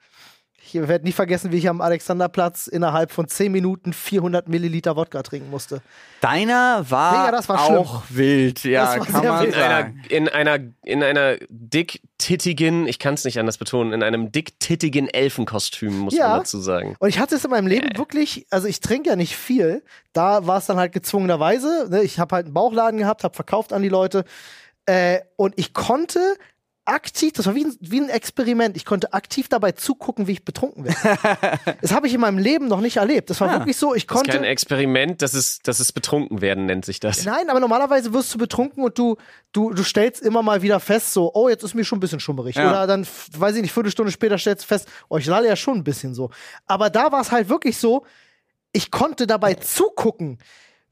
Ich 0.75 0.89
werde 0.89 1.05
nie 1.05 1.13
vergessen, 1.13 1.53
wie 1.53 1.59
ich 1.59 1.69
am 1.69 1.81
Alexanderplatz 1.81 2.67
innerhalb 2.67 3.13
von 3.13 3.29
10 3.29 3.53
Minuten 3.53 3.93
400 3.93 4.49
Milliliter 4.49 4.97
Wodka 4.97 5.23
trinken 5.23 5.51
musste. 5.51 5.83
Deiner 6.21 6.85
war, 6.89 7.13
Digga, 7.27 7.31
das 7.37 7.49
war 7.49 7.61
auch 7.65 8.03
wild. 8.09 8.65
Ja, 8.65 8.97
Das 8.97 8.99
war 9.01 9.07
kann 9.21 9.27
man 9.29 9.45
wild. 9.45 9.55
In 9.55 9.61
einer, 9.63 9.93
in 10.09 10.29
einer, 10.29 10.59
in 10.85 11.03
einer 11.03 11.37
dicktittigen, 11.49 12.87
ich 12.87 12.99
kann 12.99 13.15
es 13.15 13.25
nicht 13.25 13.39
anders 13.39 13.59
betonen, 13.59 13.93
in 13.93 14.03
einem 14.03 14.33
dicktittigen 14.33 15.09
Elfenkostüm, 15.09 15.99
muss 15.99 16.15
Ja. 16.15 16.29
man 16.31 16.39
dazu 16.41 16.61
sagen. 16.61 16.97
Und 16.99 17.09
ich 17.09 17.19
hatte 17.19 17.35
es 17.35 17.45
in 17.45 17.51
meinem 17.51 17.67
Leben 17.67 17.97
wirklich, 17.97 18.47
also 18.51 18.69
ich 18.69 18.81
trinke 18.81 19.11
ja 19.11 19.17
nicht 19.17 19.37
viel. 19.37 19.83
Da 20.13 20.47
war 20.47 20.59
es 20.59 20.67
dann 20.67 20.77
halt 20.77 20.93
gezwungenerweise. 20.93 21.89
Ne? 21.91 22.03
Ich 22.03 22.19
habe 22.19 22.35
halt 22.37 22.47
einen 22.47 22.55
Bauchladen 22.55 22.99
gehabt, 22.99 23.25
habe 23.25 23.35
verkauft 23.35 23.73
an 23.73 23.83
die 23.83 23.89
Leute. 23.89 24.25
Äh, 24.87 25.21
und 25.37 25.55
ich 25.57 25.75
konnte 25.75 26.19
aktiv, 26.93 27.33
das 27.33 27.47
war 27.47 27.55
wie 27.55 27.65
ein, 27.65 27.77
wie 27.81 28.01
ein 28.01 28.09
Experiment, 28.09 28.77
ich 28.77 28.85
konnte 28.85 29.13
aktiv 29.13 29.49
dabei 29.49 29.73
zugucken, 29.73 30.27
wie 30.27 30.33
ich 30.33 30.45
betrunken 30.45 30.85
werde. 30.85 31.77
das 31.81 31.93
habe 31.93 32.07
ich 32.07 32.15
in 32.15 32.21
meinem 32.21 32.39
Leben 32.39 32.69
noch 32.69 32.81
nicht 32.81 32.99
erlebt. 32.99 33.31
Das 33.31 33.41
war 33.41 33.49
Ah. 33.51 33.59
wirklich 33.59 33.77
so, 33.77 33.95
ich 33.95 34.07
Das 34.07 34.15
ist 34.17 34.19
konnte. 34.23 34.33
kein 34.39 34.45
Experiment, 34.45 35.21
das 35.23 35.35
ist, 35.35 35.67
das 35.67 35.81
ist 35.81 35.93
betrunken 35.93 36.41
werden, 36.41 36.67
nennt 36.67 36.85
sich 36.85 37.01
das. 37.01 37.25
Nein, 37.25 37.51
aber 37.51 37.59
normalerweise 37.61 38.13
wirst 38.15 38.33
du 38.35 38.39
betrunken 38.39 38.85
und 38.85 38.97
du, 38.99 39.17
du, 39.53 39.73
du 39.73 39.83
stellst 39.83 40.23
immer 40.23 40.43
mal 40.43 40.63
wieder 40.63 40.79
fest, 40.81 41.13
so, 41.13 41.33
oh, 41.35 41.49
jetzt 41.49 41.63
ist 41.65 41.75
mir 41.75 41.85
schon 41.85 41.99
ein 41.99 42.01
bisschen 42.01 42.21
schummerig. 42.21 42.57
Ja. 42.57 42.69
Oder 42.71 42.87
dann, 42.87 43.07
weiß 43.37 43.57
ich 43.57 43.63
nicht, 43.63 43.73
Viertelstunde 43.73 44.13
später 44.13 44.39
stellst 44.39 44.65
du 44.65 44.69
fest, 44.69 44.89
oh, 45.09 45.19
ich 45.19 45.27
lalle 45.27 45.49
ja 45.49 45.57
schon 45.57 45.79
ein 45.79 45.85
bisschen 45.85 46.15
so. 46.15 46.31
Aber 46.67 46.91
da 46.91 47.11
war 47.13 47.21
es 47.21 47.33
halt 47.33 47.49
wirklich 47.49 47.79
so, 47.79 48.05
ich 48.73 48.91
konnte 48.91 49.27
dabei 49.27 49.55
zugucken, 49.55 50.39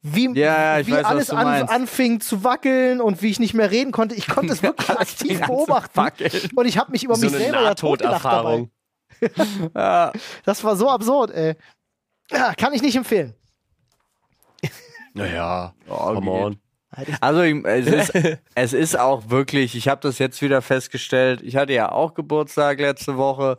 wie, 0.02 0.26
Ja, 0.38 0.74
ja, 0.74 0.80
ich 0.80 0.86
wie 0.86 0.92
weiß, 0.92 1.02
was 1.04 1.10
alles 1.10 1.26
du 1.28 1.36
an, 1.36 1.46
anfing 1.68 2.20
zu 2.20 2.42
wackeln 2.44 3.00
und 3.00 3.20
wie 3.22 3.30
ich 3.30 3.38
nicht 3.40 3.54
mehr 3.54 3.70
reden 3.70 3.92
konnte. 3.92 4.14
Ich 4.14 4.26
konnte 4.26 4.52
es 4.52 4.62
wirklich 4.62 4.88
aktiv 4.90 5.40
beobachten. 5.40 5.96
wackeln. 5.96 6.30
Und 6.54 6.66
ich 6.66 6.78
habe 6.78 6.90
mich 6.90 7.04
über 7.04 7.16
so 7.16 7.26
mich 7.26 7.32
selber 7.36 7.62
ja 7.62 7.74
totgelacht 7.74 8.24
dabei. 8.24 8.68
Nahtoderfahrung. 9.20 9.70
Ja. 9.74 10.12
Das 10.46 10.64
war 10.64 10.76
so 10.76 10.88
absurd, 10.88 11.30
ey. 11.32 11.54
Ja, 12.30 12.54
kann 12.54 12.72
ich 12.72 12.80
nicht 12.80 12.96
empfehlen. 12.96 13.34
Naja, 15.12 15.74
Oh, 15.88 16.14
come 16.14 16.20
geht. 16.30 16.40
on. 16.42 16.56
Also 17.20 17.42
es 17.42 17.88
ist, 18.14 18.38
es 18.54 18.72
ist 18.72 18.98
auch 18.98 19.28
wirklich, 19.28 19.74
ich 19.76 19.88
habe 19.88 20.00
das 20.00 20.18
jetzt 20.18 20.40
wieder 20.42 20.62
festgestellt, 20.62 21.40
ich 21.42 21.56
hatte 21.56 21.72
ja 21.72 21.90
auch 21.92 22.14
Geburtstag 22.14 22.80
letzte 22.80 23.16
Woche 23.16 23.58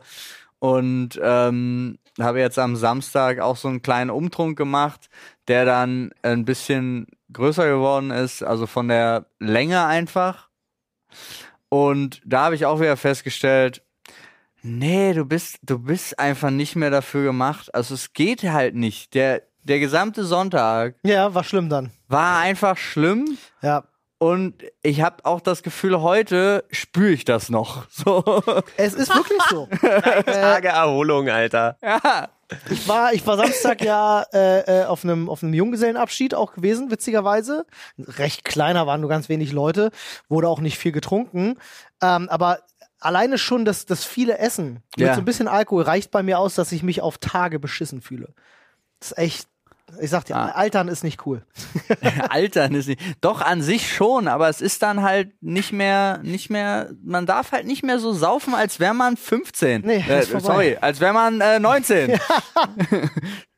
und 0.62 1.18
ähm, 1.20 1.98
habe 2.20 2.38
jetzt 2.38 2.56
am 2.56 2.76
Samstag 2.76 3.40
auch 3.40 3.56
so 3.56 3.66
einen 3.66 3.82
kleinen 3.82 4.10
Umtrunk 4.10 4.56
gemacht, 4.56 5.08
der 5.48 5.64
dann 5.64 6.12
ein 6.22 6.44
bisschen 6.44 7.08
größer 7.32 7.68
geworden 7.68 8.12
ist, 8.12 8.44
also 8.44 8.68
von 8.68 8.86
der 8.86 9.26
Länge 9.40 9.84
einfach. 9.84 10.50
Und 11.68 12.22
da 12.24 12.44
habe 12.44 12.54
ich 12.54 12.64
auch 12.64 12.78
wieder 12.78 12.96
festgestellt, 12.96 13.82
nee, 14.62 15.12
du 15.14 15.24
bist, 15.24 15.58
du 15.64 15.80
bist 15.80 16.16
einfach 16.20 16.50
nicht 16.50 16.76
mehr 16.76 16.90
dafür 16.90 17.24
gemacht. 17.24 17.74
Also 17.74 17.94
es 17.94 18.12
geht 18.12 18.44
halt 18.44 18.76
nicht. 18.76 19.14
Der, 19.14 19.42
der 19.64 19.80
gesamte 19.80 20.22
Sonntag 20.24 20.94
Ja, 21.02 21.34
war 21.34 21.42
schlimm 21.42 21.68
dann. 21.70 21.90
war 22.06 22.38
einfach 22.38 22.76
schlimm. 22.76 23.36
Ja. 23.62 23.82
Und 24.22 24.54
ich 24.84 25.02
habe 25.02 25.24
auch 25.24 25.40
das 25.40 25.64
Gefühl, 25.64 26.00
heute 26.00 26.64
spüre 26.70 27.10
ich 27.10 27.24
das 27.24 27.48
noch. 27.50 27.86
So. 27.90 28.22
Es 28.76 28.94
ist 28.94 29.12
wirklich 29.12 29.42
so. 29.50 29.66
Tage 29.80 30.68
Erholung, 30.68 31.28
Alter. 31.28 31.76
Ja. 31.82 32.28
Ich 32.70 32.86
war, 32.86 33.12
ich 33.14 33.26
war 33.26 33.36
Samstag 33.36 33.82
ja 33.82 34.24
äh, 34.32 34.82
äh, 34.82 34.84
auf 34.84 35.02
einem 35.02 35.28
auf 35.28 35.42
einem 35.42 35.54
Junggesellenabschied 35.54 36.36
auch 36.36 36.52
gewesen, 36.52 36.92
witzigerweise. 36.92 37.66
Recht 37.98 38.44
kleiner, 38.44 38.86
waren 38.86 39.00
nur 39.00 39.10
ganz 39.10 39.28
wenig 39.28 39.50
Leute, 39.50 39.90
wurde 40.28 40.48
auch 40.48 40.60
nicht 40.60 40.78
viel 40.78 40.92
getrunken. 40.92 41.58
Ähm, 42.00 42.28
aber 42.28 42.60
alleine 43.00 43.38
schon 43.38 43.64
das, 43.64 43.86
das 43.86 44.04
viele 44.04 44.38
Essen 44.38 44.84
mit 44.96 45.08
Ja. 45.08 45.14
so 45.14 45.20
ein 45.20 45.24
bisschen 45.24 45.48
Alkohol 45.48 45.82
reicht 45.82 46.12
bei 46.12 46.22
mir 46.22 46.38
aus, 46.38 46.54
dass 46.54 46.70
ich 46.70 46.84
mich 46.84 47.00
auf 47.02 47.18
Tage 47.18 47.58
beschissen 47.58 48.00
fühle. 48.00 48.28
Das 49.00 49.10
ist 49.10 49.18
echt, 49.18 49.48
ich 50.00 50.10
sag 50.10 50.24
dir, 50.24 50.36
Ah. 50.36 50.46
Altern 50.50 50.88
ist 50.88 51.04
nicht 51.04 51.26
cool. 51.26 51.42
Altern 52.30 52.74
ist 52.74 52.88
nicht. 52.88 53.00
Doch 53.20 53.40
an 53.40 53.62
sich 53.62 53.92
schon, 53.92 54.28
aber 54.28 54.48
es 54.48 54.60
ist 54.60 54.82
dann 54.82 55.02
halt 55.02 55.30
nicht 55.42 55.72
mehr, 55.72 56.18
nicht 56.22 56.50
mehr, 56.50 56.90
man 57.04 57.26
darf 57.26 57.52
halt 57.52 57.66
nicht 57.66 57.82
mehr 57.84 57.98
so 57.98 58.12
saufen, 58.12 58.54
als 58.54 58.80
wäre 58.80 58.94
man 58.94 59.16
15. 59.16 59.82
Nee, 59.82 60.04
äh, 60.08 60.22
sorry, 60.22 60.78
als 60.80 61.00
wäre 61.00 61.12
man 61.12 61.40
äh, 61.40 61.58
19. 61.58 62.18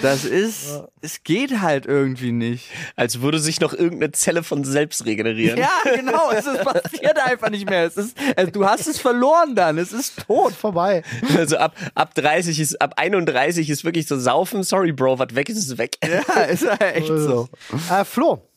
Das 0.00 0.24
ist, 0.24 0.80
es 1.00 1.22
geht 1.22 1.60
halt 1.60 1.86
irgendwie 1.86 2.32
nicht. 2.32 2.70
Als 2.96 3.20
würde 3.20 3.38
sich 3.38 3.60
noch 3.60 3.72
irgendeine 3.74 4.12
Zelle 4.12 4.42
von 4.42 4.64
selbst 4.64 5.04
regenerieren. 5.04 5.58
Ja, 5.58 5.68
genau, 5.94 6.30
es 6.30 6.46
ist 6.46 6.62
passiert 6.64 7.18
einfach 7.18 7.50
nicht 7.50 7.68
mehr. 7.68 7.84
Es 7.84 7.96
ist, 7.96 8.16
äh, 8.36 8.46
du 8.50 8.64
hast 8.64 8.86
es 8.86 8.98
verloren 8.98 9.54
dann, 9.54 9.78
es 9.78 9.92
ist 9.92 10.24
tot. 10.26 10.52
Vorbei. 10.54 11.02
Also 11.36 11.56
ab, 11.58 11.74
ab 11.94 12.14
30 12.14 12.58
ist, 12.60 12.80
ab 12.80 12.94
31 12.96 13.68
ist 13.68 13.84
wirklich 13.84 14.06
so 14.06 14.18
saufen. 14.18 14.62
Sorry, 14.62 14.92
Bro, 14.92 15.18
was 15.18 15.34
weg 15.34 15.48
ist, 15.48 15.58
ist 15.58 15.78
weg. 15.78 15.98
Ja, 16.04 16.42
ist 16.42 16.62
ja 16.62 16.74
echt 16.76 17.08
so. 17.08 17.48
Äh, 17.90 18.04
Flo, 18.04 18.48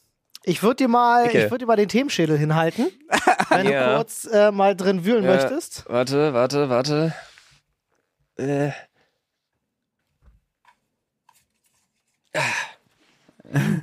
ich 0.43 0.61
würde 0.61 0.75
dir 0.75 0.87
mal, 0.87 1.25
Icke. 1.25 1.37
ich 1.45 1.51
würde 1.51 1.59
dir 1.59 1.65
mal 1.67 1.75
den 1.75 1.89
Themenschädel 1.89 2.37
hinhalten, 2.37 2.87
wenn 3.49 3.67
Ja. 3.69 3.89
du 3.91 3.95
kurz 3.97 4.25
äh, 4.31 4.51
mal 4.51 4.75
drin 4.75 5.03
wühlen 5.05 5.23
Ja. 5.23 5.35
möchtest. 5.35 5.83
Warte, 5.87 6.33
warte, 6.33 6.69
warte. 6.69 7.13
Äh. 8.37 8.69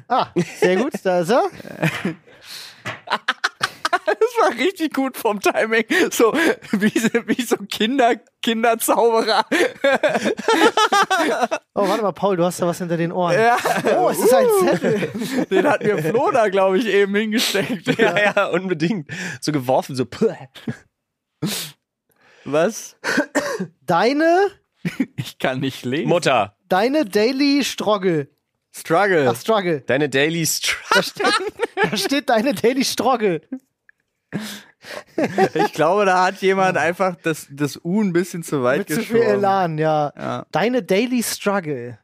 Ah, 0.08 0.28
sehr 0.58 0.76
gut, 0.76 0.92
da 1.04 1.20
ist 1.20 1.30
er. 1.30 1.44
Das 4.04 4.16
war 4.40 4.50
richtig 4.58 4.94
gut 4.94 5.16
vom 5.16 5.38
Timing. 5.40 5.84
So 6.10 6.32
wie, 6.72 6.92
wie 7.26 7.42
so 7.42 7.56
Kinder, 7.68 8.16
Kinderzauberer. 8.40 9.44
Oh, 11.74 11.86
warte 11.88 12.02
mal, 12.02 12.12
Paul, 12.12 12.36
du 12.36 12.44
hast 12.44 12.60
da 12.60 12.66
was 12.66 12.78
hinter 12.78 12.96
den 12.96 13.12
Ohren. 13.12 13.38
Ja. 13.38 13.56
Oh, 13.98 14.08
es 14.08 14.18
ist 14.18 14.32
ein 14.34 14.46
Zettel. 14.60 15.46
Den 15.50 15.66
hat 15.68 15.82
mir 15.84 15.98
Flo 16.02 16.30
da, 16.30 16.48
glaube 16.48 16.78
ich, 16.78 16.86
eben 16.86 17.14
hingesteckt. 17.14 17.98
Ja, 17.98 18.18
ja, 18.18 18.46
unbedingt. 18.46 19.10
So 19.40 19.52
geworfen, 19.52 19.94
so. 19.94 20.06
Was? 22.44 22.96
Deine, 23.82 24.48
Ich 25.16 25.38
kann 25.38 25.60
nicht 25.60 25.84
lesen. 25.84 26.08
Mutter, 26.08 26.56
deine 26.68 27.04
Daily 27.04 27.62
Struggle. 27.62 28.28
Struggle. 28.74 29.28
Ach, 29.30 29.36
Struggle. 29.36 29.80
deine 29.86 30.08
Daily 30.08 30.46
Struggle. 30.46 31.32
Da 31.90 31.96
steht 31.96 32.28
deine 32.28 32.54
Daily 32.54 32.84
Struggle. 32.84 33.40
Ich 35.54 35.72
glaube, 35.72 36.04
da 36.06 36.24
hat 36.24 36.40
jemand 36.42 36.76
einfach 36.76 37.16
das, 37.22 37.46
das 37.50 37.78
U 37.84 38.00
ein 38.02 38.12
bisschen 38.12 38.42
zu 38.42 38.62
weit 38.62 38.78
Mit 38.80 38.88
zu 38.88 38.94
viel 39.02 39.18
geschoben. 39.18 39.38
Elan, 39.38 39.78
ja. 39.78 40.12
Ja. 40.16 40.46
Deine 40.52 40.82
Daily 40.82 41.22
Struggle. 41.22 41.98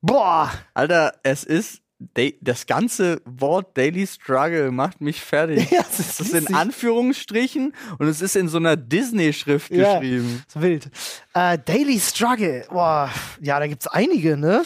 Boah. 0.00 0.52
Alter, 0.74 1.14
es 1.22 1.44
ist 1.44 1.80
da- 1.98 2.28
das 2.40 2.66
ganze 2.66 3.20
Wort 3.24 3.76
Daily 3.76 4.06
Struggle 4.06 4.70
macht 4.70 5.00
mich 5.00 5.20
fertig. 5.20 5.70
Ja, 5.72 5.80
es 5.88 5.98
ist 6.00 6.20
Es 6.20 6.32
ist 6.32 6.48
in. 6.50 6.54
Anführungsstrichen 6.54 7.74
und 7.98 8.06
es 8.08 8.20
ist 8.20 8.36
in 8.36 8.48
so 8.48 8.58
einer 8.58 8.76
Disney-Schrift 8.76 9.70
Ja. 9.72 9.94
geschrieben. 9.98 10.44
Ist 10.46 10.60
wild. 10.60 10.90
Äh, 11.34 11.58
Daily 11.64 11.98
Struggle. 11.98 12.64
Boah. 12.68 13.10
Ja, 13.40 13.58
da 13.58 13.66
gibt's 13.66 13.86
einige, 13.86 14.36
ne? 14.36 14.64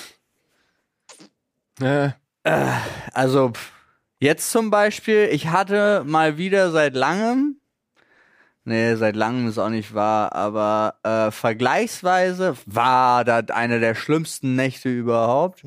Ja. 1.81 2.15
Also 3.13 3.51
pff, 3.51 3.73
jetzt 4.21 4.51
zum 4.51 4.71
Beispiel, 4.71 5.29
ich 5.31 5.49
hatte 5.49 6.03
mal 6.07 6.39
wieder 6.39 6.71
seit 6.71 6.95
langem, 6.95 7.61
nee, 8.65 8.95
seit 8.95 9.17
langem 9.17 9.49
ist 9.49 9.59
auch 9.59 9.69
nicht 9.69 9.95
wahr, 9.95 10.35
aber 10.35 10.95
äh, 11.03 11.31
vergleichsweise 11.31 12.57
war 12.67 13.25
das 13.25 13.51
eine 13.51 13.81
der 13.81 13.95
schlimmsten 13.95 14.57
Nächte 14.57 14.89
überhaupt. 14.89 15.63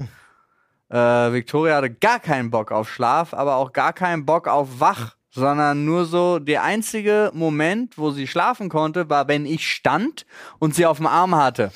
Äh, 0.89 0.97
Victoria 1.31 1.75
hatte 1.75 1.91
gar 1.91 2.19
keinen 2.19 2.49
Bock 2.51 2.71
auf 2.71 2.89
Schlaf, 2.91 3.33
aber 3.33 3.55
auch 3.57 3.71
gar 3.71 3.93
keinen 3.93 4.25
Bock 4.25 4.47
auf 4.47 4.79
Wach, 4.79 5.15
sondern 5.29 5.85
nur 5.85 6.05
so 6.05 6.39
der 6.39 6.63
einzige 6.63 7.31
Moment, 7.33 7.97
wo 7.97 8.11
sie 8.11 8.27
schlafen 8.27 8.69
konnte, 8.69 9.09
war, 9.09 9.27
wenn 9.27 9.45
ich 9.45 9.69
stand 9.69 10.25
und 10.59 10.75
sie 10.75 10.85
auf 10.85 10.97
dem 10.97 11.07
Arm 11.07 11.35
hatte. 11.35 11.71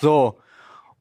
So. 0.00 0.38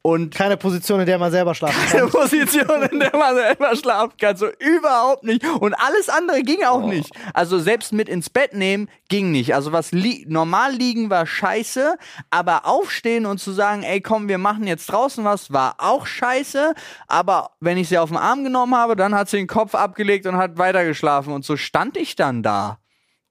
Und 0.03 0.33
Keine 0.33 0.57
Position, 0.57 0.99
in 0.99 1.05
der 1.05 1.19
man 1.19 1.31
selber 1.31 1.53
schlafen 1.53 1.79
kann. 1.89 2.09
Position, 2.09 2.81
in 2.91 2.99
der 2.99 3.15
man 3.15 3.35
selber 3.35 3.75
schlafen 3.75 4.13
kann. 4.19 4.35
So 4.35 4.47
überhaupt 4.57 5.23
nicht. 5.23 5.45
Und 5.45 5.75
alles 5.75 6.09
andere 6.09 6.41
ging 6.41 6.63
auch 6.63 6.87
nicht. 6.87 7.11
Also 7.35 7.59
selbst 7.59 7.93
mit 7.93 8.09
ins 8.09 8.29
Bett 8.31 8.55
nehmen 8.55 8.89
ging 9.09 9.31
nicht. 9.31 9.53
Also 9.53 9.71
was 9.73 9.91
li 9.91 10.25
normal 10.27 10.73
liegen 10.73 11.11
war 11.11 11.27
scheiße, 11.27 11.97
aber 12.31 12.65
aufstehen 12.65 13.27
und 13.27 13.37
zu 13.37 13.51
sagen, 13.51 13.83
ey 13.83 14.01
komm, 14.01 14.27
wir 14.27 14.39
machen 14.39 14.65
jetzt 14.65 14.87
draußen 14.87 15.23
was, 15.23 15.53
war 15.53 15.75
auch 15.77 16.07
scheiße. 16.07 16.73
Aber 17.07 17.51
wenn 17.59 17.77
ich 17.77 17.87
sie 17.87 17.99
auf 17.99 18.09
den 18.09 18.17
Arm 18.17 18.43
genommen 18.43 18.75
habe, 18.75 18.95
dann 18.95 19.13
hat 19.13 19.29
sie 19.29 19.37
den 19.37 19.47
Kopf 19.47 19.75
abgelegt 19.75 20.25
und 20.25 20.35
hat 20.37 20.57
weitergeschlafen. 20.57 21.31
Und 21.31 21.45
so 21.45 21.57
stand 21.57 21.95
ich 21.95 22.15
dann 22.15 22.41
da. 22.41 22.79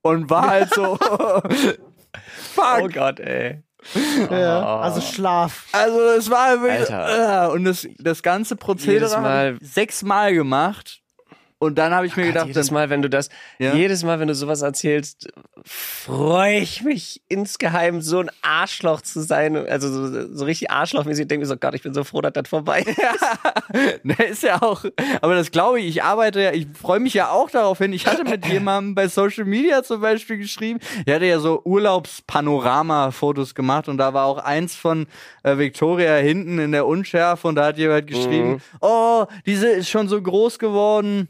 Und 0.02 0.30
war 0.30 0.46
halt 0.46 0.72
so. 0.72 0.96
Fuck. 2.54 2.80
Oh 2.83 2.88
Gott, 2.88 3.20
ey. 3.20 3.62
Ja, 4.31 4.81
also 4.81 5.01
Schlaf. 5.01 5.66
Also 5.73 6.01
es 6.19 6.31
war 6.31 6.61
wirklich, 6.62 6.93
Alter. 6.93 7.49
äh, 7.49 7.53
und 7.53 7.64
das, 7.64 7.87
das 7.99 8.23
ganze 8.23 8.57
Prozedere 8.57 9.11
habe 9.12 9.23
Mal- 9.23 9.59
ich 9.61 9.73
sechsmal 9.73 10.35
gemacht 10.35 11.01
und 11.61 11.77
dann 11.79 11.94
habe 11.94 12.07
ich 12.07 12.16
mir 12.16 12.25
gedacht, 12.27 12.46
jedes 12.49 12.70
Mal, 12.70 12.90
wenn 12.90 13.03
du 13.03 13.09
das, 13.09 13.29
Ja. 13.59 13.75
jedes 13.75 14.03
Mal, 14.03 14.18
wenn 14.18 14.27
du 14.29 14.35
sowas 14.35 14.62
erzählst, 14.62 15.29
freue 15.64 16.59
ich 16.59 16.83
mich 16.83 17.20
insgeheim, 17.29 18.01
so 18.01 18.18
ein 18.20 18.31
Arschloch 18.42 19.03
zu 19.03 19.20
sein. 19.20 19.55
Also 19.68 19.88
so, 19.92 20.35
so 20.35 20.44
richtig 20.46 20.70
arschlochmäßig. 20.70 21.23
Ich 21.23 21.29
denke 21.29 21.42
mir 21.44 21.46
so, 21.49 21.57
Gott, 21.57 21.75
ich 21.75 21.83
bin 21.83 21.92
so 21.94 22.03
froh, 22.03 22.23
dass 22.23 22.33
das 22.33 22.49
vorbei 22.49 22.81
ist. 22.87 24.05
ne, 24.05 24.14
ist 24.29 24.42
ja 24.42 24.62
auch, 24.62 24.85
aber 25.20 25.35
das 25.35 25.51
glaube 25.51 25.81
ich, 25.81 25.87
ich 25.88 26.03
arbeite 26.03 26.40
ja, 26.40 26.53
ich 26.53 26.66
freue 26.73 26.99
mich 26.99 27.12
ja 27.14 27.29
auch 27.31 27.51
darauf 27.51 27.79
hin. 27.79 27.92
Ich 27.92 28.07
hatte 28.07 28.25
mit 28.25 28.46
jemandem 28.46 28.94
bei 28.94 29.07
Social 29.09 29.44
Media 29.44 29.83
zum 29.83 30.01
Beispiel 30.01 30.38
geschrieben, 30.38 30.81
der 31.07 31.16
hatte 31.16 31.27
ja 31.27 31.38
so 31.40 31.61
Urlaubspanorama-Fotos 31.64 33.55
gemacht 33.55 33.88
und 33.88 33.99
da 33.99 34.14
war 34.14 34.25
auch 34.27 34.38
eins 34.38 34.75
von 34.75 35.07
äh, 35.42 35.59
Victoria 35.59 36.14
hinten 36.16 36.59
in 36.59 36.73
der 36.73 36.87
Unschärfe 36.87 37.49
und 37.49 37.57
da 37.57 37.66
hat 37.66 37.79
jemand 37.79 38.07
geschrieben, 38.07 38.62
oh, 38.81 39.27
diese 39.46 39.68
ist 39.68 39.90
schon 39.90 40.09
so 40.09 40.20
groß 40.20 40.59
geworden. 40.59 41.29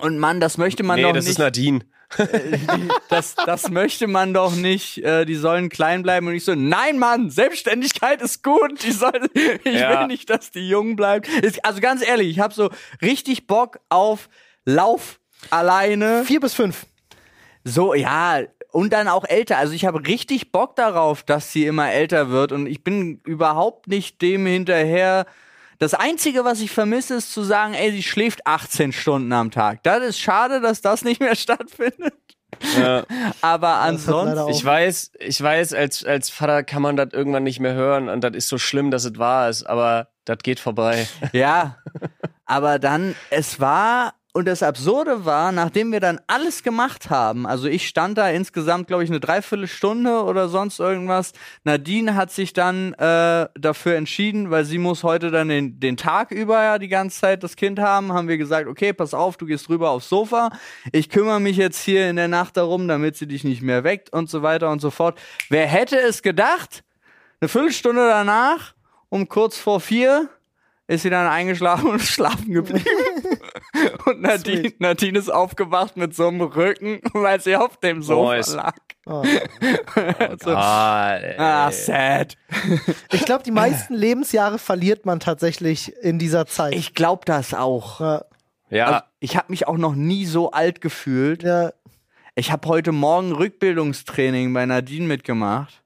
Und 0.00 0.18
Mann, 0.18 0.40
das 0.40 0.58
möchte 0.58 0.82
man 0.82 0.96
nee, 0.96 1.02
doch 1.02 1.12
das 1.12 1.24
nicht. 1.24 1.32
ist 1.32 1.38
Nadine. 1.38 1.80
die, 2.18 2.88
das, 3.08 3.34
das 3.46 3.70
möchte 3.70 4.06
man 4.06 4.34
doch 4.34 4.54
nicht. 4.54 4.98
Äh, 5.04 5.24
die 5.24 5.34
sollen 5.34 5.68
klein 5.70 6.02
bleiben 6.02 6.26
und 6.26 6.34
ich 6.34 6.44
so, 6.44 6.54
nein, 6.54 6.98
Mann, 6.98 7.30
Selbstständigkeit 7.30 8.20
ist 8.20 8.42
gut. 8.42 8.82
Die 8.82 8.92
soll, 8.92 9.30
ich 9.64 9.72
Ja. 9.80 10.00
will 10.00 10.06
nicht, 10.08 10.28
dass 10.28 10.50
die 10.50 10.68
jung 10.68 10.96
bleibt. 10.96 11.28
Also 11.62 11.80
ganz 11.80 12.06
ehrlich, 12.06 12.28
ich 12.28 12.40
habe 12.40 12.52
so 12.54 12.70
richtig 13.00 13.46
Bock 13.46 13.80
auf 13.88 14.28
Lauf 14.64 15.20
alleine. 15.50 16.24
Vier 16.24 16.40
bis 16.40 16.54
fünf. 16.54 16.86
So, 17.64 17.94
ja. 17.94 18.40
Und 18.72 18.92
dann 18.94 19.08
auch 19.08 19.24
älter. 19.26 19.58
Also 19.58 19.74
ich 19.74 19.84
habe 19.84 20.06
richtig 20.06 20.52
Bock 20.52 20.76
darauf, 20.76 21.22
dass 21.22 21.52
sie 21.52 21.66
immer 21.66 21.92
älter 21.92 22.30
wird. 22.30 22.52
Und 22.52 22.66
ich 22.66 22.82
bin 22.82 23.20
überhaupt 23.24 23.86
nicht 23.88 24.20
dem 24.22 24.46
hinterher. 24.46 25.26
Das 25.82 25.94
Einzige, 25.94 26.44
was 26.44 26.60
ich 26.60 26.70
vermisse, 26.70 27.16
ist 27.16 27.32
zu 27.32 27.42
sagen, 27.42 27.74
ey, 27.74 27.90
sie 27.90 28.04
schläft 28.04 28.46
18 28.46 28.92
Stunden 28.92 29.32
am 29.32 29.50
Tag. 29.50 29.82
Das 29.82 30.00
ist 30.04 30.20
schade, 30.20 30.60
dass 30.60 30.80
das 30.80 31.02
nicht 31.02 31.20
mehr 31.20 31.34
stattfindet. 31.34 32.14
Ja. 32.78 33.02
Aber 33.40 33.80
ansonsten. 33.80 34.48
Ich 34.50 34.64
weiß, 34.64 35.10
ich 35.18 35.42
weiß, 35.42 35.74
als, 35.74 36.04
als 36.04 36.30
Vater 36.30 36.62
kann 36.62 36.82
man 36.82 36.94
das 36.94 37.08
irgendwann 37.10 37.42
nicht 37.42 37.58
mehr 37.58 37.74
hören 37.74 38.08
und 38.08 38.22
das 38.22 38.36
ist 38.36 38.46
so 38.46 38.58
schlimm, 38.58 38.92
dass 38.92 39.04
es 39.04 39.18
wahr 39.18 39.48
ist, 39.48 39.64
aber 39.64 40.06
das 40.24 40.38
geht 40.44 40.60
vorbei. 40.60 41.08
Ja, 41.32 41.78
aber 42.46 42.78
dann, 42.78 43.16
es 43.30 43.58
war, 43.58 44.14
und 44.34 44.46
das 44.46 44.62
Absurde 44.62 45.26
war, 45.26 45.52
nachdem 45.52 45.92
wir 45.92 46.00
dann 46.00 46.18
alles 46.26 46.62
gemacht 46.62 47.10
haben, 47.10 47.46
also 47.46 47.68
ich 47.68 47.86
stand 47.86 48.16
da 48.16 48.30
insgesamt, 48.30 48.86
glaube 48.86 49.04
ich, 49.04 49.10
eine 49.10 49.20
Dreiviertelstunde 49.20 50.24
oder 50.24 50.48
sonst 50.48 50.80
irgendwas. 50.80 51.32
Nadine 51.64 52.14
hat 52.14 52.30
sich 52.30 52.54
dann 52.54 52.94
äh, 52.94 53.48
dafür 53.54 53.96
entschieden, 53.96 54.50
weil 54.50 54.64
sie 54.64 54.78
muss 54.78 55.04
heute 55.04 55.30
dann 55.30 55.48
den, 55.48 55.78
den 55.80 55.98
Tag 55.98 56.30
über 56.30 56.62
ja 56.62 56.78
die 56.78 56.88
ganze 56.88 57.20
Zeit 57.20 57.42
das 57.42 57.56
Kind 57.56 57.78
haben, 57.78 58.12
haben 58.14 58.26
wir 58.26 58.38
gesagt, 58.38 58.68
okay, 58.68 58.94
pass 58.94 59.12
auf, 59.12 59.36
du 59.36 59.44
gehst 59.44 59.68
rüber 59.68 59.90
aufs 59.90 60.08
Sofa. 60.08 60.50
Ich 60.92 61.10
kümmere 61.10 61.40
mich 61.40 61.58
jetzt 61.58 61.82
hier 61.82 62.08
in 62.08 62.16
der 62.16 62.28
Nacht 62.28 62.56
darum, 62.56 62.88
damit 62.88 63.16
sie 63.16 63.26
dich 63.26 63.44
nicht 63.44 63.60
mehr 63.60 63.84
weckt 63.84 64.14
und 64.14 64.30
so 64.30 64.42
weiter 64.42 64.70
und 64.70 64.80
so 64.80 64.90
fort. 64.90 65.20
Wer 65.50 65.66
hätte 65.66 66.00
es 66.00 66.22
gedacht? 66.22 66.84
Eine 67.40 67.48
Viertelstunde 67.50 68.08
danach, 68.08 68.72
um 69.10 69.28
kurz 69.28 69.58
vor 69.58 69.80
vier, 69.80 70.30
ist 70.86 71.02
sie 71.02 71.10
dann 71.10 71.26
eingeschlafen 71.26 71.86
und 71.90 72.00
schlafen 72.00 72.50
geblieben. 72.50 72.86
und 74.06 74.20
Nadine, 74.22 74.60
Sweet. 74.60 74.80
Nadine 74.80 75.18
ist 75.18 75.30
aufgewacht 75.32 75.96
mit 75.96 76.14
so 76.14 76.28
einem 76.28 76.40
Rücken, 76.42 77.00
weil 77.12 77.40
sie 77.40 77.56
auf 77.56 77.76
dem 77.78 78.02
Sofa 78.02 78.34
Nice. 78.36 78.54
lag. 78.54 78.76
Oh. 79.06 79.24
so, 80.42 80.50
Ah, 80.54 81.16
ey. 81.16 81.34
ah, 81.38 81.70
sad. 81.72 82.36
Ich 83.12 83.24
glaube, 83.24 83.42
die 83.42 83.50
meisten 83.50 83.94
Lebensjahre 83.94 84.58
verliert 84.58 85.06
man 85.06 85.18
tatsächlich 85.20 85.92
in 86.02 86.18
dieser 86.18 86.46
Zeit. 86.46 86.74
Ich 86.74 86.94
glaube 86.94 87.22
das 87.24 87.52
auch. 87.54 88.00
ja, 88.00 88.24
ja, 88.70 88.86
Also, 88.86 89.00
ich 89.20 89.36
habe 89.36 89.46
mich 89.50 89.66
auch 89.66 89.76
noch 89.78 89.94
nie 89.94 90.24
so 90.24 90.52
alt 90.52 90.80
gefühlt. 90.80 91.42
ja, 91.42 91.72
Ich 92.36 92.52
habe 92.52 92.68
heute 92.68 92.92
Morgen 92.92 93.32
Rückbildungstraining 93.32 94.52
bei 94.52 94.66
Nadine 94.66 95.06
mitgemacht. 95.06 95.81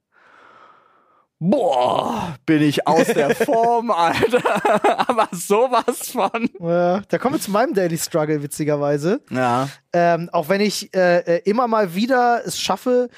Boah, 1.39 2.37
bin 2.47 2.63
ich 2.63 2.87
aus 2.87 3.07
der 3.09 3.35
Form, 3.35 3.91
Alter. 3.91 5.09
Aber 5.09 5.29
sowas 5.33 6.11
von. 6.11 6.49
ja. 6.61 7.03
Da 7.09 7.19
kommen 7.19 7.35
wir 7.35 7.41
zu 7.41 7.51
meinem 7.51 7.75
Daily 7.75 7.99
Struggle, 7.99 8.43
witzigerweise. 8.43 9.21
Ja. 9.31 9.69
Ähm, 9.93 10.31
auch 10.33 10.49
wenn 10.49 10.63
ich 10.63 10.95
äh, 10.95 11.19
äh, 11.19 11.43
immer 11.45 11.69
mal 11.69 11.95
wieder 11.95 12.43
es 12.47 12.59
schaffe, 12.59 13.11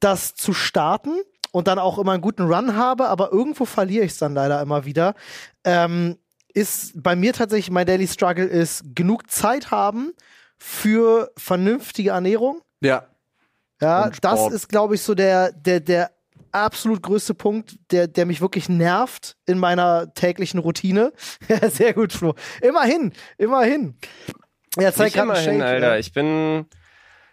das 0.00 0.34
zu 0.34 0.52
starten 0.52 1.20
und 1.52 1.68
dann 1.68 1.78
auch 1.78 1.98
immer 1.98 2.12
einen 2.12 2.22
guten 2.22 2.52
Run 2.52 2.76
habe, 2.76 3.08
aber 3.08 3.32
irgendwo 3.32 3.64
verliere 3.64 4.04
ich 4.04 4.12
es 4.12 4.18
dann 4.18 4.34
leider 4.34 4.60
immer 4.60 4.84
wieder. 4.84 5.14
Ähm, 5.64 6.16
ist 6.52 7.00
bei 7.00 7.14
mir 7.14 7.32
tatsächlich 7.32 7.70
mein 7.70 7.86
Daily 7.86 8.08
Struggle 8.08 8.46
ist 8.46 8.82
genug 8.96 9.30
Zeit 9.30 9.70
haben 9.70 10.12
für 10.58 11.30
vernünftige 11.36 12.10
Ernährung. 12.10 12.60
Ja. 12.80 13.06
Ja, 13.80 14.10
das 14.20 14.52
ist, 14.52 14.68
glaube 14.68 14.96
ich, 14.96 15.02
so 15.02 15.14
der, 15.14 15.52
der, 15.52 15.80
der 15.80 16.10
absolut 16.52 17.02
größte 17.02 17.34
Punkt, 17.34 17.76
der, 17.90 18.06
der 18.08 18.26
mich 18.26 18.40
wirklich 18.40 18.68
nervt 18.68 19.36
in 19.46 19.58
meiner 19.58 20.12
täglichen 20.14 20.60
Routine. 20.60 21.12
Ja, 21.48 21.68
Sehr 21.70 21.94
gut, 21.94 22.12
Flo. 22.12 22.34
Immerhin, 22.62 23.12
immerhin. 23.38 23.96
Er 24.76 24.92
zeigt 24.94 24.98
Nicht 24.98 25.14
gerade 25.14 25.30
immerhin, 25.30 25.60
Shake, 25.60 25.62
Alter. 25.62 25.88
ja. 25.88 25.96
Ich 25.96 26.12
bin 26.12 26.66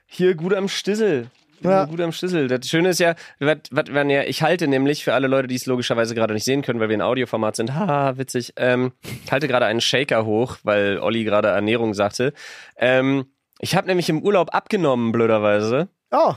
hier 0.06 0.36
gut 0.36 0.54
am 0.54 0.68
Stissel. 0.68 1.30
Ja. 1.62 1.86
Gut 1.86 2.02
am 2.02 2.12
Stissel. 2.12 2.48
Das 2.48 2.68
Schöne 2.68 2.90
ist 2.90 3.00
ja, 3.00 3.16
wat, 3.40 3.70
wat, 3.72 3.94
wenn 3.94 4.10
ja, 4.10 4.24
ich 4.24 4.44
halte 4.44 4.68
nämlich 4.68 5.04
für 5.04 5.14
alle 5.14 5.28
Leute, 5.28 5.48
die 5.48 5.56
es 5.56 5.66
logischerweise 5.66 6.14
gerade 6.14 6.34
nicht 6.34 6.44
sehen 6.44 6.62
können, 6.62 6.80
weil 6.80 6.90
wir 6.90 6.96
in 6.96 7.02
Audioformat 7.02 7.56
sind, 7.56 7.74
haha, 7.74 8.18
witzig, 8.18 8.54
ähm, 8.58 8.92
ich 9.26 9.32
halte 9.32 9.48
gerade 9.48 9.66
einen 9.66 9.82
Shaker 9.82 10.26
hoch, 10.26 10.58
weil 10.64 11.00
Olli 11.00 11.24
gerade 11.24 11.48
Ernährung 11.50 11.94
sagte. 11.96 12.34
Ähm, 12.78 13.26
ich 13.60 13.76
habe 13.76 13.88
nämlich 13.88 14.08
im 14.10 14.22
Urlaub 14.22 14.54
abgenommen, 14.54 15.12
blöderweise. 15.12 15.88
Oh, 16.12 16.36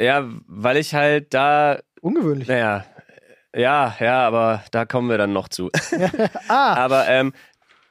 Ja, 0.00 0.28
weil 0.46 0.76
ich 0.78 0.94
halt 0.94 1.34
da, 1.34 1.78
ungewöhnlich. 2.00 2.48
naja, 2.48 2.84
ja, 3.54 3.96
ja, 4.00 4.26
aber 4.26 4.62
da 4.70 4.84
kommen 4.84 5.10
wir 5.10 5.18
dann 5.18 5.32
noch 5.32 5.48
zu. 5.48 5.70
Ah, 6.48 6.74
Aber 6.74 7.06
ähm, 7.08 7.32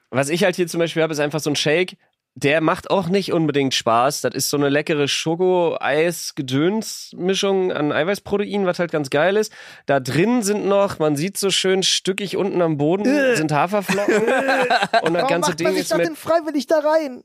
was 0.09 0.29
ich 0.29 0.43
halt 0.43 0.55
hier 0.55 0.67
zum 0.67 0.79
Beispiel 0.79 1.03
habe, 1.03 1.13
ist 1.13 1.19
einfach 1.19 1.39
so 1.39 1.49
ein 1.49 1.55
Shake. 1.55 1.97
Der 2.41 2.61
macht 2.61 2.89
auch 2.89 3.09
nicht 3.09 3.33
unbedingt 3.33 3.73
Spaß. 3.73 4.21
Das 4.21 4.33
ist 4.33 4.49
so 4.49 4.55
eine 4.55 4.69
leckere 4.69 5.09
Schoko-Eis-Gedöns-Mischung 5.09 7.73
an 7.73 7.91
Eiweißprotein, 7.91 8.65
was 8.65 8.79
halt 8.79 8.93
ganz 8.93 9.09
geil 9.09 9.35
ist. 9.35 9.51
Da 9.85 9.99
drin 9.99 10.41
sind 10.41 10.65
noch, 10.65 10.99
man 10.99 11.17
sieht 11.17 11.35
so 11.37 11.49
schön 11.49 11.83
stückig 11.83 12.37
unten 12.37 12.61
am 12.61 12.77
Boden, 12.77 13.05
Äh. 13.05 13.35
sind 13.35 13.51
Haferflocken. 13.51 14.15
und 14.21 14.23
das 14.23 14.89
warum 15.01 15.13
ganze 15.27 15.49
macht 15.49 15.49
man 15.49 15.57
Ding 15.57 15.67
sich 15.73 15.79
ist 15.81 15.97
mit. 15.97 16.07
denn 16.07 16.15
freiwillig 16.15 16.65
da 16.67 16.79
rein? 16.79 17.23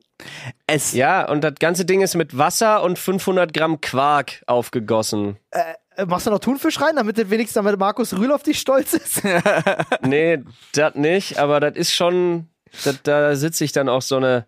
Es, 0.67 0.93
Ja, 0.93 1.29
und 1.31 1.45
das 1.45 1.55
ganze 1.61 1.85
Ding 1.85 2.01
ist 2.01 2.17
mit 2.17 2.37
Wasser 2.37 2.83
und 2.83 2.99
500 2.99 3.55
Gramm 3.55 3.81
Quark 3.81 4.43
aufgegossen. 4.47 5.37
Äh, 5.51 6.07
machst 6.07 6.27
du 6.27 6.33
noch 6.33 6.41
Thunfisch 6.41 6.81
rein, 6.81 6.97
damit 6.97 7.19
du 7.19 7.31
wenigstens 7.31 7.55
damit 7.63 7.79
Markus 7.79 8.19
Rühl 8.19 8.33
auf 8.33 8.43
dich 8.43 8.59
stolz 8.59 8.95
ist? 8.95 9.23
Nee, 10.03 10.41
das 10.73 10.97
nicht, 10.97 11.39
aber 11.39 11.61
das 11.61 11.77
ist 11.77 11.95
schon, 11.95 12.49
dat, 12.85 12.99
da 13.05 13.37
sitze 13.37 13.65
ich 13.65 13.71
dann 13.73 13.89
auch 13.89 14.03
so 14.03 14.17
eine, 14.17 14.45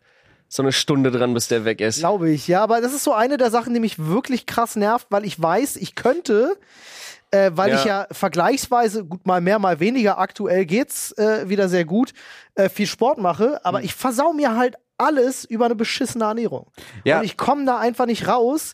so 0.48 0.62
eine 0.62 0.72
Stunde 0.72 1.10
dran, 1.10 1.34
bis 1.34 1.48
der 1.48 1.64
weg 1.64 1.80
ist. 1.80 1.98
Glaube 1.98 2.30
ich, 2.30 2.46
ja. 2.48 2.62
Aber 2.62 2.80
das 2.80 2.92
ist 2.92 3.04
so 3.04 3.12
eine 3.12 3.36
der 3.36 3.50
Sachen, 3.50 3.74
die 3.74 3.80
mich 3.80 3.98
wirklich 3.98 4.46
krass 4.46 4.76
nervt, 4.76 5.06
weil 5.10 5.24
ich 5.24 5.40
weiß, 5.40 5.76
ich 5.76 5.94
könnte, 5.94 6.56
äh, 7.30 7.50
weil 7.54 7.70
Ja. 7.70 7.76
ich 7.78 7.84
ja 7.84 8.06
vergleichsweise, 8.12 9.04
gut, 9.04 9.26
mal 9.26 9.40
mehr, 9.40 9.58
mal 9.58 9.80
weniger, 9.80 10.18
aktuell 10.18 10.64
geht's 10.66 11.12
äh, 11.12 11.48
wieder 11.48 11.68
sehr 11.68 11.84
gut, 11.84 12.12
äh, 12.54 12.68
viel 12.68 12.86
Sport 12.86 13.18
mache, 13.18 13.64
aber 13.64 13.82
ich 13.82 13.94
versau 13.94 14.32
mir 14.32 14.56
halt 14.56 14.76
alles 14.98 15.44
über 15.44 15.66
eine 15.66 15.74
beschissene 15.74 16.24
Ernährung. 16.24 16.68
Ja. 17.04 17.18
Und 17.18 17.24
ich 17.24 17.36
komme 17.36 17.64
da 17.66 17.78
einfach 17.78 18.06
nicht 18.06 18.28
raus. 18.28 18.72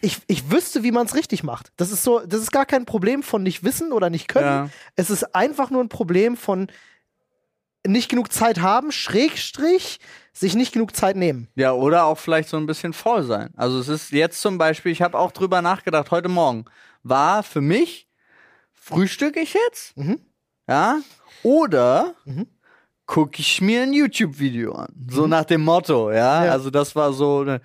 Ich, 0.00 0.18
ich 0.26 0.50
wüsste, 0.50 0.82
wie 0.82 0.90
man 0.90 1.06
es 1.06 1.14
richtig 1.14 1.44
macht. 1.44 1.72
Das 1.76 1.92
ist 1.92 2.02
so, 2.02 2.18
das 2.26 2.40
ist 2.40 2.50
gar 2.50 2.66
kein 2.66 2.84
Problem 2.84 3.22
von 3.22 3.42
nicht 3.44 3.62
wissen 3.62 3.92
oder 3.92 4.10
nicht 4.10 4.26
können. 4.26 4.46
Ja. 4.46 4.68
Es 4.96 5.08
ist 5.10 5.34
einfach 5.34 5.70
nur 5.70 5.82
ein 5.82 5.88
Problem 5.88 6.36
von 6.36 6.66
nicht 7.86 8.08
genug 8.08 8.32
Zeit 8.32 8.60
haben, 8.60 8.92
Schrägstrich, 8.92 9.98
sich 10.32 10.54
nicht 10.54 10.72
genug 10.72 10.94
Zeit 10.96 11.16
nehmen. 11.16 11.48
Ja, 11.56 11.72
oder 11.72 12.04
auch 12.04 12.18
vielleicht 12.18 12.48
so 12.48 12.56
ein 12.56 12.66
bisschen 12.66 12.92
faul 12.92 13.22
sein. 13.24 13.50
Also 13.56 13.78
es 13.80 13.88
ist 13.88 14.12
jetzt 14.12 14.40
zum 14.40 14.56
Beispiel, 14.58 14.92
ich 14.92 15.02
habe 15.02 15.18
auch 15.18 15.32
drüber 15.32 15.60
nachgedacht, 15.62 16.10
heute 16.10 16.28
Morgen 16.28 16.64
war 17.02 17.42
für 17.42 17.60
mich, 17.60 18.08
frühstücke 18.72 19.40
ich 19.40 19.54
jetzt? 19.54 19.96
Mhm. 19.96 20.20
Ja? 20.68 20.98
Oder 21.42 22.14
Mhm. 22.24 22.46
gucke 23.06 23.40
ich 23.40 23.60
mir 23.60 23.82
ein 23.82 23.92
YouTube-Video 23.92 24.72
an? 24.74 24.88
So 25.10 25.26
nach 25.26 25.44
dem 25.44 25.62
Motto, 25.64 26.10
ja? 26.10 26.44
Ja. 26.46 26.52
Also 26.52 26.70
das 26.70 26.94
war 26.94 27.12
so 27.12 27.40
eine. 27.40 27.60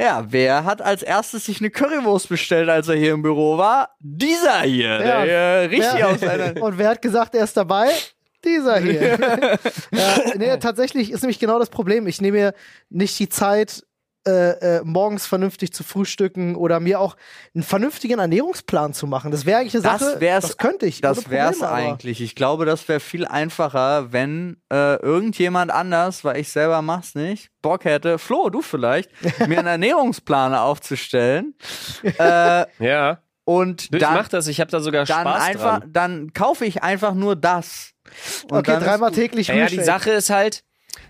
Ja, 0.00 0.24
wer 0.28 0.64
hat 0.64 0.80
als 0.80 1.02
erstes 1.02 1.44
sich 1.46 1.60
eine 1.60 1.70
Currywurst 1.70 2.28
bestellt, 2.28 2.68
als 2.68 2.86
er 2.88 2.94
hier 2.94 3.12
im 3.14 3.22
Büro 3.22 3.58
war? 3.58 3.96
Dieser 3.98 4.60
hier. 4.62 5.00
Ja. 5.04 5.24
Der 5.24 5.62
hier 5.62 5.70
richtig 5.70 5.98
Ja. 6.00 6.06
aus 6.08 6.22
einer. 6.22 6.62
Und 6.62 6.78
wer 6.78 6.90
hat 6.90 7.02
gesagt, 7.02 7.34
er 7.34 7.44
ist 7.44 7.56
dabei? 7.56 7.90
Dieser 8.56 8.78
hier. 8.80 9.18
ja, 9.92 10.16
nee, 10.36 10.56
tatsächlich 10.58 11.10
ist 11.12 11.22
nämlich 11.22 11.38
genau 11.38 11.58
das 11.58 11.70
Problem. 11.70 12.06
Ich 12.06 12.20
nehme 12.20 12.38
mir 12.38 12.54
nicht 12.90 13.18
die 13.18 13.28
Zeit, 13.28 13.82
äh, 14.26 14.78
äh, 14.78 14.80
morgens 14.84 15.26
vernünftig 15.26 15.72
zu 15.72 15.84
frühstücken 15.84 16.54
oder 16.56 16.80
mir 16.80 17.00
auch 17.00 17.16
einen 17.54 17.62
vernünftigen 17.62 18.18
Ernährungsplan 18.18 18.92
zu 18.92 19.06
machen. 19.06 19.30
Das 19.30 19.46
wäre 19.46 19.60
eigentlich 19.60 19.74
eine 19.74 19.84
Das 19.84 20.00
Sache, 20.00 20.20
wär's- 20.20 20.42
das 20.48 20.56
könnte 20.58 20.86
ich. 20.86 21.00
Das 21.00 21.22
Probleme, 21.22 21.54
aber- 21.60 21.72
eigentlich. 21.72 22.20
Ich 22.20 22.34
glaube, 22.34 22.66
das 22.66 22.86
wäre 22.88 23.00
viel 23.00 23.24
einfacher, 23.26 24.12
wenn 24.12 24.60
äh, 24.72 24.96
irgendjemand 24.96 25.70
anders, 25.70 26.24
weil 26.24 26.38
ich 26.40 26.50
selber 26.50 26.82
mach's 26.82 27.14
nicht, 27.14 27.50
Bock 27.62 27.84
hätte, 27.84 28.18
Flo, 28.18 28.50
du 28.50 28.60
vielleicht, 28.60 29.10
mir 29.48 29.58
einen 29.60 29.68
Ernährungsplan 29.68 30.52
aufzustellen. 30.54 31.54
äh, 32.02 32.66
Ja. 32.80 33.22
Und 33.48 33.84
Ich 33.84 33.88
dann, 34.00 34.12
mach 34.14 34.28
das, 34.28 34.46
ich 34.46 34.60
habe 34.60 34.70
da 34.70 34.80
sogar 34.80 35.06
dann 35.06 35.20
Spaß 35.22 35.42
einfach, 35.42 35.78
dran. 35.80 35.90
dann 35.92 36.32
kaufe 36.34 36.66
ich 36.66 36.82
einfach 36.82 37.14
nur 37.14 37.34
das. 37.34 37.92
Und 38.50 38.58
Okay, 38.58 38.78
dreimal 38.78 39.10
täglich 39.10 39.48
Ja, 39.48 39.54
ja, 39.54 39.66
die. 39.66 39.82
Sache 39.82 40.10
ist 40.10 40.28
halt, 40.28 40.64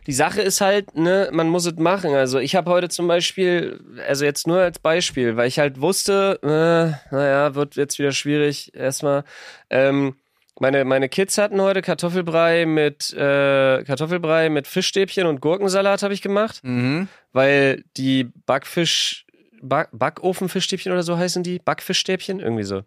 die 0.07 0.13
Sache 0.13 0.41
ist 0.41 0.61
halt, 0.61 0.95
ne, 0.95 1.31
man 1.33 1.49
muss 1.49 1.67
es 1.67 1.75
machen. 1.77 2.15
Also 2.15 2.39
ich 2.39 2.55
habe 2.55 2.71
heute 2.71 2.89
zum 2.91 3.09
Beispiel, 3.09 3.81
also 4.07 4.25
jetzt 4.25 4.47
nur 4.47 4.61
als 4.61 4.79
Beispiel, 4.79 5.37
weil 5.37 5.49
ich 5.49 5.59
halt 5.59 5.81
wusste, 5.81 6.39
äh, 6.43 7.15
naja, 7.15 7.57
wird 7.57 7.75
jetzt 7.75 7.99
wieder 7.99 8.13
schwierig. 8.13 8.73
Erstmal, 8.73 9.25
ähm, 9.69 10.15
meine, 10.61 10.85
meine 10.85 11.09
Kids 11.09 11.39
hatten 11.39 11.61
heute 11.61 11.83
Kartoffelbrei 11.83 12.67
mit 12.67 13.13
äh, 13.15 13.83
Kartoffelbrei 13.85 14.49
mit 14.49 14.67
Fischstäbchen 14.69 15.27
und 15.27 15.41
Gurkensalat 15.41 16.03
habe 16.05 16.15
ich 16.15 16.23
gemacht, 16.23 16.61
Mhm. 16.63 17.09
weil 17.33 17.83
die 17.97 18.31
Backfisch 18.47 19.25
Back, 19.63 19.89
Backofenfischstäbchen 19.93 20.93
oder 20.93 21.03
so 21.03 21.17
heißen 21.17 21.43
die, 21.43 21.59
Backfischstäbchen 21.59 22.41
irgendwie 22.41 22.65
so. 22.65 22.83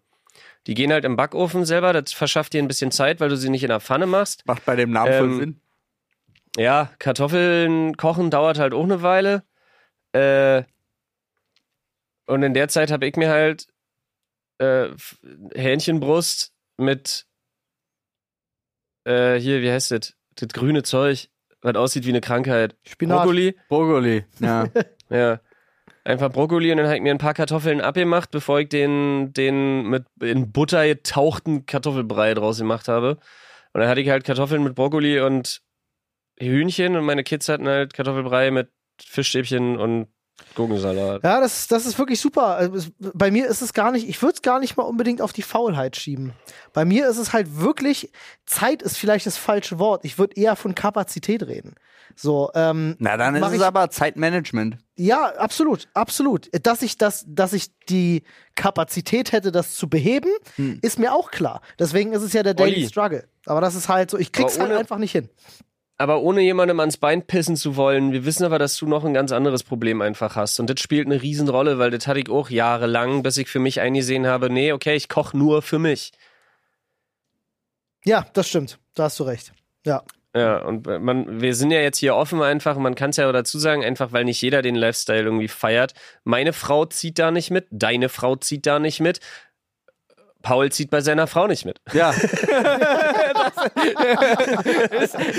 Die 0.68 0.74
gehen 0.76 0.92
halt 0.92 1.06
im 1.06 1.16
Backofen 1.16 1.66
selber, 1.66 1.94
das 1.94 2.14
verschafft 2.14 2.54
dir 2.54 2.62
ein 2.62 2.68
bisschen 2.68 2.92
Zeit, 2.92 3.20
weil 3.20 3.30
du 3.30 3.38
sie 3.38 3.50
nicht 3.50 3.64
in 3.64 3.70
der 3.70 3.80
Pfanne 3.80 4.06
machst. 4.06 4.46
Macht 4.46 4.66
bei 4.66 4.76
dem 4.76 4.92
Namen 4.92 5.14
voll 5.14 5.28
Ähm, 5.30 5.38
Sinn. 5.40 5.62
Ja, 6.58 6.92
Kartoffeln 7.00 7.96
kochen 7.98 8.30
dauert 8.30 8.60
halt 8.60 8.74
auch 8.74 8.84
eine 8.84 9.02
Weile. 9.02 9.44
Äh, 10.14 10.64
und 12.28 12.44
in 12.44 12.54
der 12.54 12.68
Zeit 12.68 12.92
habe 12.92 13.08
ich 13.08 13.16
mir 13.16 13.30
halt 13.30 13.68
äh, 14.60 14.90
Hähnchenbrust 15.56 16.54
mit 16.78 17.26
äh, 19.06 19.40
hier, 19.40 19.62
wie 19.62 19.72
heißt 19.72 19.92
das? 19.92 20.14
Das 20.36 20.50
grüne 20.50 20.84
Zeug, 20.84 21.30
was 21.62 21.76
aussieht 21.76 22.06
wie 22.06 22.10
eine 22.10 22.22
Krankheit. 22.22 22.76
Spinat. 22.86 23.20
Brokkoli. 23.20 23.56
Brokkoli. 23.68 24.26
Ja. 24.40 24.68
Ja. 25.10 25.42
Einfach 26.04 26.32
Brokkoli 26.32 26.72
und 26.72 26.78
dann 26.78 26.88
habe 26.88 26.96
ich 26.96 27.02
mir 27.02 27.12
ein 27.12 27.20
paar 27.20 27.36
Kartoffeln 27.36 27.80
abgemacht, 27.80 28.32
bevor 28.32 28.60
ich 28.60 28.70
den, 28.70 29.34
den 29.34 29.84
mit 29.84 30.06
in 30.20 30.52
Butter 30.52 30.88
getauchten 30.88 31.68
Kartoffelbrei 31.68 32.34
draus 32.34 32.58
gemacht 32.58 32.88
habe. 32.88 33.20
Und 33.74 33.82
dann 33.82 33.88
hatte 33.88 34.02
ich 34.02 34.10
halt 34.10 34.24
Kartoffeln 34.24 34.64
mit 34.64 34.74
Brokkoli 34.74 35.20
und 35.20 35.62
Hühnchen 36.40 36.96
und 36.96 37.06
meine 37.06 37.24
Kids 37.24 37.50
hatten 37.50 37.68
halt 37.68 37.94
Kartoffelbrei 37.94 38.50
mit 38.50 38.72
Fischstäbchen 39.00 39.78
und 39.78 40.08
Gurkensalat. 40.56 41.24
Ja, 41.24 41.40
das, 41.40 41.68
das 41.68 41.86
ist 41.86 41.98
wirklich 41.98 42.20
super. 42.20 42.56
Also 42.58 42.90
Bei 43.00 43.32
mir 43.32 43.48
ist 43.48 43.62
es 43.62 43.74
gar 43.74 43.92
nicht, 43.92 44.08
ich 44.08 44.22
würde 44.22 44.36
es 44.36 44.42
gar 44.42 44.60
nicht 44.60 44.78
mal 44.78 44.84
unbedingt 44.84 45.22
auf 45.22 45.34
die 45.34 45.42
Faulheit 45.42 45.96
schieben. 45.96 46.34
Bei 46.74 46.86
mir 46.86 47.08
ist 47.08 47.18
es 47.18 47.34
halt 47.34 47.60
wirklich, 47.60 48.12
Zeit 48.46 48.82
ist 48.82 48.98
vielleicht 48.98 49.26
das 49.26 49.38
falsche 49.38 49.80
Wort. 49.80 50.06
Ich 50.06 50.18
würde 50.18 50.36
eher 50.36 50.56
von 50.56 50.76
Kapazität 50.76 51.44
reden. 51.44 51.76
So, 52.16 52.52
ähm, 52.56 52.98
Na, 53.00 53.16
dann 53.16 53.36
ist 53.36 53.42
Mach 53.42 53.50
es 53.52 53.56
ich- 53.56 53.64
aber 53.64 53.90
Zeitmanagement. 53.90 54.78
ja, 54.98 55.28
absolut, 55.38 55.88
absolut. 55.94 56.50
Dass 56.66 56.82
ich 56.82 56.98
das, 56.98 57.24
dass 57.28 57.54
ich 57.54 57.72
die 57.90 58.24
Kapazität 58.56 59.32
hätte, 59.32 59.52
das 59.54 59.76
zu 59.76 59.90
beheben, 59.90 60.30
ist 60.82 61.00
mir 61.00 61.14
auch 61.14 61.32
klar. 61.32 61.62
Deswegen 61.80 62.12
ist 62.12 62.22
es 62.22 62.34
ja 62.34 62.44
der 62.44 62.54
Daily 62.54 62.76
Olli. 62.76 62.88
Struggle. 62.88 63.28
Aber 63.46 63.62
das 63.62 63.76
ist 63.76 63.88
halt 63.88 64.12
so, 64.12 64.18
ich 64.18 64.34
krieg's 64.34 64.60
halt 64.60 64.72
einfach 64.74 64.98
nicht 64.98 65.14
hin. 65.14 65.30
Aber 66.02 66.22
ohne 66.22 66.42
jemandem 66.42 66.80
ans 66.80 66.98
Bein 66.98 67.28
pissen 67.28 67.56
zu 67.56 67.76
wollen, 67.76 68.12
wir 68.12 68.26
wissen 68.26 68.44
aber, 68.44 68.58
dass 68.58 68.76
du 68.76 68.88
noch 68.88 69.06
ein 69.06 69.14
ganz 69.14 69.32
anderes 69.32 69.62
Problem 69.64 70.02
einfach 70.02 70.36
hast. 70.36 70.60
Und 70.60 70.68
das 70.68 70.80
spielt 70.80 71.06
eine 71.06 71.22
Riesenrolle, 71.22 71.78
weil 71.78 71.92
das 71.92 72.08
hatte 72.08 72.20
ich 72.20 72.28
auch 72.28 72.50
jahrelang, 72.50 73.22
bis 73.22 73.38
ich 73.38 73.48
für 73.50 73.60
mich 73.60 73.82
eingesehen 73.82 74.26
habe, 74.26 74.50
nee, 74.50 74.72
okay, 74.72 74.96
ich 74.96 75.10
koche 75.10 75.38
nur 75.38 75.62
für 75.62 75.78
mich. 75.78 76.12
Ja, 78.04 78.26
das 78.34 78.50
stimmt. 78.50 78.80
Da 78.96 79.04
hast 79.04 79.20
du 79.20 79.26
recht. 79.26 79.54
Ja. 79.86 80.02
Ja, 80.36 80.64
und 80.66 80.88
man, 80.88 81.40
wir 81.40 81.54
sind 81.54 81.70
ja 81.70 81.82
jetzt 81.82 82.00
hier 82.00 82.16
offen 82.16 82.42
einfach, 82.42 82.78
man 82.78 82.96
kann 82.96 83.12
es 83.12 83.18
ja 83.18 83.32
dazu 83.32 83.60
sagen, 83.60 83.84
einfach 83.84 84.12
weil 84.12 84.24
nicht 84.24 84.42
jeder 84.42 84.64
den 84.64 84.76
Lifestyle 84.76 85.22
irgendwie 85.22 85.50
feiert. 85.50 85.94
Meine 86.24 86.54
Frau 86.54 86.86
zieht 86.86 87.20
da 87.20 87.30
nicht 87.30 87.52
mit, 87.52 87.68
deine 87.70 88.10
Frau 88.10 88.38
zieht 88.38 88.66
da 88.66 88.80
nicht 88.80 89.02
mit. 89.02 89.20
Paul 90.42 90.72
zieht 90.72 90.90
bei 90.90 91.02
seiner 91.02 91.28
Frau 91.28 91.48
nicht 91.48 91.66
mit. 91.66 91.80
Ja. 91.94 92.14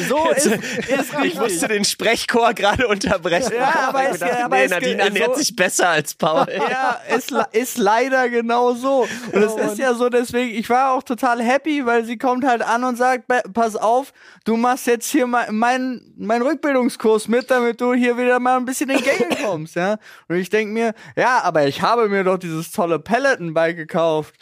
So 0.09 0.29
ist, 0.31 0.47
ist 0.47 1.13
Ich 1.25 1.35
musste 1.39 1.69
den 1.69 1.85
Sprechchor 1.85 2.55
gerade 2.55 2.87
unterbrechen. 2.89 3.53
Ja, 3.55 3.89
aber 3.89 4.09
es- 4.11 4.19
dachte, 4.19 4.45
aber 4.45 4.57
nee, 4.57 4.69
Nadine 4.69 4.93
so- 4.95 4.99
ernährt 5.09 5.37
sich 5.37 5.55
besser 5.57 5.89
als 5.91 6.15
Paul. 6.15 6.47
Ja, 6.73 7.01
ist, 7.17 7.33
ist 7.53 7.79
leider 7.79 8.29
genau 8.29 8.75
so. 8.75 9.07
Und 9.33 9.43
es 9.43 9.55
ist 9.55 9.79
ja 9.79 9.95
so, 9.95 10.09
deswegen, 10.09 10.55
ich 10.57 10.69
war 10.71 10.93
auch 10.93 11.03
total 11.03 11.43
happy, 11.43 11.85
weil 11.85 12.05
sie 12.05 12.17
kommt 12.19 12.45
halt 12.47 12.63
an 12.63 12.85
und 12.85 12.97
sagt, 12.97 13.27
"Be- 13.27 13.43
pass 13.53 13.77
auf, 13.77 14.13
du 14.45 14.57
machst 14.57 14.87
jetzt 14.87 15.11
hier 15.11 15.27
mein, 15.27 15.55
mein, 15.55 16.01
mein 16.17 16.43
Rückbildungskurs 16.43 17.29
mit, 17.29 17.51
damit 17.51 17.81
du 17.81 17.95
hier 17.95 18.17
wieder 18.17 18.39
mal 18.41 18.57
ein 18.57 18.65
bisschen 18.65 18.91
in 18.91 19.03
Gänge 19.03 19.29
kommst, 19.45 19.75
ja. 19.77 19.97
Und 20.29 20.37
ich 20.37 20.51
denk 20.51 20.71
mir, 20.71 20.95
ja, 21.17 21.41
aber 21.43 21.67
ich 21.67 21.83
habe 21.83 22.09
mir 22.09 22.25
doch 22.25 22.39
dieses 22.39 22.71
tolle 22.71 22.99
Peloton-Bike 22.99 23.77
gekauft 23.77 24.35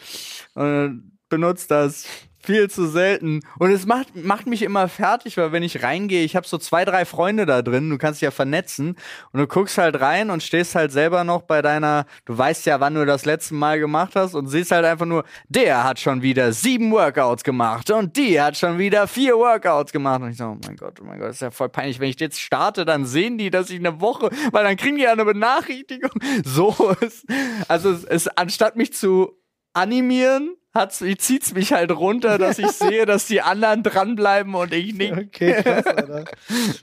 benutzt 1.29 1.71
das 1.71 2.05
viel 2.43 2.69
zu 2.69 2.87
selten. 2.87 3.41
Und 3.59 3.71
es 3.71 3.85
macht, 3.85 4.15
macht 4.15 4.47
mich 4.47 4.61
immer 4.61 4.87
fertig, 4.87 5.37
weil 5.37 5.51
wenn 5.51 5.63
ich 5.63 5.83
reingehe, 5.83 6.23
ich 6.23 6.35
habe 6.35 6.47
so 6.47 6.57
zwei, 6.57 6.85
drei 6.85 7.05
Freunde 7.05 7.45
da 7.45 7.61
drin, 7.61 7.89
du 7.89 7.97
kannst 7.97 8.21
dich 8.21 8.25
ja 8.25 8.31
vernetzen 8.31 8.95
und 9.31 9.39
du 9.39 9.47
guckst 9.47 9.77
halt 9.77 9.99
rein 10.01 10.29
und 10.29 10.43
stehst 10.43 10.75
halt 10.75 10.91
selber 10.91 11.23
noch 11.23 11.43
bei 11.43 11.61
deiner, 11.61 12.05
du 12.25 12.37
weißt 12.37 12.65
ja, 12.65 12.79
wann 12.79 12.95
du 12.95 13.05
das 13.05 13.25
letzte 13.25 13.53
Mal 13.53 13.79
gemacht 13.79 14.15
hast 14.15 14.33
und 14.33 14.47
siehst 14.47 14.71
halt 14.71 14.85
einfach 14.85 15.05
nur, 15.05 15.23
der 15.49 15.83
hat 15.83 15.99
schon 15.99 16.21
wieder 16.21 16.51
sieben 16.53 16.91
Workouts 16.91 17.43
gemacht 17.43 17.91
und 17.91 18.17
die 18.17 18.41
hat 18.41 18.57
schon 18.57 18.77
wieder 18.77 19.07
vier 19.07 19.35
Workouts 19.35 19.91
gemacht. 19.91 20.21
Und 20.21 20.31
ich 20.31 20.37
so, 20.37 20.45
oh 20.45 20.57
mein 20.65 20.75
Gott, 20.75 20.99
oh 21.01 21.05
mein 21.05 21.19
Gott, 21.19 21.29
das 21.29 21.35
ist 21.35 21.41
ja 21.41 21.51
voll 21.51 21.69
peinlich. 21.69 21.99
Wenn 21.99 22.09
ich 22.09 22.19
jetzt 22.19 22.39
starte, 22.39 22.85
dann 22.85 23.05
sehen 23.05 23.37
die, 23.37 23.49
dass 23.49 23.69
ich 23.69 23.79
eine 23.79 24.01
Woche, 24.01 24.29
weil 24.51 24.63
dann 24.63 24.77
kriegen 24.77 24.97
die 24.97 25.03
ja 25.03 25.11
eine 25.11 25.25
Benachrichtigung. 25.25 26.11
So 26.43 26.95
ist, 27.01 27.25
also 27.67 27.91
es, 27.91 28.03
es 28.03 28.27
anstatt 28.27 28.75
mich 28.75 28.93
zu 28.93 29.40
animieren, 29.73 30.55
hat's, 30.73 31.03
zieht's 31.17 31.53
mich 31.53 31.73
halt 31.73 31.91
runter, 31.91 32.37
dass 32.37 32.59
ich 32.59 32.67
sehe, 32.71 33.05
dass 33.05 33.25
die 33.25 33.41
anderen 33.41 33.83
dranbleiben 33.83 34.53
und 34.55 34.73
ich 34.73 34.93
nicht. 34.93 35.11
Okay, 35.13 35.61
krass, 35.61 35.85
Alter. 35.85 36.25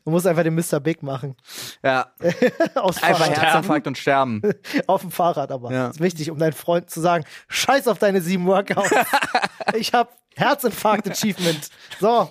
Du 0.05 0.11
musst 0.11 0.27
einfach 0.27 0.43
den 0.43 0.55
Mr. 0.55 0.81
Big 0.81 1.03
machen. 1.03 1.37
Ja, 1.83 2.13
Aus 2.75 3.03
einfach 3.03 3.27
Fahrrad. 3.27 3.43
Herzinfarkt 3.43 3.87
und 3.87 3.99
sterben. 3.99 4.43
Auf 4.87 5.03
dem 5.03 5.11
Fahrrad 5.11 5.51
aber. 5.53 5.73
Ja. 5.73 5.87
Das 5.89 5.97
ist 5.97 6.03
wichtig, 6.03 6.31
um 6.31 6.39
deinen 6.39 6.53
Freunden 6.53 6.89
zu 6.89 7.01
sagen, 7.01 7.25
scheiß 7.49 7.89
auf 7.89 7.99
deine 7.99 8.21
sieben 8.21 8.47
Workouts. 8.47 8.91
ich 9.75 9.93
hab 9.93 10.17
Herzinfarkt-Achievement. 10.37 11.69
So. 12.01 12.29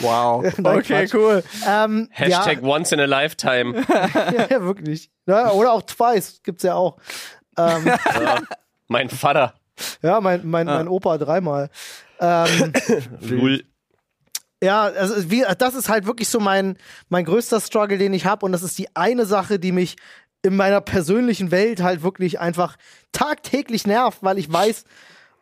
Wow. 0.00 0.42
Nein, 0.58 0.78
Okay, 0.78 1.06
Quatsch. 1.06 1.14
cool. 1.14 1.42
Ähm, 1.66 2.08
Hashtag 2.12 2.62
once 2.62 2.92
in 2.92 3.00
a 3.00 3.04
lifetime. 3.06 3.84
Ja, 3.88 4.46
ja, 4.48 4.62
wirklich. 4.62 5.10
Ja, 5.26 5.50
oder 5.50 5.72
auch 5.72 5.82
twice, 5.82 6.40
gibt's 6.42 6.62
ja 6.62 6.74
auch. 6.74 6.96
Ähm, 7.58 7.86
Ja. 7.86 8.40
Mein 8.88 9.08
Vater. 9.10 9.54
Ja, 10.02 10.20
mein, 10.20 10.46
mein, 10.46 10.66
mein 10.66 10.88
Opa 10.88 11.18
dreimal. 11.18 11.70
Ähm. 12.20 12.72
Ja, 14.62 14.82
also 14.82 15.30
wie, 15.30 15.42
das 15.58 15.74
ist 15.74 15.88
halt 15.88 16.04
wirklich 16.04 16.28
so 16.28 16.38
mein, 16.38 16.76
mein 17.08 17.24
größter 17.24 17.62
Struggle, 17.62 17.96
den 17.96 18.12
ich 18.12 18.26
habe. 18.26 18.44
Und 18.44 18.52
das 18.52 18.62
ist 18.62 18.76
die 18.76 18.94
eine 18.94 19.24
Sache, 19.24 19.58
die 19.58 19.72
mich 19.72 19.96
in 20.42 20.54
meiner 20.54 20.82
persönlichen 20.82 21.50
Welt 21.50 21.82
halt 21.82 22.02
wirklich 22.02 22.40
einfach 22.40 22.76
tagtäglich 23.12 23.86
nervt, 23.86 24.18
weil 24.22 24.38
ich 24.38 24.52
weiß, 24.52 24.84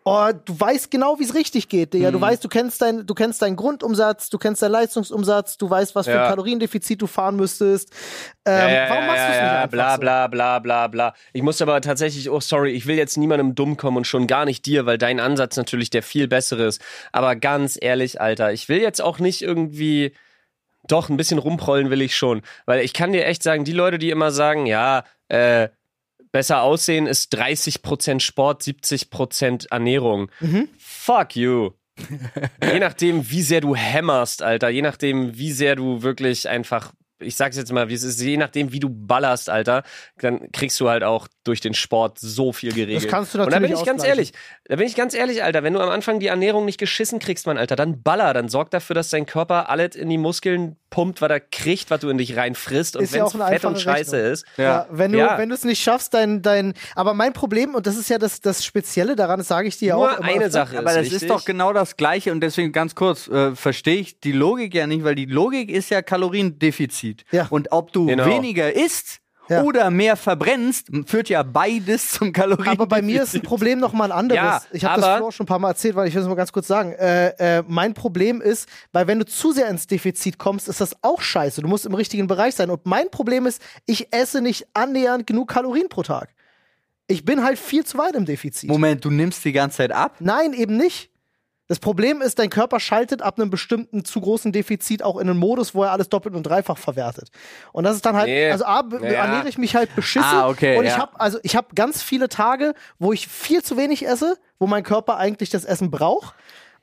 oh, 0.08 0.32
du 0.44 0.58
weißt 0.60 0.90
genau, 0.90 1.18
wie 1.18 1.24
es 1.24 1.34
richtig 1.34 1.68
geht, 1.68 1.94
Digga. 1.94 2.08
Mhm. 2.08 2.12
Du 2.12 2.20
weißt, 2.20 2.42
du 2.44 2.48
kennst, 2.48 2.80
dein, 2.82 3.06
du 3.06 3.14
kennst 3.14 3.42
deinen 3.42 3.56
Grundumsatz, 3.56 4.30
du 4.30 4.38
kennst 4.38 4.62
deinen 4.62 4.72
Leistungsumsatz, 4.72 5.56
du 5.58 5.68
weißt, 5.68 5.94
was 5.94 6.06
für 6.06 6.12
Ja. 6.12 6.24
ein 6.24 6.30
Kaloriendefizit 6.30 7.00
du 7.00 7.06
fahren 7.06 7.36
müsstest. 7.36 7.92
Ähm, 8.44 8.88
warum 8.88 9.06
machst 9.06 9.18
du 9.18 9.22
es 9.24 9.28
nicht 9.28 9.38
ja, 9.38 9.62
einfach 9.62 9.70
bla 9.70 9.94
so? 9.94 10.00
bla 10.00 10.26
bla 10.26 10.58
bla 10.58 10.86
bla. 10.88 11.14
Ich 11.32 11.42
muss 11.42 11.60
aber 11.60 11.80
tatsächlich, 11.80 12.30
oh 12.30 12.40
sorry, 12.40 12.72
ich 12.72 12.86
will 12.86 12.96
jetzt 12.96 13.16
niemandem 13.16 13.54
dumm 13.54 13.76
kommen 13.76 13.98
und 13.98 14.06
schon 14.06 14.26
gar 14.26 14.44
nicht 14.44 14.64
dir, 14.66 14.86
weil 14.86 14.98
dein 14.98 15.20
Ansatz 15.20 15.56
natürlich 15.56 15.90
der 15.90 16.02
viel 16.02 16.28
bessere 16.28 16.64
ist. 16.64 16.80
Aber 17.12 17.36
ganz 17.36 17.78
ehrlich, 17.80 18.20
Alter, 18.20 18.52
ich 18.52 18.68
will 18.68 18.80
jetzt 18.80 19.00
auch 19.00 19.18
nicht 19.18 19.42
irgendwie. 19.42 20.14
Doch, 20.86 21.10
ein 21.10 21.18
bisschen 21.18 21.38
rumprollen 21.38 21.90
will 21.90 22.00
ich 22.00 22.16
schon. 22.16 22.40
Weil 22.64 22.80
ich 22.80 22.94
kann 22.94 23.12
dir 23.12 23.26
echt 23.26 23.42
sagen, 23.42 23.64
die 23.64 23.72
Leute, 23.72 23.98
die 23.98 24.08
immer 24.10 24.30
sagen, 24.30 24.64
ja, 24.64 25.04
äh, 25.28 25.68
besser 26.32 26.62
aussehen 26.62 27.06
ist 27.06 27.34
30% 27.34 28.20
Sport, 28.20 28.62
70% 28.62 29.70
Ernährung. 29.70 30.30
Mhm. 30.40 30.68
Fuck 30.78 31.36
you. 31.36 31.70
je 32.62 32.78
nachdem, 32.78 33.28
wie 33.30 33.42
sehr 33.42 33.60
du 33.60 33.74
hämmerst, 33.74 34.42
Alter, 34.42 34.68
je 34.68 34.82
nachdem, 34.82 35.36
wie 35.36 35.52
sehr 35.52 35.76
du 35.76 36.02
wirklich 36.02 36.48
einfach, 36.48 36.92
ich 37.20 37.36
sag's 37.36 37.56
jetzt 37.56 37.72
mal, 37.72 37.88
wie 37.88 37.94
es 37.94 38.02
ist, 38.02 38.20
je 38.20 38.36
nachdem, 38.36 38.72
wie 38.72 38.80
du 38.80 38.88
ballerst, 38.90 39.50
Alter, 39.50 39.82
dann 40.20 40.50
kriegst 40.52 40.78
du 40.80 40.88
halt 40.88 41.02
auch 41.04 41.28
durch 41.44 41.60
den 41.60 41.74
Sport 41.74 42.18
so 42.18 42.52
viel 42.52 42.72
geregelt. 42.72 43.04
Das 43.04 43.10
kannst 43.10 43.34
du 43.34 43.38
Und 43.38 43.46
da 43.52 43.58
bin 43.58 43.62
natürlich 43.70 43.80
ich 43.80 43.86
ganz 43.86 44.04
ehrlich, 44.04 44.32
da 44.64 44.76
bin 44.76 44.86
ich 44.86 44.94
ganz 44.94 45.14
ehrlich, 45.14 45.42
Alter, 45.42 45.62
wenn 45.62 45.72
du 45.72 45.80
am 45.80 45.88
Anfang 45.88 46.20
die 46.20 46.26
Ernährung 46.28 46.64
nicht 46.64 46.78
geschissen 46.78 47.18
kriegst, 47.18 47.46
mein 47.46 47.58
Alter, 47.58 47.74
dann 47.76 48.02
baller, 48.02 48.32
dann 48.34 48.48
sorg 48.48 48.70
dafür, 48.70 48.94
dass 48.94 49.10
dein 49.10 49.26
Körper 49.26 49.68
alles 49.70 49.96
in 49.96 50.08
die 50.08 50.18
Muskeln 50.18 50.76
pumpt, 50.90 51.20
was 51.20 51.30
er 51.30 51.40
kriegt, 51.40 51.90
was 51.90 52.00
du 52.00 52.08
in 52.08 52.18
dich 52.18 52.36
reinfrisst 52.36 52.96
und 52.96 53.02
Ist 53.04 53.14
ja 53.14 53.22
wenn's 53.24 53.34
auch 53.34 53.40
eine 53.40 53.52
Fett 53.54 53.64
und 53.64 53.78
Scheiße 53.80 54.16
Rechnung. 54.16 54.32
ist. 54.32 54.44
Ja, 54.56 54.86
wenn 54.90 55.12
du, 55.12 55.18
Ja. 55.18 55.36
wenn 55.38 55.48
du 55.48 55.54
es 55.54 55.64
nicht 55.64 55.82
schaffst, 55.82 56.14
dein, 56.14 56.40
dein, 56.42 56.74
aber 56.94 57.14
mein 57.14 57.32
Problem, 57.32 57.74
und 57.74 57.86
das 57.86 57.96
ist 57.96 58.08
ja 58.08 58.18
das, 58.18 58.40
das 58.40 58.64
Spezielle 58.64 59.16
daran, 59.16 59.38
das 59.38 59.48
sage 59.48 59.68
ich 59.68 59.76
dir 59.78 59.94
Nur 59.94 60.12
auch 60.12 60.18
immer 60.18 60.28
eine 60.28 60.36
öfter. 60.44 60.50
Sache 60.50 60.78
Aber 60.78 60.92
das 60.94 61.04
wichtig. 61.04 61.22
ist 61.22 61.30
doch 61.30 61.44
genau 61.44 61.72
das 61.72 61.96
Gleiche 61.96 62.32
und 62.32 62.40
deswegen 62.40 62.72
ganz 62.72 62.94
kurz, 62.94 63.28
äh, 63.28 63.54
verstehe 63.54 63.96
ich 63.96 64.20
die 64.20 64.32
Logik 64.32 64.74
ja 64.74 64.86
nicht, 64.86 65.04
weil 65.04 65.14
die 65.14 65.26
Logik 65.26 65.70
ist 65.70 65.90
ja 65.90 66.00
Kaloriendefizit. 66.02 67.07
Ja. 67.30 67.46
Und 67.50 67.72
ob 67.72 67.92
du 67.92 68.06
Genau. 68.06 68.26
weniger 68.26 68.72
isst 68.74 69.18
Ja. 69.48 69.62
oder 69.62 69.90
mehr 69.90 70.16
verbrennst, 70.16 70.88
führt 71.06 71.28
ja 71.30 71.42
beides 71.42 72.10
zum 72.12 72.32
Kaloriendefizit. 72.34 72.80
Aber 72.80 72.86
bei 72.86 73.00
mir 73.00 73.22
ist 73.22 73.34
ein 73.34 73.40
Problem 73.42 73.78
noch 73.78 73.92
mal 73.94 74.12
ein 74.12 74.18
anderes. 74.18 74.40
Ja, 74.42 74.62
ich 74.72 74.84
habe 74.84 75.00
das 75.00 75.16
vorher 75.18 75.32
schon 75.32 75.44
ein 75.44 75.46
paar 75.48 75.58
Mal 75.58 75.70
erzählt, 75.70 75.96
weil 75.96 76.06
ich 76.06 76.14
will 76.14 76.20
es 76.22 76.28
mal 76.28 76.34
ganz 76.34 76.52
kurz 76.52 76.66
sagen. 76.66 76.92
Äh, 76.92 77.58
äh, 77.58 77.62
mein 77.66 77.94
Problem 77.94 78.40
ist, 78.42 78.68
weil 78.92 79.06
wenn 79.06 79.18
du 79.18 79.24
zu 79.24 79.52
sehr 79.52 79.68
ins 79.68 79.86
Defizit 79.86 80.38
kommst, 80.38 80.68
ist 80.68 80.80
das 80.82 80.96
auch 81.02 81.22
scheiße. 81.22 81.62
Du 81.62 81.68
musst 81.68 81.86
im 81.86 81.94
richtigen 81.94 82.26
Bereich 82.26 82.54
sein. 82.56 82.68
Und 82.68 82.84
mein 82.84 83.10
Problem 83.10 83.46
ist, 83.46 83.62
ich 83.86 84.12
esse 84.12 84.42
nicht 84.42 84.66
annähernd 84.74 85.26
genug 85.26 85.48
Kalorien 85.48 85.88
pro 85.88 86.02
Tag. 86.02 86.28
Ich 87.06 87.24
bin 87.24 87.42
halt 87.42 87.58
viel 87.58 87.86
zu 87.86 87.96
weit 87.96 88.14
im 88.16 88.26
Defizit. 88.26 88.68
Moment, 88.68 89.02
du 89.02 89.10
nimmst 89.10 89.42
die 89.46 89.52
ganze 89.52 89.78
Zeit 89.78 89.92
ab? 89.92 90.16
Nein, 90.20 90.52
eben 90.52 90.76
nicht. 90.76 91.10
Das 91.68 91.78
Problem 91.78 92.22
ist, 92.22 92.38
dein 92.38 92.48
Körper 92.50 92.80
schaltet 92.80 93.20
ab 93.22 93.38
einem 93.38 93.50
bestimmten 93.50 94.04
zu 94.04 94.20
großen 94.20 94.52
Defizit 94.52 95.02
auch 95.02 95.18
in 95.18 95.28
einen 95.28 95.38
Modus, 95.38 95.74
wo 95.74 95.84
er 95.84 95.92
alles 95.92 96.08
doppelt 96.08 96.34
und 96.34 96.42
dreifach 96.44 96.78
verwertet. 96.78 97.28
Und 97.72 97.84
das 97.84 97.94
ist 97.94 98.06
dann 98.06 98.16
halt, 98.16 98.26
Nee. 98.26 98.50
also 98.50 98.64
A, 98.64 98.82
be- 98.82 99.00
Ja. 99.02 99.24
ernähre 99.24 99.48
ich 99.48 99.58
mich 99.58 99.76
halt 99.76 99.94
beschissen. 99.94 100.28
Ah, 100.28 100.48
okay, 100.48 100.78
und 100.78 100.84
ich 100.84 100.92
ja. 100.92 100.98
habe 100.98 101.20
also 101.20 101.38
ich 101.42 101.54
habe 101.56 101.68
ganz 101.74 102.02
viele 102.02 102.28
Tage, 102.28 102.74
wo 102.98 103.12
ich 103.12 103.28
viel 103.28 103.62
zu 103.62 103.76
wenig 103.76 104.06
esse, 104.06 104.36
wo 104.58 104.66
mein 104.66 104.82
Körper 104.82 105.18
eigentlich 105.18 105.50
das 105.50 105.64
Essen 105.64 105.90
braucht. 105.90 106.34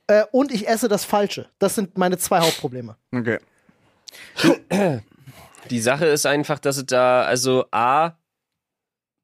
Äh, 0.07 0.23
und 0.31 0.53
ich 0.53 0.67
esse 0.67 0.87
das 0.87 1.03
Falsche. 1.03 1.49
Das 1.57 1.73
sind 1.73 1.97
meine 1.97 2.19
zwei 2.19 2.39
Hauptprobleme. 2.41 2.95
Okay. 3.11 3.39
Die 5.71 5.79
Sache 5.81 6.05
ist 6.05 6.25
einfach, 6.27 6.59
dass 6.59 6.77
es 6.77 6.85
da, 6.85 7.23
also 7.23 7.65
A, 7.71 8.11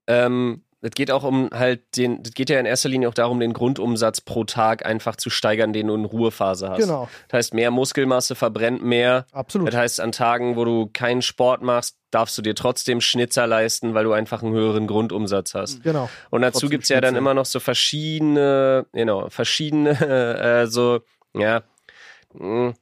ähm, 0.07 0.63
es 0.81 0.91
geht 0.91 1.11
auch 1.11 1.23
um 1.23 1.49
halt 1.53 1.95
den, 1.95 2.21
es 2.25 2.33
geht 2.33 2.49
ja 2.49 2.59
in 2.59 2.65
erster 2.65 2.89
Linie 2.89 3.07
auch 3.07 3.13
darum, 3.13 3.39
den 3.39 3.53
Grundumsatz 3.53 4.21
pro 4.21 4.43
Tag 4.43 4.85
einfach 4.85 5.15
zu 5.15 5.29
steigern, 5.29 5.73
den 5.73 5.87
du 5.87 5.95
in 5.95 6.05
Ruhephase 6.05 6.69
hast. 6.69 6.79
Genau. 6.79 7.07
Das 7.27 7.37
heißt, 7.37 7.53
mehr 7.53 7.69
Muskelmasse 7.69 8.33
verbrennt 8.33 8.83
mehr. 8.83 9.25
Absolut. 9.31 9.67
Das 9.67 9.75
heißt, 9.75 9.99
an 9.99 10.11
Tagen, 10.11 10.55
wo 10.55 10.65
du 10.65 10.89
keinen 10.91 11.21
Sport 11.21 11.61
machst, 11.61 11.97
darfst 12.09 12.37
du 12.37 12.41
dir 12.41 12.55
trotzdem 12.55 12.99
Schnitzer 12.99 13.45
leisten, 13.45 13.93
weil 13.93 14.03
du 14.03 14.11
einfach 14.11 14.41
einen 14.41 14.53
höheren 14.53 14.87
Grundumsatz 14.87 15.53
hast. 15.53 15.83
Genau. 15.83 16.09
Und 16.31 16.41
dazu 16.41 16.61
Trotzdem 16.61 16.69
gibt's 16.71 16.89
ja 16.89 16.99
dann 16.99 17.15
immer 17.15 17.33
noch 17.33 17.45
so 17.45 17.59
verschiedene, 17.59 18.85
genau, 18.91 19.29
verschiedene, 19.29 19.91
äh, 20.63 20.67
so, 20.67 21.01
ja, 21.33 21.61
mh, 22.33 22.73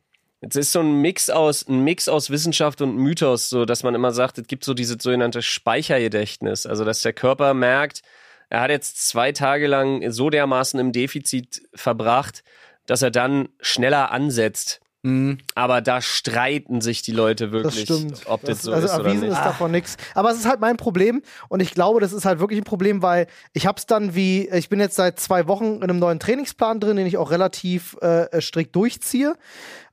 es 0.41 0.55
ist 0.55 0.71
so 0.71 0.79
ein 0.79 1.01
Mix 1.01 1.29
aus, 1.29 1.67
ein 1.67 1.83
Mix 1.83 2.07
aus 2.07 2.29
Wissenschaft 2.29 2.81
und 2.81 2.95
Mythos, 2.95 3.49
so, 3.49 3.65
dass 3.65 3.83
man 3.83 3.93
immer 3.95 4.11
sagt, 4.11 4.37
es 4.37 4.47
gibt 4.47 4.63
so 4.63 4.73
dieses 4.73 4.97
sogenannte 5.01 5.41
Speichergedächtnis, 5.41 6.65
also 6.65 6.85
dass 6.85 7.01
der 7.01 7.13
Körper 7.13 7.53
merkt, 7.53 8.01
er 8.49 8.61
hat 8.61 8.69
jetzt 8.71 9.07
zwei 9.07 9.31
Tage 9.31 9.67
lang 9.67 10.09
so 10.11 10.29
dermaßen 10.29 10.79
im 10.79 10.91
Defizit 10.91 11.61
verbracht, 11.75 12.43
dass 12.85 13.01
er 13.01 13.11
dann 13.11 13.49
schneller 13.61 14.11
ansetzt. 14.11 14.79
Mhm. 15.01 15.37
Aber 15.55 15.79
da 15.79 16.01
streiten 16.01 16.81
sich 16.81 17.01
die 17.01 17.11
Leute 17.13 17.45
Das 17.45 17.53
wirklich, 17.53 17.83
stimmt. 17.83 18.21
ob 18.25 18.41
das, 18.41 18.57
Das- 18.57 18.61
so 18.63 18.73
also 18.73 18.87
ist 18.87 18.93
oder 18.95 19.05
erwiesen 19.05 19.29
ist 19.29 19.37
davon 19.37 19.71
nichts. 19.71 19.95
Aber 20.13 20.31
es 20.31 20.37
ist 20.37 20.45
halt 20.47 20.59
mein 20.59 20.75
Problem 20.77 21.21
und 21.47 21.61
ich 21.61 21.73
glaube, 21.73 21.99
das 22.01 22.11
ist 22.11 22.25
halt 22.25 22.39
wirklich 22.39 22.59
ein 22.59 22.65
Problem, 22.65 23.01
weil 23.01 23.27
ich 23.53 23.65
hab's 23.65 23.85
dann 23.85 24.13
wie, 24.15 24.49
ich 24.49 24.67
bin 24.67 24.79
jetzt 24.79 24.95
seit 24.95 25.19
zwei 25.19 25.47
Wochen 25.47 25.75
in 25.75 25.83
einem 25.83 25.99
neuen 25.99 26.19
Trainingsplan 26.19 26.79
drin, 26.81 26.97
den 26.97 27.07
ich 27.07 27.17
auch 27.17 27.31
relativ 27.31 27.95
äh, 28.01 28.41
strikt 28.41 28.75
durchziehe. 28.75 29.35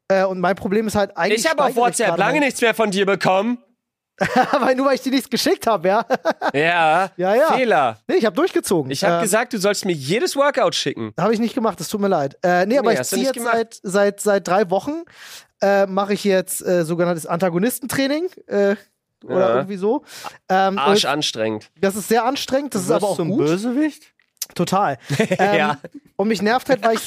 Äh, 0.09 0.24
und 0.24 0.40
mein 0.40 0.54
Problem 0.57 0.86
ist 0.86 0.94
halt 0.94 1.16
eigentlich. 1.16 1.40
Ich 1.44 1.50
habe 1.50 1.64
auf 1.64 1.76
WhatsApp 1.76 2.16
lange 2.16 2.40
nichts 2.40 2.61
mehr 2.61 2.74
von 2.74 2.90
dir 2.90 3.07
bekommen. 3.07 3.59
weil 4.61 4.74
nur 4.76 4.86
weil 4.86 4.94
ich 4.94 5.02
dir 5.02 5.12
nichts 5.12 5.28
geschickt 5.28 5.66
habe, 5.66 5.88
ja. 5.88 6.07
Ja, 6.54 7.11
Ja, 7.18 7.34
ja. 7.34 7.52
Fehler. 7.52 7.98
nee, 8.09 8.14
ich 8.16 8.24
habe 8.24 8.34
durchgezogen. 8.34 8.90
Ich 8.90 9.04
habe 9.04 9.16
Ähm, 9.16 9.20
gesagt, 9.22 9.52
du 9.52 9.59
sollst 9.59 9.84
mir 9.84 9.92
jedes 9.92 10.34
Workout 10.36 10.74
schicken. 10.74 11.12
Habe 11.20 11.34
ich 11.34 11.38
nicht 11.38 11.54
gemacht, 11.54 11.78
das 11.80 11.88
tut 11.88 12.00
mir 12.00 12.09
leid. 12.09 12.38
Äh, 12.42 12.64
nee, 12.64 12.78
aber 12.78 12.94
ich 12.94 13.02
ziehe 13.02 13.24
jetzt 13.24 13.34
gemacht. 13.34 13.52
seit, 13.54 13.80
seit, 13.82 14.20
seit 14.20 14.48
drei 14.48 14.70
Wochen, 14.70 15.02
äh, 15.61 15.84
mache 15.84 16.14
ich 16.14 16.24
jetzt 16.24 16.64
äh, 16.66 16.84
sogenanntes 16.84 17.26
Antagonistentraining. 17.26 18.28
Äh, 18.46 18.76
oder 19.24 19.38
Ja. 19.48 19.54
irgendwie 19.57 19.76
so. 19.76 20.02
Ähm, 20.48 20.78
Arsch 20.78 21.04
anstrengend. 21.04 21.70
das 21.78 21.94
ist 21.96 22.09
sehr 22.09 22.24
anstrengend, 22.24 22.74
das 22.74 22.84
ist 22.84 22.90
aber 22.90 23.09
auch 23.09 23.16
zum 23.16 23.28
gut. 23.28 23.40
Bösewicht? 23.40 24.14
Total. 24.55 24.99
Ähm, 25.38 25.57
Ja. 25.59 25.78
Und 26.18 26.28
mich 26.28 26.40
nervt 26.40 26.70
halt, 26.70 26.82
weil 26.82 26.94
ich 26.94 27.03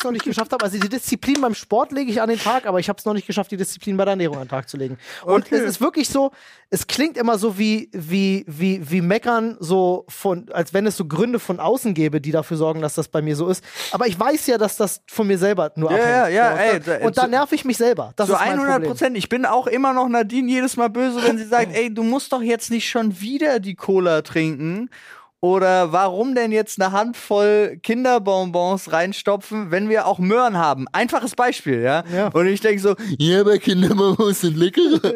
es 0.00 0.02
noch, 0.04 0.10
nicht 0.10 0.24
geschafft 0.24 0.52
habe. 0.52 0.64
Also 0.64 0.80
die 0.80 0.88
Disziplin 0.88 1.40
beim 1.40 1.54
Sport 1.54 1.92
lege 1.92 2.10
ich 2.10 2.20
an 2.20 2.28
den 2.28 2.40
Tag, 2.40 2.66
aber 2.66 2.80
ich 2.80 2.88
habe 2.88 2.98
es 2.98 3.04
noch 3.04 3.12
nicht 3.14 3.26
geschafft, 3.28 3.52
die 3.52 3.56
Disziplin 3.56 3.96
bei 3.96 4.04
der 4.04 4.12
Ernährung 4.14 4.38
an 4.38 4.44
den 4.44 4.48
Tag 4.48 4.68
zu 4.68 4.76
legen. 4.76 4.98
Und 5.24 5.44
Okay. 5.46 5.54
es 5.54 5.62
ist 5.62 5.80
wirklich 5.80 6.08
so, 6.08 6.32
es 6.68 6.88
klingt 6.88 7.16
immer 7.16 7.38
so 7.38 7.56
wie, 7.56 7.88
wie, 7.92 8.44
wie, 8.48 8.90
wie 8.90 9.00
meckern, 9.00 9.56
so 9.60 10.04
von, 10.08 10.48
als 10.52 10.74
wenn 10.74 10.88
es 10.88 10.96
so 10.96 11.04
Gründe 11.04 11.38
von 11.38 11.60
außen 11.60 11.94
gäbe, 11.94 12.20
die 12.20 12.32
dafür 12.32 12.56
sorgen, 12.56 12.80
dass 12.82 12.94
das 12.94 13.06
bei 13.06 13.22
mir 13.22 13.36
so 13.36 13.46
ist. 13.48 13.62
Aber 13.92 14.08
ich 14.08 14.18
weiß 14.18 14.48
ja, 14.48 14.58
dass 14.58 14.76
das 14.76 15.02
von 15.06 15.28
mir 15.28 15.38
selber 15.38 15.70
nur 15.76 15.92
Ja, 15.92 15.96
abhängt. 15.96 16.34
ja, 16.34 16.50
ja, 16.56 16.72
So, 16.72 16.76
und 16.78 16.86
da, 16.88 17.06
und 17.06 17.18
da 17.18 17.26
nerv 17.28 17.52
ich 17.52 17.64
mich 17.64 17.76
selber. 17.76 18.12
Das 18.16 18.26
Zu 18.26 18.32
ist 18.32 18.40
mein 18.40 18.50
100 18.54 18.72
Problem. 18.72 18.90
Prozent. 18.90 19.16
Ich 19.16 19.28
bin 19.28 19.46
auch 19.46 19.68
immer 19.68 19.92
noch 19.92 20.08
Nadine 20.08 20.50
jedes 20.50 20.76
Mal 20.76 20.90
böse, 20.90 21.22
wenn 21.22 21.38
sie 21.38 21.44
sagt, 21.46 21.72
ey, 21.76 21.94
du 21.94 22.02
musst 22.02 22.32
doch 22.32 22.42
jetzt 22.42 22.72
nicht 22.72 22.88
schon 22.90 23.20
wieder 23.20 23.60
die 23.60 23.76
Cola 23.76 24.22
trinken. 24.22 24.90
Oder 25.40 25.92
warum 25.92 26.34
denn 26.34 26.50
jetzt 26.50 26.80
eine 26.80 26.90
Handvoll 26.90 27.78
Kinderbonbons 27.82 28.90
reinstopfen, 28.90 29.70
wenn 29.70 29.88
wir 29.88 30.06
auch 30.06 30.18
Möhren 30.18 30.58
haben? 30.58 30.86
Einfaches 30.92 31.36
Beispiel, 31.36 31.80
ja. 31.80 32.02
Ja. 32.12 32.28
Und 32.28 32.48
ich 32.48 32.60
denke 32.60 32.82
so, 32.82 32.96
ja, 33.18 33.42
aber 33.42 33.58
Kinderbonbons 33.58 34.40
sind 34.40 34.56
lecker. 34.56 34.80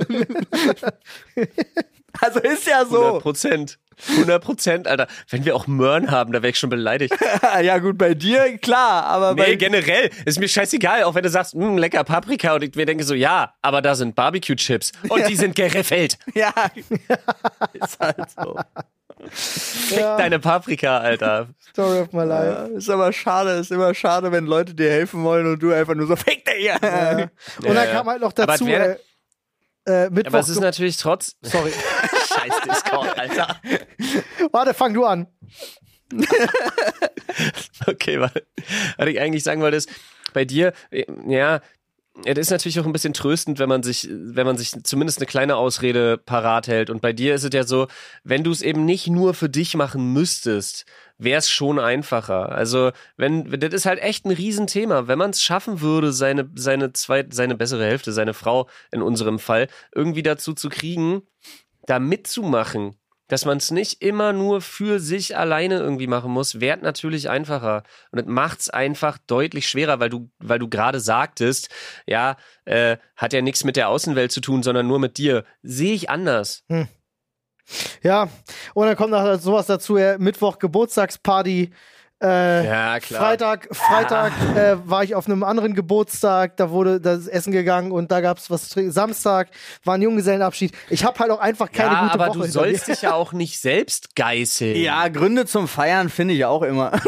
also 2.21 2.41
ist 2.41 2.67
ja 2.69 2.83
100 2.83 2.91
so. 2.91 3.19
Prozent. 3.19 3.79
100 4.11 4.43
Prozent, 4.43 4.89
Alter. 4.89 5.07
Wenn 5.29 5.45
wir 5.45 5.55
auch 5.57 5.67
Möhren 5.67 6.11
haben, 6.11 6.33
da 6.33 6.43
wäre 6.43 6.51
ich 6.51 6.59
schon 6.59 6.71
beleidigt. 6.71 7.15
ja, 7.63 7.79
gut, 7.79 7.99
bei 7.99 8.15
dir, 8.15 8.59
klar, 8.59 9.05
aber 9.05 9.35
Nee, 9.35 9.43
bei 9.43 9.55
generell. 9.57 10.11
Ist 10.25 10.39
mir 10.39 10.49
scheißegal, 10.49 11.03
auch 11.05 11.15
wenn 11.15 11.23
du 11.23 11.31
sagst, 11.31 11.55
mh, 11.55 11.79
lecker 11.79 12.05
Paprika 12.05 12.55
und 12.55 12.63
ich 12.63 12.75
mir 12.75 12.87
denke 12.87 13.05
so, 13.05 13.15
ja, 13.15 13.55
aber 13.61 13.83
da 13.83 13.95
sind 13.95 14.15
Barbecue-Chips 14.15 14.93
und 15.09 15.29
die 15.29 15.37
sind 15.37 15.55
gereffelt. 15.57 16.19
Ja, 16.35 16.53
ist 17.73 17.99
halt 18.01 18.31
so. 18.31 18.57
Ja, 19.91 20.17
Deine 20.19 20.39
Paprika, 20.39 20.99
Alter. 20.99 21.49
Story 21.71 22.01
of 22.01 22.13
my 22.13 22.25
life. 22.25 22.47
Ja, 22.73 22.77
ist 22.79 22.91
aber 22.91 23.13
schade, 23.13 23.53
ist 23.53 23.71
immer 23.71 23.95
schade, 23.95 24.33
wenn 24.33 24.47
Leute 24.47 24.75
dir 24.75 24.91
helfen 24.91 25.23
wollen 25.25 25.47
und 25.47 25.63
du 25.63 25.73
einfach 25.73 25.95
nur 25.95 26.07
so, 26.07 26.17
fick 26.17 26.45
dich! 26.45 26.65
Ja. 26.65 26.75
Und 27.59 27.75
dann 27.75 27.77
Ja, 27.77 27.87
kam 27.87 28.07
halt 28.09 28.21
noch 28.21 28.33
Aber 28.37 28.47
dazu, 28.47 28.67
wer- 28.67 28.99
äh, 29.87 30.05
äh, 30.05 30.11
Mittwoch. 30.11 30.33
Aber 30.33 30.41
es 30.41 30.49
ist 30.49 30.61
natürlich 30.61 30.97
trotz. 30.97 31.37
Sorry. 31.43 31.73
Scheiß 32.29 32.61
Discord, 32.69 33.19
Alter. 33.19 33.57
Warte, 34.53 34.75
fang 34.75 34.95
du 34.95 35.05
an. 35.05 35.27
Okay, 37.87 38.21
was, 38.21 38.31
was 38.97 39.07
ich 39.09 39.21
eigentlich 39.21 39.43
sagen 39.43 39.61
wollte, 39.63 39.77
ist, 39.79 39.89
bei 40.33 40.45
dir, 40.45 40.73
ja, 41.27 41.61
es 42.25 42.39
ist 42.39 42.51
natürlich 42.51 42.79
auch 42.79 42.87
ein 42.87 42.93
bisschen 42.93 43.15
tröstend, 43.15 43.59
wenn 43.59 43.69
man 43.69 43.83
sich, 43.83 44.09
wenn 44.11 44.47
man 44.47 44.59
sich 44.59 44.73
zumindest 44.85 45.19
eine 45.19 45.27
kleine 45.27 45.57
Ausrede 45.57 46.19
parat 46.19 46.69
hält. 46.69 46.91
Und 46.91 47.01
bei 47.01 47.13
dir 47.13 47.35
ist 47.35 47.45
es 47.45 47.51
ja 47.55 47.65
so, 47.65 47.89
wenn 48.23 48.45
du 48.45 48.51
es 48.51 48.61
eben 48.61 48.85
nicht 48.85 49.07
nur 49.07 49.33
für 49.35 49.49
dich 49.49 49.75
machen 49.75 50.13
müsstest, 50.13 50.85
wäre 51.17 51.39
es 51.39 51.51
schon 51.51 51.79
einfacher. 51.79 52.53
Also, 52.53 52.93
wenn, 53.17 53.51
das 53.59 53.73
ist 53.73 53.87
halt 53.87 54.01
echt 54.01 54.27
ein 54.27 54.31
Riesenthema. 54.31 55.09
Wenn 55.09 55.19
man 55.19 55.31
es 55.31 55.43
schaffen 55.43 55.81
würde, 55.81 56.13
seine, 56.13 56.51
seine 56.55 56.93
zwei, 56.93 57.27
seine 57.31 57.57
bessere 57.57 57.85
Hälfte, 57.85 58.13
seine 58.13 58.35
Frau 58.35 58.69
in 58.91 59.01
unserem 59.01 59.39
Fall, 59.39 59.69
irgendwie 59.95 60.23
dazu 60.23 60.53
zu 60.53 60.69
kriegen, 60.69 61.23
da 61.87 61.99
mitzumachen, 61.99 62.97
dass 63.33 63.47
man 63.47 63.57
es 63.57 63.71
nicht 63.71 64.03
immer 64.03 64.35
nur 64.35 64.61
für 64.61 65.01
sich 65.01 65.39
alleine 65.39 65.77
irgendwie 65.77 66.07
machen 66.07 66.31
muss, 66.31 66.61
wäre 66.61 66.77
natürlich 66.81 67.31
einfacher. 67.31 67.83
Und 68.11 68.21
das 68.21 68.27
macht 68.27 68.61
es 68.61 68.69
einfach 68.69 69.17
deutlich 69.27 69.67
schwerer, 69.67 70.01
weil 70.01 70.11
du, 70.11 70.31
weil 70.39 70.59
du 70.59 70.69
gerade 70.69 71.01
sagtest, 71.01 71.71
ja, 72.07 72.37
äh, 72.67 72.99
hat 73.17 73.33
ja 73.33 73.41
nichts 73.41 73.65
mit 73.65 73.77
der 73.77 73.89
Außenwelt 73.89 74.33
zu 74.33 74.43
tun, 74.43 74.63
sondern 74.63 74.87
nur 74.87 74.99
mit 74.99 75.17
dir. 75.17 75.47
Sehe 75.63 75.95
ich 75.95 76.11
anders. 76.11 76.65
Ja, 78.03 78.29
und 78.75 78.87
dann 78.87 78.97
kommt 78.97 79.13
noch 79.13 79.39
sowas 79.39 79.65
dazu, 79.65 79.97
ja, 79.97 80.19
Mittwoch 80.19 80.59
Geburtstagsparty. 80.59 81.73
Äh, 82.23 82.67
Ja, 82.67 82.99
Freitag, 83.01 83.69
Freitag 83.73 84.33
äh, 84.57 84.77
war 84.85 85.03
ich 85.03 85.15
auf 85.15 85.27
einem 85.27 85.43
anderen 85.43 85.75
Geburtstag, 85.75 86.57
da 86.57 86.71
wurde 86.71 87.01
das 87.01 87.27
Essen 87.27 87.53
gegangen 87.53 87.91
und 87.93 88.13
da 88.13 88.21
gab's 88.21 88.51
was 88.51 88.69
zu 88.69 88.75
trinken. 88.75 88.93
Samstag 88.93 89.49
war 89.85 89.95
ein 89.95 90.03
Junggesellenabschied. 90.03 90.73
Ich 90.91 91.05
habe 91.05 91.19
halt 91.19 91.31
auch 91.31 91.41
einfach 91.41 91.73
keine 91.73 91.95
ja, 91.95 92.03
gute 92.05 92.15
aber 92.15 92.27
Woche 92.29 92.39
du 92.39 92.45
hinter 92.45 92.61
sollst 92.61 92.89
dich 92.89 93.03
ja 93.03 93.15
auch 93.15 93.33
nicht 93.33 93.61
selbst 93.61 94.15
geißeln. 94.15 94.77
Ja, 94.77 95.09
Gründe 95.09 95.47
zum 95.47 95.67
Feiern 95.69 96.09
finde 96.09 96.35
ich 96.35 96.45
auch 96.45 96.63
immer. 96.63 96.93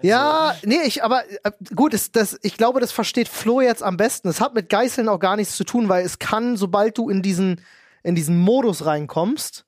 Ja, 0.00 0.54
nee, 0.64 0.78
ich, 0.84 1.02
aber 1.02 1.22
äh, 1.42 1.50
gut, 1.74 1.92
ist 1.92 2.14
das, 2.14 2.38
ich 2.42 2.56
glaube, 2.56 2.80
das 2.80 2.92
versteht 2.92 3.28
Flo 3.28 3.60
jetzt 3.60 3.82
am 3.82 3.96
besten. 3.96 4.28
Es 4.28 4.40
hat 4.40 4.54
mit 4.54 4.68
Geißeln 4.68 5.08
auch 5.08 5.18
gar 5.18 5.36
nichts 5.36 5.56
zu 5.56 5.64
tun, 5.64 5.88
weil 5.88 6.04
es 6.04 6.18
kann, 6.18 6.56
sobald 6.56 6.96
du 6.98 7.10
in 7.10 7.22
diesen, 7.22 7.60
in 8.02 8.14
diesen 8.14 8.38
Modus 8.38 8.86
reinkommst, 8.86 9.64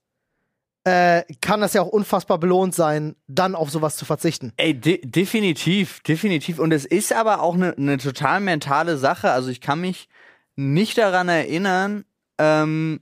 äh, 0.85 1.23
kann 1.41 1.61
das 1.61 1.75
ja 1.75 1.83
auch 1.83 1.89
unfassbar 1.89 2.39
belohnt 2.39 2.75
sein, 2.75 3.17
dann 3.27 3.55
auf 3.55 3.71
sowas 3.71 3.97
zu 3.97 4.05
verzichten. 4.05 4.53
Ey, 4.57 4.75
de 4.79 5.01
definitiv, 5.05 6.01
definitiv. 6.01 6.59
Und 6.59 6.73
es 6.73 6.85
ist 6.85 7.13
aber 7.13 7.43
auch 7.43 7.55
eine 7.55 7.75
ne 7.77 7.99
total 7.99 8.41
mentale 8.41 8.97
Sache. 8.97 9.31
Also 9.31 9.51
ich 9.51 9.61
kann 9.61 9.81
mich 9.81 10.09
nicht 10.57 10.97
daran 10.99 11.29
erinnern, 11.29 12.05
ähm, 12.39 13.01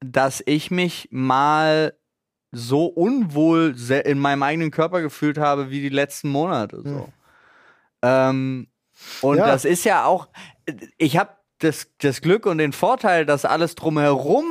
dass 0.00 0.42
ich 0.44 0.70
mich 0.70 1.08
mal 1.10 1.94
so 2.52 2.86
unwohl 2.86 3.74
in 4.04 4.18
meinem 4.18 4.42
eigenen 4.42 4.70
Körper 4.70 5.00
gefühlt 5.00 5.38
habe 5.38 5.70
wie 5.70 5.80
die 5.80 5.88
letzten 5.88 6.28
Monate. 6.28 6.82
So. 6.84 6.90
Hm. 6.90 7.12
Ähm, 8.02 8.66
und 9.22 9.38
Ja. 9.38 9.46
das 9.46 9.64
ist 9.64 9.84
ja 9.84 10.04
auch, 10.04 10.28
ich 10.98 11.16
habe 11.16 11.30
das, 11.58 11.88
das 11.98 12.20
Glück 12.20 12.46
und 12.46 12.58
den 12.58 12.72
Vorteil, 12.72 13.26
dass 13.26 13.44
alles 13.44 13.74
drumherum 13.74 14.44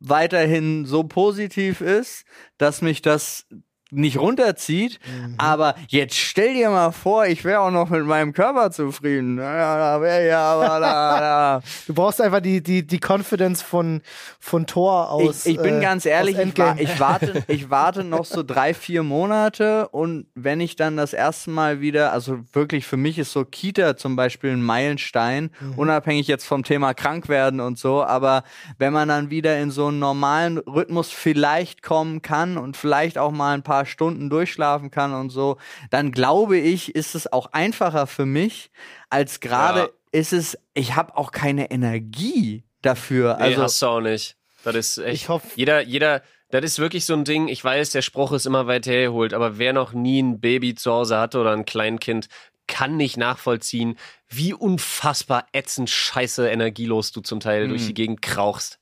weiterhin 0.00 0.84
so 0.84 1.04
positiv 1.04 1.80
ist, 1.80 2.24
dass 2.58 2.82
mich 2.82 3.02
das 3.02 3.46
nicht 3.90 4.18
runterzieht. 4.18 5.00
Aber 5.38 5.74
jetzt 5.88 6.16
stell 6.16 6.54
dir 6.54 6.70
mal 6.70 6.92
vor, 6.92 7.26
ich 7.26 7.44
wäre 7.44 7.60
auch 7.60 7.70
noch 7.70 7.88
mit 7.90 8.04
meinem 8.04 8.32
Körper 8.32 8.70
zufrieden. 8.70 9.38
Ja, 9.38 9.78
da 9.78 10.00
wäre 10.00 10.26
ja 10.28 10.40
aber 10.52 10.80
da, 10.80 11.20
da. 11.20 11.62
Du 11.86 11.94
brauchst 11.94 12.20
einfach 12.20 12.40
die, 12.40 12.62
die, 12.62 12.86
die 12.86 13.00
Confidence 13.00 13.62
von, 13.62 14.02
von 14.40 14.66
Thor 14.66 15.10
aus. 15.10 15.46
Ich, 15.46 15.56
ich 15.56 15.62
bin 15.62 15.78
äh, 15.78 15.80
ganz 15.80 16.04
ehrlich, 16.06 16.38
ich, 16.38 16.58
wa 16.58 16.76
ich, 16.78 17.00
warte, 17.00 17.44
ich 17.48 17.70
warte 17.70 18.04
noch 18.04 18.24
so 18.24 18.42
drei, 18.42 18.74
vier 18.74 19.02
Monate 19.02 19.88
und 19.88 20.26
wenn 20.34 20.60
ich 20.60 20.76
dann 20.76 20.96
das 20.96 21.12
erste 21.12 21.50
Mal 21.50 21.80
wieder, 21.80 22.12
also 22.12 22.40
wirklich 22.52 22.86
für 22.86 22.96
mich 22.96 23.18
ist 23.18 23.32
so 23.32 23.44
Kita 23.44 23.96
zum 23.96 24.16
Beispiel 24.16 24.50
ein 24.50 24.62
Meilenstein, 24.62 25.50
Mhm. 25.60 25.74
unabhängig 25.76 26.26
jetzt 26.28 26.46
vom 26.46 26.62
Thema 26.64 26.94
krank 26.94 27.28
werden 27.28 27.60
und 27.60 27.78
so, 27.78 28.04
aber 28.04 28.42
wenn 28.78 28.92
man 28.92 29.08
dann 29.08 29.30
wieder 29.30 29.58
in 29.58 29.70
so 29.70 29.86
einen 29.86 29.98
normalen 29.98 30.58
Rhythmus 30.58 31.10
vielleicht 31.10 31.82
kommen 31.82 32.22
kann 32.22 32.56
und 32.58 32.76
vielleicht 32.76 33.18
auch 33.18 33.30
mal 33.32 33.54
ein 33.54 33.62
paar 33.62 33.77
Stunden 33.86 34.30
durchschlafen 34.30 34.90
kann 34.90 35.12
und 35.14 35.30
so, 35.30 35.56
dann 35.90 36.12
glaube 36.12 36.58
ich, 36.58 36.94
ist 36.94 37.14
es 37.14 37.32
auch 37.32 37.52
einfacher 37.52 38.06
für 38.06 38.26
mich, 38.26 38.70
als 39.10 39.40
gerade 39.40 39.80
Ja. 39.80 39.88
ist 40.12 40.32
es, 40.32 40.58
ich 40.74 40.96
habe 40.96 41.16
auch 41.16 41.32
keine 41.32 41.70
Energie 41.70 42.64
dafür. 42.82 43.36
Nee, 43.38 43.44
Also 43.44 43.62
hast 43.62 43.82
du 43.82 43.86
auch 43.86 44.00
nicht. 44.00 44.36
Das 44.64 44.74
ist 44.74 44.98
echt. 44.98 45.14
Ich 45.22 45.28
hoff- 45.28 45.56
Jeder, 45.56 45.80
jeder, 45.82 46.22
das 46.50 46.64
ist 46.64 46.78
wirklich 46.78 47.04
so 47.04 47.14
ein 47.14 47.24
Ding. 47.24 47.48
Ich 47.48 47.62
weiß, 47.62 47.90
der 47.90 48.02
Spruch 48.02 48.32
ist 48.32 48.46
immer 48.46 48.66
weit 48.66 48.86
hergeholt, 48.86 49.34
aber 49.34 49.58
wer 49.58 49.72
noch 49.72 49.92
nie 49.92 50.20
ein 50.22 50.40
Baby 50.40 50.74
zu 50.74 50.92
Hause 50.92 51.18
hatte 51.18 51.38
oder 51.40 51.52
ein 51.52 51.64
Kleinkind, 51.64 52.28
kann 52.66 52.96
nicht 52.96 53.16
nachvollziehen, 53.16 53.96
wie 54.28 54.52
unfassbar 54.52 55.46
ätzend 55.52 55.88
scheiße 55.88 56.48
energielos 56.50 57.12
du 57.12 57.20
zum 57.22 57.40
Teil 57.40 57.68
durch 57.68 57.86
die 57.86 57.94
Gegend 57.94 58.20
krauchst. 58.20 58.78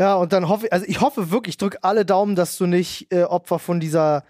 Ja, 0.00 0.14
und 0.14 0.32
dann 0.32 0.48
hoffe 0.48 0.64
ich, 0.66 0.72
also 0.72 0.86
ich 0.88 1.00
hoffe 1.02 1.30
wirklich, 1.30 1.52
ich 1.52 1.58
drück 1.58 1.76
alle 1.82 2.06
Daumen, 2.06 2.34
dass 2.34 2.56
du 2.56 2.64
nicht 2.66 3.12
äh, 3.12 3.24
Opfer 3.24 3.58
von 3.58 3.80
dieser 3.80 4.24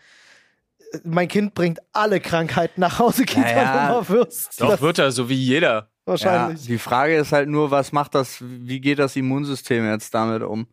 äh, 0.92 0.98
mein 1.04 1.28
Kind 1.28 1.54
bringt 1.54 1.78
alle 1.92 2.18
Krankheiten 2.18 2.80
nach 2.80 2.98
Hause 2.98 3.24
Kita 3.24 3.48
Ja, 3.48 3.86
Nummer 3.88 4.08
wirst. 4.08 4.60
Doch, 4.60 4.70
Das 4.70 4.80
wird 4.82 4.98
er, 4.98 5.12
so 5.12 5.28
wie 5.28 5.34
jeder. 5.34 5.88
wahrscheinlich. 6.06 6.62
Ja, 6.62 6.66
die 6.66 6.78
Frage 6.78 7.16
ist 7.16 7.30
halt 7.30 7.48
nur, 7.48 7.70
was 7.70 7.92
macht 7.92 8.16
das, 8.16 8.38
wie 8.40 8.80
geht 8.80 8.98
das 8.98 9.14
Immunsystem 9.14 9.88
jetzt 9.88 10.12
damit 10.12 10.42
um? 10.42 10.66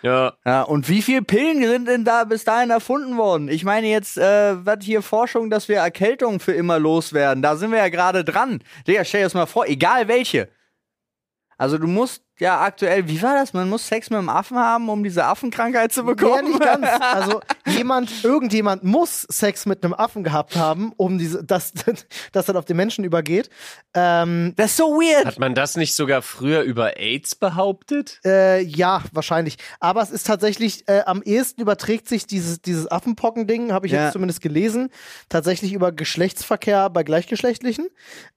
Ja. 0.00 0.32
Ja, 0.46 0.62
und 0.62 0.88
wie 0.88 1.02
viele 1.02 1.20
Pillen 1.22 1.62
sind 1.62 1.86
denn 1.86 2.04
da 2.06 2.24
bis 2.24 2.44
dahin 2.44 2.70
erfunden 2.70 3.18
worden? 3.18 3.48
Ich 3.48 3.64
meine 3.64 3.88
jetzt, 3.88 4.16
äh, 4.16 4.64
was 4.64 4.78
hier 4.82 5.02
Forschung, 5.02 5.50
dass 5.50 5.68
wir 5.68 5.76
Erkältungen 5.76 6.40
für 6.40 6.52
immer 6.52 6.78
loswerden. 6.78 7.42
Da 7.42 7.56
sind 7.56 7.70
wir 7.70 7.78
ja 7.78 7.88
gerade 7.90 8.24
dran. 8.24 8.62
Digga, 8.86 9.04
stell 9.04 9.20
dir 9.20 9.26
das 9.26 9.34
mal 9.34 9.44
vor, 9.46 9.66
egal 9.66 10.08
welche. 10.08 10.48
Also 11.58 11.76
du 11.76 11.86
musst 11.88 12.22
ja 12.38 12.60
aktuell, 12.60 13.08
wie 13.08 13.20
war 13.22 13.34
das? 13.34 13.52
Man 13.52 13.68
muss 13.68 13.86
Sex 13.86 14.10
mit 14.10 14.18
einem 14.18 14.28
Affen 14.28 14.56
haben, 14.58 14.88
um 14.88 15.02
diese 15.04 15.24
Affenkrankheit 15.24 15.92
zu 15.92 16.00
Ja, 16.00 16.06
bekommen. 16.06 16.48
nicht 16.48 16.60
ganz. 16.60 16.86
Also 17.00 17.40
jemand, 17.66 18.24
irgendjemand 18.24 18.84
muss 18.84 19.22
Sex 19.22 19.66
mit 19.66 19.82
einem 19.84 19.94
Affen 19.94 20.22
gehabt 20.24 20.56
haben, 20.56 20.92
um 20.96 21.18
diese, 21.18 21.42
dass 21.44 21.72
das 22.32 22.46
dann 22.46 22.56
auf 22.56 22.64
den 22.64 22.76
Menschen 22.76 23.04
übergeht. 23.04 23.50
Ähm, 23.94 24.52
Das 24.56 24.70
ist 24.72 24.76
so 24.76 24.84
weird. 25.00 25.26
Hat 25.26 25.38
man 25.38 25.54
das 25.54 25.76
nicht 25.76 25.94
sogar 25.94 26.22
früher 26.22 26.62
über 26.62 26.96
AIDS 26.98 27.34
behauptet? 27.34 28.20
äh, 28.24 28.60
ja, 28.62 29.02
wahrscheinlich. 29.12 29.56
Aber 29.80 30.02
es 30.02 30.10
ist 30.10 30.26
tatsächlich, 30.26 30.86
äh, 30.88 31.02
am 31.06 31.22
ehesten 31.22 31.60
überträgt 31.60 32.08
sich 32.08 32.26
dieses, 32.26 32.60
dieses 32.62 32.90
Affenpocken-Ding, 32.90 33.72
habe 33.72 33.86
ich 33.86 33.92
Ja. 33.92 34.04
jetzt 34.04 34.12
zumindest 34.12 34.40
gelesen, 34.40 34.90
tatsächlich 35.28 35.72
über 35.72 35.92
Geschlechtsverkehr 35.92 36.90
bei 36.90 37.02
Gleichgeschlechtlichen. 37.02 37.86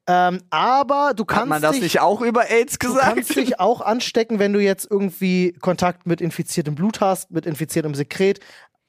Ähm, 0.07 0.41
aber 0.49 1.13
du 1.15 1.25
kannst 1.25 1.41
Hat 1.43 1.49
man 1.49 1.61
das 1.61 1.71
dich, 1.73 1.81
nicht 1.81 1.99
auch 2.01 2.21
über 2.21 2.49
AIDS 2.49 2.79
Du 2.79 2.87
gesagt? 2.87 3.15
kannst 3.15 3.35
dich 3.35 3.59
auch 3.59 3.81
anstecken, 3.91 4.39
wenn 4.39 4.53
du 4.53 4.59
jetzt 4.59 4.89
irgendwie 4.89 5.53
Kontakt 5.59 6.07
mit 6.07 6.21
infiziertem 6.21 6.75
Blut 6.75 7.01
hast, 7.01 7.31
mit 7.31 7.45
infiziertem 7.45 7.93
Sekret. 7.93 8.39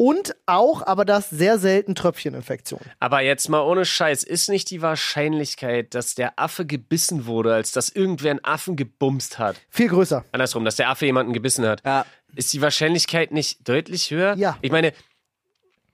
und 0.03 0.35
auch, 0.47 0.85
aber 0.85 1.05
das 1.05 1.31
sehr 1.31 1.59
selten 1.59 1.95
Tröpfcheninfektionen. 1.95 2.85
Aber 2.99 3.21
jetzt 3.21 3.49
mal 3.49 3.61
ohne 3.61 3.85
Scheiß, 3.85 4.25
ist 4.25 4.49
nicht 4.49 4.69
die 4.71 4.83
Wahrscheinlichkeit, 4.83 5.95
dass 5.95 6.17
der 6.17 6.41
Affe 6.41 6.67
gebissen 6.67 7.27
wurde, 7.27 7.55
als 7.55 7.71
dass 7.71 7.89
irgendwer 7.89 8.33
einen 8.33 8.45
Affen 8.45 8.75
gebumst 8.75 9.39
hat? 9.39 9.61
Viel 9.71 9.89
größer. 9.89 10.25
Andersrum, 10.33 10.65
dass 10.65 10.75
der 10.75 10.89
Affe 10.91 11.07
jemanden 11.07 11.33
gebissen 11.33 11.65
hat. 11.65 11.85
Ja. 11.85 12.05
Ist 12.35 12.53
die 12.53 12.61
Wahrscheinlichkeit 12.61 13.31
nicht 13.31 13.69
deutlich 13.69 14.11
höher? 14.11 14.35
Ja. 14.37 14.59
Ich 14.61 14.73
meine, 14.73 14.93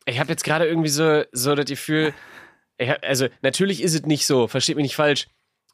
ich 0.07 0.19
habe 0.19 0.31
jetzt 0.31 0.45
gerade 0.45 0.67
irgendwie 0.67 0.89
so, 0.89 1.25
so 1.33 1.55
das 1.55 1.67
Gefühl, 1.67 2.15
ich 2.79 2.89
hab, 2.89 3.05
also 3.05 3.27
natürlich 3.43 3.83
ist 3.83 3.95
es 3.95 4.03
nicht 4.03 4.25
so, 4.25 4.49
versteht 4.49 4.77
mich 4.77 4.85
nicht 4.85 4.97
falsch. 4.97 5.29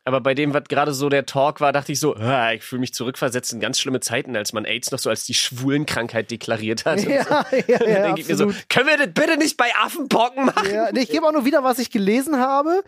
Aber 0.06 0.20
bei 0.20 0.34
dem, 0.34 0.52
was 0.52 0.64
gerade 0.68 0.92
so 0.92 1.08
der 1.08 1.24
Talk 1.24 1.60
war, 1.60 1.72
dachte 1.72 1.92
ich 1.92 1.98
so, 2.00 2.14
ah, 2.16 2.52
ich 2.52 2.62
fühle 2.62 2.80
mich 2.80 2.92
zurückversetzt 2.92 3.52
in 3.54 3.60
ganz 3.60 3.80
schlimme 3.80 4.00
Zeiten, 4.00 4.36
als 4.36 4.52
man 4.52 4.66
AIDS 4.66 4.90
noch 4.90 4.98
so 4.98 5.08
als 5.08 5.24
die 5.24 5.32
Schwulenkrankheit 5.32 6.30
deklariert 6.30 6.84
hat. 6.84 7.00
Ja, 7.02 7.10
ja, 7.10 7.46
Und 7.50 7.68
ja, 7.68 7.78
dann 7.78 8.02
denke 8.04 8.20
ich 8.20 8.28
mir 8.28 8.36
so, 8.36 8.44
absolut. 8.44 8.68
können 8.68 8.86
wir 8.88 8.96
das 8.98 9.08
bitte 9.14 9.38
nicht 9.38 9.56
bei 9.56 9.70
Affenpocken 9.82 10.44
machen? 10.44 10.68
Ja, 10.70 10.90
nee, 10.92 11.00
ich 11.00 11.08
gebe 11.08 11.26
auch 11.26 11.32
nur 11.32 11.46
wieder, 11.46 11.64
was 11.64 11.78
ich 11.78 11.90
gelesen 11.90 12.38
habe. 12.38 12.82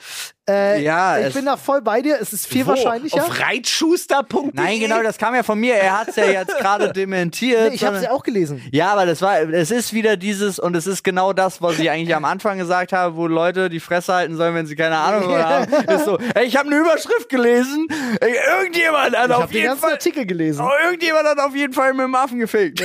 Äh, 0.49 0.83
Ja, 0.83 1.19
ich 1.19 1.33
bin 1.33 1.47
da 1.47 1.57
voll 1.57 1.81
bei 1.81 2.03
dir. 2.03 2.19
Es 2.21 2.35
ist 2.35 2.47
viel 2.47 2.67
Wo? 2.67 2.71
wahrscheinlicher. 2.71 3.17
Auf 3.17 3.41
reitschuster.de? 3.41 4.51
Nein, 4.53 4.81
genau, 4.81 5.03
das 5.03 5.17
kam 5.17 5.35
ja 5.35 5.43
von 5.43 5.59
mir. 5.59 5.75
Er 5.75 5.99
hat 6.01 6.09
es 6.09 6.17
ja 6.17 6.27
jetzt 6.27 6.57
gerade 6.59 6.93
dementiert. 6.93 7.71
Nee, 7.71 7.77
ich 7.77 7.85
habe 7.85 7.97
es 7.97 8.03
ja 8.03 8.11
auch 8.11 8.23
gelesen. 8.25 8.63
Ja, 8.73 8.93
aber 8.93 9.07
das 9.07 9.23
war, 9.23 9.41
es 9.41 9.71
ist 9.71 9.95
wieder 9.95 10.19
dieses, 10.19 10.59
und 10.59 10.77
es 10.77 10.87
ist 10.87 11.03
genau 11.03 11.33
das, 11.33 11.63
was 11.63 11.79
ich 11.79 11.91
eigentlich 11.91 12.15
am 12.15 12.27
Anfang 12.27 12.59
gesagt 12.59 12.93
habe, 12.93 13.17
wo 13.17 13.27
Leute 13.27 13.71
die 13.71 13.81
Fresse 13.81 14.13
halten 14.13 14.37
sollen, 14.37 14.55
wenn 14.55 14.67
sie 14.67 14.77
keine 14.77 14.99
Ahnung 14.99 15.35
haben. 15.35 15.73
Ist 15.89 16.05
so, 16.05 16.19
ey, 16.35 16.45
ich 16.45 16.57
habe 16.57 16.69
eine 16.69 16.77
Überschrift 16.79 17.06
gelesen, 17.29 17.87
ey, 18.21 18.35
irgendjemand 18.59 19.17
hat 19.17 19.31
Ich 19.31 19.35
auf 19.37 19.53
jeden 19.53 19.77
Fall, 19.77 19.93
Artikel 19.93 20.27
gelesen. 20.27 20.65
oh, 20.65 20.71
irgendjemand 20.85 21.27
hat 21.27 21.39
auf 21.39 21.55
jeden 21.55 21.73
Fall 21.73 21.93
mit 21.95 22.05
dem 22.05 22.15
Affen 22.15 22.39
gefickt. 22.39 22.83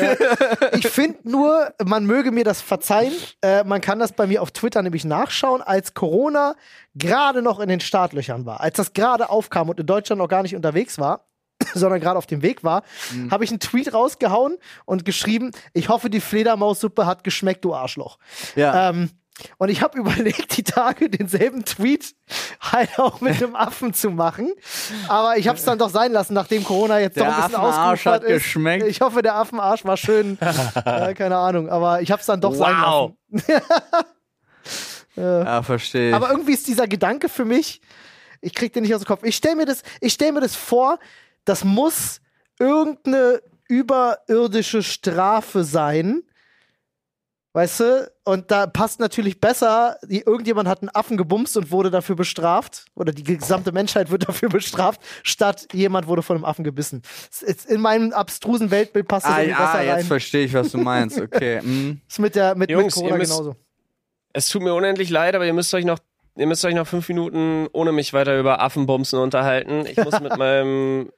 Ich 0.73 0.87
finde 0.87 1.19
nur, 1.29 1.73
man 1.83 2.05
möge 2.05 2.31
mir 2.31 2.43
das 2.43 2.61
verzeihen. 2.61 3.13
Äh, 3.41 3.63
man 3.63 3.81
kann 3.81 3.99
das 3.99 4.11
bei 4.13 4.27
mir 4.27 4.41
auf 4.41 4.51
Twitter 4.51 4.81
nämlich 4.81 5.05
nachschauen, 5.05 5.61
als 5.61 5.93
Corona 5.93 6.55
gerade 6.95 7.41
noch 7.41 7.59
in 7.59 7.69
den 7.69 7.79
Startlöchern 7.79 8.45
war, 8.45 8.61
als 8.61 8.77
das 8.77 8.93
gerade 8.93 9.29
aufkam 9.29 9.69
und 9.69 9.79
in 9.79 9.85
Deutschland 9.85 10.19
noch 10.19 10.27
gar 10.27 10.43
nicht 10.43 10.55
unterwegs 10.55 10.97
war. 10.99 11.27
sondern 11.75 11.99
gerade 11.99 12.17
auf 12.17 12.25
dem 12.25 12.41
Weg 12.41 12.63
war, 12.63 12.81
Mhm. 13.13 13.29
habe 13.29 13.43
ich 13.43 13.51
einen 13.51 13.59
Tweet 13.59 13.93
rausgehauen 13.93 14.57
und 14.85 15.05
geschrieben, 15.05 15.51
ich 15.73 15.89
hoffe, 15.89 16.09
die 16.09 16.19
Fledermaussuppe 16.19 17.05
hat 17.05 17.23
geschmeckt, 17.23 17.63
du 17.63 17.75
Arschloch. 17.75 18.17
Ja. 18.55 18.89
Ähm, 18.89 19.11
und 19.57 19.69
ich 19.69 19.81
habe 19.81 19.97
überlegt, 19.99 20.57
die 20.57 20.63
Tage 20.63 21.09
denselben 21.09 21.65
Tweet 21.65 22.13
halt 22.61 22.99
auch 22.99 23.21
mit 23.21 23.41
einem 23.41 23.55
Affen 23.55 23.93
zu 23.93 24.09
machen. 24.11 24.51
Aber 25.07 25.37
ich 25.37 25.47
habe 25.47 25.57
es 25.57 25.63
dann 25.65 25.79
doch 25.79 25.89
sein 25.89 26.11
lassen, 26.11 26.33
nachdem 26.33 26.63
Corona 26.63 26.99
jetzt 26.99 27.15
Der 27.17 27.25
doch 27.25 27.33
ein 27.37 27.43
bisschen 27.43 27.55
Affenarsch 27.61 28.05
hat 28.05 28.23
ist. 28.23 28.43
geschmeckt. 28.43 28.85
Ich 28.87 29.01
hoffe, 29.01 29.21
der 29.21 29.35
Affenarsch 29.35 29.83
war 29.85 29.97
schön. 29.97 30.37
äh, 30.85 31.13
keine 31.13 31.37
Ahnung, 31.37 31.69
aber 31.69 32.01
ich 32.01 32.11
habe 32.11 32.19
es 32.19 32.25
dann 32.25 32.41
doch 32.41 32.53
sein 32.53 32.75
Wow. 32.75 33.13
lassen. 33.31 33.45
ja, 35.15 35.63
verstehe. 35.63 36.09
ich. 36.09 36.15
Aber 36.15 36.29
irgendwie 36.29 36.53
ist 36.53 36.67
dieser 36.67 36.87
Gedanke 36.87 37.29
für 37.29 37.45
mich, 37.45 37.81
ich 38.41 38.53
krieg 38.53 38.73
den 38.73 38.83
nicht 38.83 38.93
aus 38.95 39.01
dem 39.01 39.07
Kopf. 39.07 39.23
Ich 39.23 39.35
stelle 39.35 39.55
mir 39.55 39.65
das, 39.65 39.83
ich 39.99 40.13
stell 40.13 40.31
mir 40.31 40.41
das 40.41 40.55
vor, 40.55 40.99
das 41.45 41.63
muss 41.63 42.21
irgendeine 42.59 43.41
überirdische 43.67 44.83
Strafe 44.83 45.63
sein. 45.63 46.23
Weißt 47.53 47.81
du? 47.81 48.11
Und 48.23 48.49
da 48.49 48.65
passt 48.65 49.01
natürlich 49.01 49.41
besser, 49.41 49.97
die, 50.03 50.21
irgendjemand 50.21 50.69
hat 50.69 50.81
einen 50.81 50.89
Affen 50.89 51.17
gebumst 51.17 51.57
und 51.57 51.69
wurde 51.69 51.91
dafür 51.91 52.15
bestraft. 52.15 52.85
Oder 52.95 53.11
die 53.11 53.23
gesamte 53.23 53.73
Menschheit 53.73 54.09
wird 54.09 54.25
dafür 54.29 54.47
bestraft, 54.47 55.01
statt 55.23 55.67
jemand 55.73 56.07
wurde 56.07 56.21
von 56.21 56.37
einem 56.37 56.45
Affen 56.45 56.63
gebissen. 56.63 57.01
Es 57.29 57.41
ist- 57.41 57.69
In 57.69 57.81
meinem 57.81 58.13
abstrusen 58.13 58.71
Weltbild 58.71 59.07
passt 59.09 59.25
das 59.25 59.33
ah, 59.33 59.41
irgendwie 59.41 59.55
ah, 59.61 59.65
besser 59.71 59.83
jetzt 59.83 59.95
rein. 59.97 60.05
verstehe 60.05 60.45
ich, 60.45 60.53
was 60.53 60.71
du 60.71 60.77
meinst. 60.77 61.19
Okay. 61.21 61.61
mm. 61.61 61.99
Ist 62.07 62.19
mit, 62.19 62.35
der, 62.35 62.55
mit, 62.55 62.69
Jungs, 62.69 62.85
mit 62.85 62.93
Corona 62.93 63.17
müsst- 63.17 63.31
genauso. 63.37 63.55
Es 64.33 64.47
tut 64.47 64.61
mir 64.61 64.73
unendlich 64.73 65.09
leid, 65.09 65.35
aber 65.35 65.45
ihr 65.45 65.53
müsst 65.53 65.73
euch 65.73 65.83
noch, 65.83 65.99
ihr 66.37 66.47
müsst 66.47 66.63
euch 66.63 66.73
noch 66.73 66.87
fünf 66.87 67.09
Minuten 67.09 67.67
ohne 67.73 67.91
mich 67.91 68.13
weiter 68.13 68.39
über 68.39 68.61
Affenbumsen 68.61 69.19
unterhalten. 69.19 69.85
Ich 69.85 69.97
muss 69.97 70.21
mit 70.21 70.37
meinem, 70.37 71.11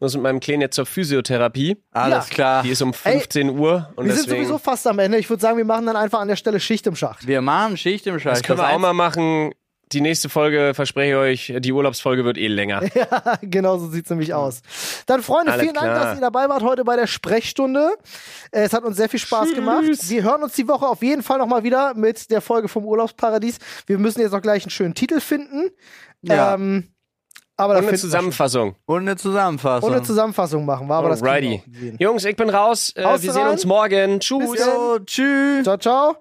muss 0.00 0.14
mit 0.14 0.22
meinem 0.22 0.40
Kleinen 0.40 0.62
jetzt 0.62 0.76
zur 0.76 0.86
Physiotherapie. 0.86 1.76
Alles 1.92 2.28
Ja. 2.28 2.34
klar. 2.34 2.62
Die 2.62 2.70
ist 2.70 2.82
um 2.82 2.92
15 2.94 3.50
Uhr 3.58 3.90
und 3.96 4.06
Wir 4.06 4.14
sind 4.14 4.30
sowieso 4.30 4.58
fast 4.58 4.86
am 4.86 4.98
Ende. 4.98 5.18
Ich 5.18 5.28
würde 5.28 5.40
sagen, 5.40 5.56
wir 5.56 5.64
machen 5.64 5.86
dann 5.86 5.96
einfach 5.96 6.20
an 6.20 6.28
der 6.28 6.36
Stelle 6.36 6.60
Schicht 6.60 6.86
im 6.86 6.96
Schacht. 6.96 7.26
Wir 7.26 7.40
machen 7.42 7.76
Schicht 7.76 8.06
im 8.06 8.18
Scheiß. 8.18 8.38
das 8.38 8.42
können 8.46 8.58
wir 8.58 8.68
auch 8.70 8.78
mal 8.78 8.92
machen. 8.92 9.52
Die 9.92 10.02
nächste 10.02 10.28
Folge, 10.28 10.72
verspreche 10.74 11.12
ich 11.12 11.50
euch, 11.50 11.60
die 11.62 11.72
Urlaubsfolge 11.72 12.22
wird 12.22 12.36
eh 12.36 12.46
länger. 12.48 12.82
genau 13.40 13.78
so 13.78 13.88
sieht's 13.88 14.10
nämlich 14.10 14.34
aus. 14.34 14.60
Dann, 15.06 15.22
Freunde, 15.22 15.52
Alles 15.52 15.62
vielen 15.62 15.72
Dank, 15.74 15.86
klar. 15.86 16.04
dass 16.04 16.18
ihr 16.18 16.20
dabei 16.20 16.46
wart 16.50 16.62
heute 16.62 16.84
bei 16.84 16.94
der 16.94 17.06
Sprechstunde. 17.06 17.92
Es 18.50 18.74
hat 18.74 18.84
uns 18.84 18.98
sehr 18.98 19.08
viel 19.08 19.18
Spaß 19.18 19.46
Tschüss. 19.46 19.54
gemacht. 19.54 19.84
Wir 20.10 20.22
hören 20.24 20.42
uns 20.42 20.52
die 20.52 20.68
Woche 20.68 20.86
auf 20.86 21.02
jeden 21.02 21.22
Fall 21.22 21.38
nochmal 21.38 21.64
wieder 21.64 21.94
mit 21.94 22.30
der 22.30 22.42
Folge 22.42 22.68
vom 22.68 22.84
Urlaubsparadies. 22.84 23.56
Wir 23.86 23.96
müssen 23.96 24.20
jetzt 24.20 24.32
noch 24.32 24.42
gleich 24.42 24.64
einen 24.64 24.70
schönen 24.70 24.92
Titel 24.94 25.20
finden. 25.20 25.70
Ja. 26.20 26.52
Ähm, 26.52 26.88
aber 27.58 27.76
Und 27.78 27.88
eine 27.88 27.98
Zusammenfassung. 27.98 28.76
Und 28.86 29.00
eine. 29.02 29.16
Zusammenfassung. 29.16 29.88
Und 29.90 29.94
eine 29.96 30.04
Zusammenfassung 30.04 30.64
machen 30.64 30.86
wir, 30.86 30.94
aber 30.94 31.08
das 31.10 31.22
Alrighty. 31.22 31.62
sehen. 31.70 31.96
Jungs, 31.98 32.24
ich 32.24 32.36
bin 32.36 32.48
raus. 32.48 32.92
Äh, 32.96 33.02
wir 33.20 33.32
sehen 33.32 33.48
uns 33.48 33.64
morgen. 33.66 34.20
Tschüss. 34.20 34.50
Tschüss. 35.04 35.64
Ciao, 35.64 35.76
ciao. 35.76 36.16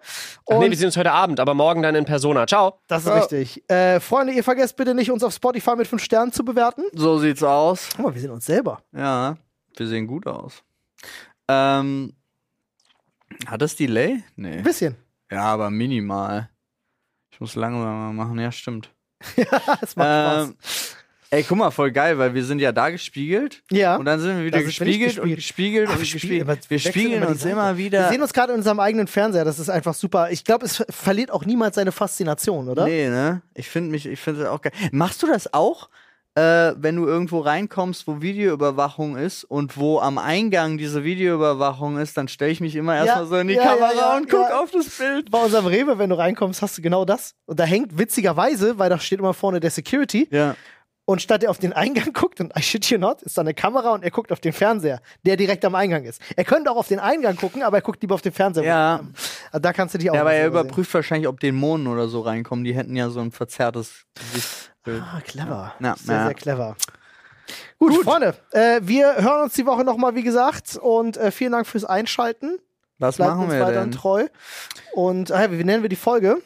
Und 0.45 0.59
nee, 0.59 0.69
wir 0.69 0.75
sehen 0.77 0.88
uns 0.88 0.97
heute 0.97 1.11
Abend, 1.11 1.39
aber 1.39 1.53
morgen 1.53 1.81
dann 1.83 1.95
in 1.95 2.05
Persona. 2.05 2.45
Ciao. 2.47 2.79
das 2.88 3.03
ist 3.03 3.07
Ja. 3.09 3.15
richtig. 3.19 3.69
Äh, 3.69 3.99
Freunde, 3.99 4.33
ihr 4.33 4.43
vergesst 4.43 4.75
bitte 4.75 4.93
nicht, 4.95 5.11
uns 5.11 5.23
auf 5.23 5.33
Spotify 5.33 5.75
mit 5.75 5.88
5 5.88 6.03
Sternen 6.03 6.31
zu 6.33 6.43
bewerten. 6.43 6.81
So 6.93 7.19
sieht's 7.19 7.43
aus. 7.43 7.89
Guck 7.95 8.05
mal, 8.05 8.13
wir 8.13 8.21
sehen 8.21 8.31
uns 8.31 8.45
selber. 8.45 8.81
Ja, 8.91 9.38
wir 9.77 9.88
sehen 9.88 10.07
gut 10.07 10.25
aus. 10.27 10.63
Ähm, 11.47 12.13
hat 13.45 13.61
das 13.61 13.75
Delay? 13.75 14.23
Nee. 14.35 14.57
Ein 14.57 14.63
bisschen. 14.63 14.95
Ja, 15.31 15.43
aber 15.43 15.69
minimal. 15.69 16.49
Ich 17.31 17.39
muss 17.39 17.53
langsamer 17.55 18.11
machen, 18.11 18.39
ja, 18.39 18.51
stimmt. 18.51 18.89
Es 19.81 19.95
macht 19.95 20.07
Spaß. 20.07 20.96
Ey, 21.30 21.43
guck 21.43 21.57
mal, 21.57 21.71
voll 21.71 21.91
geil, 21.91 22.17
weil 22.17 22.34
wir 22.34 22.43
sind 22.45 22.59
ja 22.59 22.71
da 22.71 22.89
gespiegelt 22.89 23.61
Ja. 23.69 23.97
und 23.97 24.05
dann 24.05 24.19
sind 24.21 24.38
wir 24.38 24.45
wieder 24.45 24.59
wir 24.59 24.65
nicht 24.67 24.80
gespiegelt 24.80 25.19
und 25.19 25.36
gespiegelt 25.36 25.89
Ah, 25.89 25.91
und 25.93 25.99
wir 25.99 26.05
spiegeln- 26.05 26.45
gespiegelt. 26.47 26.69
Wir 26.69 26.75
wechseln 26.78 26.91
spiegeln 26.93 27.21
immer 27.21 27.28
uns 27.32 27.45
immer 27.45 27.78
Wir 27.78 27.86
wieder. 27.86 28.09
sehen 28.09 28.21
uns 28.21 28.32
gerade 28.34 28.53
in 28.53 28.59
unserem 28.59 28.80
eigenen 28.80 29.07
Fernseher. 29.07 29.43
Das 29.43 29.59
ist 29.59 29.69
einfach 29.69 29.93
super. 29.93 30.32
Ich 30.32 30.45
glaube, 30.45 30.65
es 30.65 30.78
ver- 30.78 30.86
verliert 30.89 31.32
auch 31.32 31.43
niemals 31.43 31.75
seine 31.75 31.91
Faszination, 31.91 32.69
oder? 32.69 32.86
Nee, 32.86 33.09
ne? 33.09 33.41
Ich 33.55 33.67
finde 33.67 33.91
mich, 33.91 34.05
ich 34.05 34.19
finde 34.19 34.49
auch 34.51 34.61
geil. 34.61 34.71
Machst 34.93 35.21
du 35.21 35.28
das 35.28 35.53
auch? 35.53 35.89
Äh, 36.36 36.75
wenn 36.78 36.95
du 36.95 37.07
irgendwo 37.07 37.39
reinkommst, 37.39 38.05
wo 38.07 38.21
Videoüberwachung 38.21 39.17
ist 39.17 39.43
und 39.43 39.75
wo 39.75 39.99
am 39.99 40.19
Eingang 40.19 40.78
diese 40.78 41.03
Videoüberwachung 41.03 41.97
ist, 41.97 42.15
dann 42.15 42.28
stelle 42.28 42.51
ich 42.51 42.61
mich 42.61 42.75
immer 42.75 42.95
erstmal 42.95 43.25
so 43.25 43.38
in 43.38 43.47
die 43.47 43.55
ja, 43.55 43.63
Kamera 43.63 43.91
ja, 43.91 43.97
ja, 43.97 44.17
und 44.17 44.30
guck 44.30 44.47
ja. 44.47 44.59
auf 44.61 44.69
das 44.69 44.88
Bild. 44.88 45.32
Bei 45.32 45.43
unserem 45.43 45.65
Rewe, 45.65 45.97
wenn 45.97 46.11
du 46.11 46.17
reinkommst, 46.17 46.61
hast 46.61 46.78
du 46.78 46.82
genau 46.84 47.05
das. 47.05 47.34
Und 47.47 47.59
da 47.59 47.63
hängt 47.63 47.97
witzigerweise, 47.97 48.78
weil 48.78 48.89
da 48.89 48.99
steht 48.99 49.17
immer 49.19 49.34
vorne 49.34 49.59
der 49.59 49.71
Security. 49.71 50.28
Ja. 50.32 50.55
Und 51.09 51.21
statt 51.21 51.41
er 51.41 51.51
auf 51.51 51.57
den 51.57 51.71
Eingang 51.71 52.11
guckt, 52.13 52.41
und 52.41 52.51
I 52.57 52.61
shit 52.61 52.85
you 52.89 52.97
not, 52.97 53.21
ist 53.21 53.37
da 53.37 53.41
eine 53.41 53.53
Kamera 53.53 53.93
und 53.93 54.03
er 54.03 54.11
guckt 54.11 54.29
auf 54.33 54.41
den 54.41 54.51
Fernseher, 54.51 54.99
der 55.25 55.37
direkt 55.37 55.63
am 55.63 55.73
Eingang 55.73 56.03
ist. 56.03 56.21
Er 56.35 56.43
könnte 56.43 56.69
auch 56.69 56.75
auf 56.75 56.89
den 56.89 56.99
Eingang 56.99 57.37
gucken, 57.37 57.63
aber 57.63 57.77
er 57.77 57.81
guckt 57.81 58.01
lieber 58.01 58.13
auf 58.15 58.21
den 58.21 58.33
Fernseher. 58.33 58.65
Ja. 58.65 58.99
Also 59.49 59.61
Da 59.61 59.71
kannst 59.71 59.93
du 59.93 59.99
dich 59.99 60.09
auch 60.11 60.15
Ja, 60.15 60.21
aber 60.21 60.33
er 60.33 60.47
überprüft 60.47 60.93
wahrscheinlich, 60.93 61.29
ob 61.29 61.39
Dämonen 61.39 61.87
oder 61.87 62.09
so 62.09 62.19
reinkommen. 62.19 62.65
Die 62.65 62.75
hätten 62.75 62.93
ja 62.97 63.09
so 63.09 63.21
ein 63.21 63.31
verzerrtes 63.31 64.03
Gesichtsbild. 64.15 64.97
sehen. 64.97 65.05
Ah, 65.15 65.21
clever. 65.21 65.73
Ja, 65.79 65.95
sehr, 65.95 66.15
ja. 66.15 66.25
sehr 66.25 66.33
clever. 66.33 66.75
Gut, 67.79 68.03
Freunde, 68.03 68.35
äh, 68.51 68.81
wir 68.83 69.15
hören 69.15 69.43
uns 69.43 69.53
die 69.53 69.65
Woche 69.65 69.85
nochmal, 69.85 70.13
wie 70.15 70.23
gesagt. 70.23 70.75
Und 70.75 71.15
äh, 71.15 71.31
vielen 71.31 71.53
Dank 71.53 71.67
fürs 71.67 71.85
Einschalten. 71.85 72.57
Was 72.99 73.15
Bleibt 73.15 73.31
machen 73.31 73.45
uns 73.45 73.53
wir 73.53 73.61
weiterhin 73.61 73.91
denn? 73.91 73.99
treu. 73.99 74.27
Und 74.93 75.31
äh, 75.31 75.57
wie 75.57 75.63
nennen 75.63 75.83
wir 75.83 75.89
die 75.89 75.95
Folge? 75.95 76.41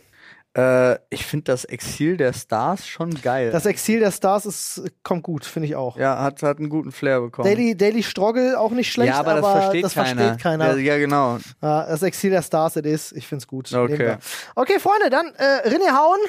Äh, 0.58 0.95
ich 1.10 1.26
finde 1.26 1.45
das 1.45 1.64
Exil 1.64 2.18
der 2.18 2.34
Stars 2.34 2.86
schon 2.86 3.10
geil. 3.22 3.52
Das 3.52 3.66
Exil 3.66 4.02
der 4.02 4.12
Stars 4.12 4.45
ist, 4.45 4.84
kommt 5.02 5.24
gut, 5.24 5.45
finde 5.45 5.68
ich 5.70 5.76
auch. 5.78 5.95
ja, 5.97 6.22
hat, 6.22 6.43
hat 6.43 6.58
einen 6.58 6.68
guten 6.70 6.91
Flair 6.91 7.22
bekommen. 7.22 7.47
Daily, 7.47 7.76
Daily 7.78 8.04
Struggle 8.04 8.60
auch 8.60 8.72
nicht 8.72 8.91
schlecht, 8.91 9.14
ja, 9.14 9.20
aber 9.20 9.36
das 9.36 9.49
versteht 9.49 9.86
das 9.86 9.93
keiner. 9.93 10.22
versteht 10.22 10.41
keiner. 10.43 10.72
Ja, 10.76 10.76
ja, 10.78 10.97
genau. 10.97 11.38
Das 11.62 12.04
Exil 12.04 12.32
der 12.32 12.41
Stars 12.41 12.76
it 12.76 12.86
is. 12.86 13.12
Ich 13.14 13.28
find's 13.28 13.47
gut. 13.47 13.72
Okay. 13.74 14.18
Okay, 14.56 14.80
Freunde, 14.80 15.10
dann 15.10 15.28
äh, 15.38 15.70
Rinne 15.70 15.97
hauen 15.97 16.20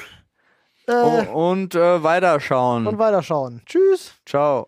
äh, 0.87 1.27
Oh, 1.31 1.49
und 1.49 1.75
äh, 1.75 2.01
weiterschauen. 2.03 2.87
und 2.87 2.97
weiterschauen. 2.97 3.61
Tschüss. 3.65 4.13
Ciao. 4.25 4.67